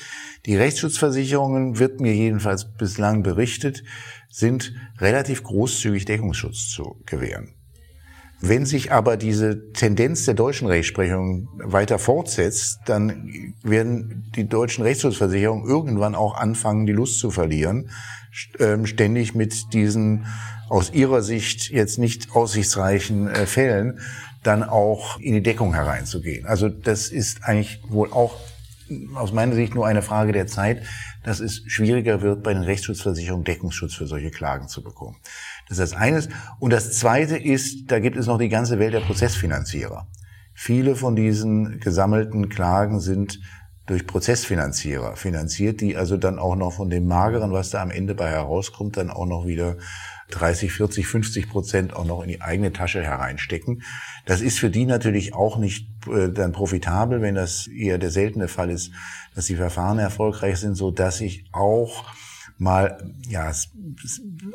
Die 0.46 0.56
Rechtsschutzversicherungen 0.56 1.80
wird 1.80 2.00
mir 2.00 2.14
jedenfalls 2.14 2.72
bislang 2.78 3.24
berichtet, 3.24 3.84
sind 4.30 4.74
relativ 5.00 5.44
großzügig 5.44 6.06
Deckungsschutz 6.06 6.70
zu 6.70 7.02
gewähren. 7.06 7.57
Wenn 8.40 8.66
sich 8.66 8.92
aber 8.92 9.18
diese 9.18 9.72
Tendenz 9.74 10.26
der 10.26 10.36
deutschen 10.36 10.68
Rechtsprechung 10.68 11.50
weiter 11.58 11.98
fortsetzt, 11.98 12.80
dann 12.86 13.54
werden 13.64 14.32
die 14.36 14.48
deutschen 14.48 14.84
Rechtsschutzversicherungen 14.84 15.68
irgendwann 15.68 16.14
auch 16.14 16.36
anfangen, 16.36 16.86
die 16.86 16.94
Lust 16.94 17.20
zu 17.20 17.32
verlieren, 17.32 17.90
ähm, 18.60 18.86
ständig 18.86 19.34
mit 19.34 19.74
diesen 19.74 20.28
aus 20.70 20.94
ihrer 20.94 21.24
Sicht 21.24 21.72
jetzt 21.72 21.98
nicht 21.98 22.36
aussichtsreichen 22.36 23.28
äh, 23.28 23.48
Fällen 23.48 24.00
dann 24.44 24.64
auch 24.64 25.20
in 25.20 25.34
die 25.34 25.42
Deckung 25.42 25.74
hereinzugehen. 25.74 26.46
Also 26.46 26.70
das 26.70 27.10
ist 27.10 27.44
eigentlich 27.44 27.82
wohl 27.90 28.12
auch 28.12 28.36
aus 29.16 29.34
meiner 29.34 29.56
Sicht 29.56 29.76
nur 29.76 29.86
eine 29.86 30.02
Frage 30.02 30.32
der 30.32 30.48
Zeit, 30.48 30.84
dass 31.24 31.40
es 31.40 31.64
schwieriger 31.68 32.22
wird, 32.22 32.44
bei 32.44 32.54
den 32.54 32.64
Rechtsschutzversicherungen 32.64 33.44
Deckungsschutz 33.44 33.96
für 33.96 34.08
solche 34.08 34.32
Klagen 34.32 34.70
zu 34.70 34.82
bekommen. 34.82 35.18
Das 35.70 35.80
ist 35.80 35.92
das 35.92 36.00
eine. 36.00 36.24
Und 36.60 36.72
das 36.72 36.94
zweite 36.94 37.38
ist, 37.38 37.92
da 37.92 38.00
gibt 38.00 38.18
es 38.18 38.28
noch 38.28 38.38
die 38.38 38.50
ganze 38.50 38.80
Welt 38.80 38.94
der 38.94 39.02
Prozessfinanzierer. 39.02 40.08
Viele 40.54 40.96
von 40.96 41.16
diesen 41.16 41.80
gesammelten 41.80 42.50
Klagen 42.50 43.00
sind 43.00 43.40
durch 43.86 44.06
Prozessfinanzierer 44.06 45.16
finanziert, 45.16 45.82
die 45.82 45.96
also 45.96 46.18
dann 46.18 46.40
auch 46.40 46.56
noch 46.56 46.74
von 46.74 46.90
dem 46.90 47.08
Mageren, 47.08 47.52
was 47.52 47.70
da 47.70 47.82
am 47.82 47.90
Ende 47.90 48.16
bei 48.16 48.30
herauskommt, 48.30 48.98
dann 48.98 49.10
auch 49.10 49.26
noch 49.26 49.48
wieder 49.48 49.78
30, 50.32 50.74
40, 50.74 51.08
50 51.08 51.50
Prozent 51.50 51.96
auch 51.96 52.04
noch 52.04 52.22
in 52.22 52.28
die 52.28 52.42
eigene 52.42 52.74
Tasche 52.74 53.02
hereinstecken. 53.02 53.84
Das 54.26 54.42
ist 54.42 54.60
für 54.60 54.70
die 54.70 54.86
natürlich 54.86 55.34
auch 55.34 55.58
nicht 55.58 55.88
äh, 56.12 56.30
dann 56.30 56.52
profitabel, 56.52 57.22
wenn 57.22 57.36
das 57.36 57.68
eher 57.68 57.98
der 57.98 58.12
seltene 58.12 58.50
Fall 58.50 58.70
ist, 58.70 58.92
dass 59.36 59.46
die 59.46 59.56
Verfahren 59.56 60.00
erfolgreich 60.00 60.58
sind, 60.58 60.76
so 60.76 60.92
dass 60.92 61.22
ich 61.22 61.46
auch 61.54 62.06
mal 62.58 63.14
ja 63.28 63.52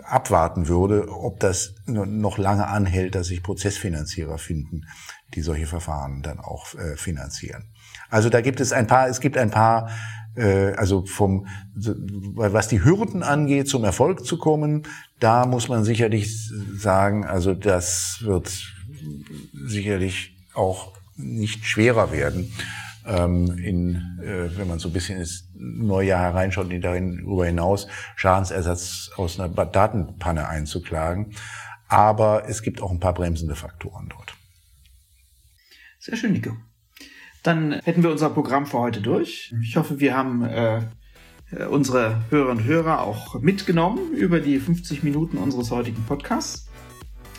abwarten 0.04 0.68
würde, 0.68 1.08
ob 1.08 1.40
das 1.40 1.74
noch 1.86 2.38
lange 2.38 2.66
anhält, 2.66 3.14
dass 3.14 3.28
sich 3.28 3.42
Prozessfinanzierer 3.42 4.38
finden, 4.38 4.86
die 5.34 5.42
solche 5.42 5.66
Verfahren 5.66 6.22
dann 6.22 6.40
auch 6.40 6.74
äh, 6.74 6.96
finanzieren. 6.96 7.64
Also 8.10 8.28
da 8.28 8.40
gibt 8.40 8.60
es 8.60 8.72
ein 8.72 8.86
paar, 8.86 9.08
es 9.08 9.20
gibt 9.20 9.38
ein 9.38 9.50
paar 9.50 9.88
äh, 10.34 10.72
also 10.74 11.04
vom, 11.04 11.46
was 11.74 12.68
die 12.68 12.84
Hürden 12.84 13.22
angeht, 13.22 13.68
zum 13.68 13.84
Erfolg 13.84 14.24
zu 14.24 14.38
kommen, 14.38 14.84
da 15.20 15.46
muss 15.46 15.68
man 15.68 15.84
sicherlich 15.84 16.50
sagen, 16.74 17.24
also 17.24 17.54
das 17.54 18.18
wird 18.22 18.50
sicherlich 19.52 20.36
auch 20.54 20.92
nicht 21.16 21.66
schwerer 21.66 22.12
werden, 22.12 22.52
ähm, 23.06 23.58
in, 23.58 24.18
äh, 24.22 24.56
wenn 24.56 24.68
man 24.68 24.78
so 24.78 24.88
ein 24.88 24.92
bisschen 24.92 25.18
ins 25.18 25.48
neue 25.54 26.08
Jahr 26.08 26.20
hereinschaut 26.20 26.70
und 26.70 26.80
darüber 26.80 27.46
hinaus 27.46 27.86
Schadensersatz 28.16 29.10
aus 29.16 29.38
einer 29.38 29.48
Datenpanne 29.48 30.48
einzuklagen. 30.48 31.34
Aber 31.88 32.48
es 32.48 32.62
gibt 32.62 32.80
auch 32.80 32.90
ein 32.90 33.00
paar 33.00 33.14
bremsende 33.14 33.54
Faktoren 33.54 34.08
dort. 34.08 34.34
Sehr 35.98 36.16
schön, 36.16 36.32
Nico. 36.32 36.56
Dann 37.42 37.72
hätten 37.84 38.02
wir 38.02 38.10
unser 38.10 38.30
Programm 38.30 38.66
für 38.66 38.78
heute 38.78 39.00
durch. 39.00 39.52
Ich 39.62 39.76
hoffe, 39.76 40.00
wir 40.00 40.16
haben 40.16 40.42
äh, 40.44 40.82
unsere 41.70 42.22
Hörerinnen 42.30 42.62
und 42.62 42.64
Hörer 42.64 43.02
auch 43.02 43.40
mitgenommen 43.40 44.12
über 44.12 44.40
die 44.40 44.58
50 44.58 45.02
Minuten 45.02 45.36
unseres 45.38 45.70
heutigen 45.70 46.02
Podcasts. 46.04 46.68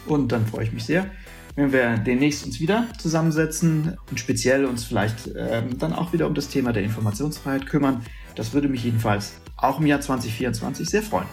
Und 0.05 0.31
dann 0.31 0.45
freue 0.45 0.65
ich 0.65 0.73
mich 0.73 0.83
sehr, 0.83 1.09
wenn 1.55 1.71
wir 1.71 1.97
demnächst 1.97 2.45
uns 2.45 2.59
wieder 2.59 2.87
zusammensetzen 2.97 3.97
und 4.09 4.19
speziell 4.19 4.65
uns 4.65 4.83
vielleicht 4.85 5.29
ähm, 5.35 5.77
dann 5.77 5.93
auch 5.93 6.13
wieder 6.13 6.27
um 6.27 6.33
das 6.33 6.49
Thema 6.49 6.73
der 6.73 6.83
Informationsfreiheit 6.83 7.67
kümmern. 7.67 8.03
Das 8.35 8.53
würde 8.53 8.67
mich 8.67 8.83
jedenfalls 8.83 9.33
auch 9.57 9.79
im 9.79 9.85
Jahr 9.85 10.01
2024 10.01 10.89
sehr 10.89 11.03
freuen. 11.03 11.27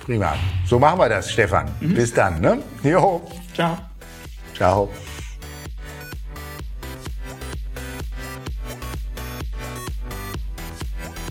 Prima. 0.00 0.34
So 0.66 0.78
machen 0.78 0.98
wir 0.98 1.08
das, 1.08 1.30
Stefan. 1.30 1.70
Mhm. 1.80 1.94
Bis 1.94 2.14
dann. 2.14 2.40
Ne? 2.40 2.62
Jo. 2.82 3.20
Ciao. 3.54 3.76
Ciao. 4.54 4.88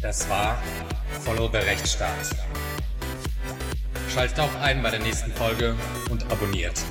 Das 0.02 0.30
war 0.30 0.58
Follow 1.26 1.50
the 1.52 1.58
Rechtsstaat. 1.58 2.10
Schaltet 4.14 4.40
auch 4.40 4.62
ein 4.62 4.82
bei 4.82 4.92
der 4.92 5.00
nächsten 5.00 5.32
Folge 5.32 5.76
und 6.10 6.24
abonniert. 6.32 6.82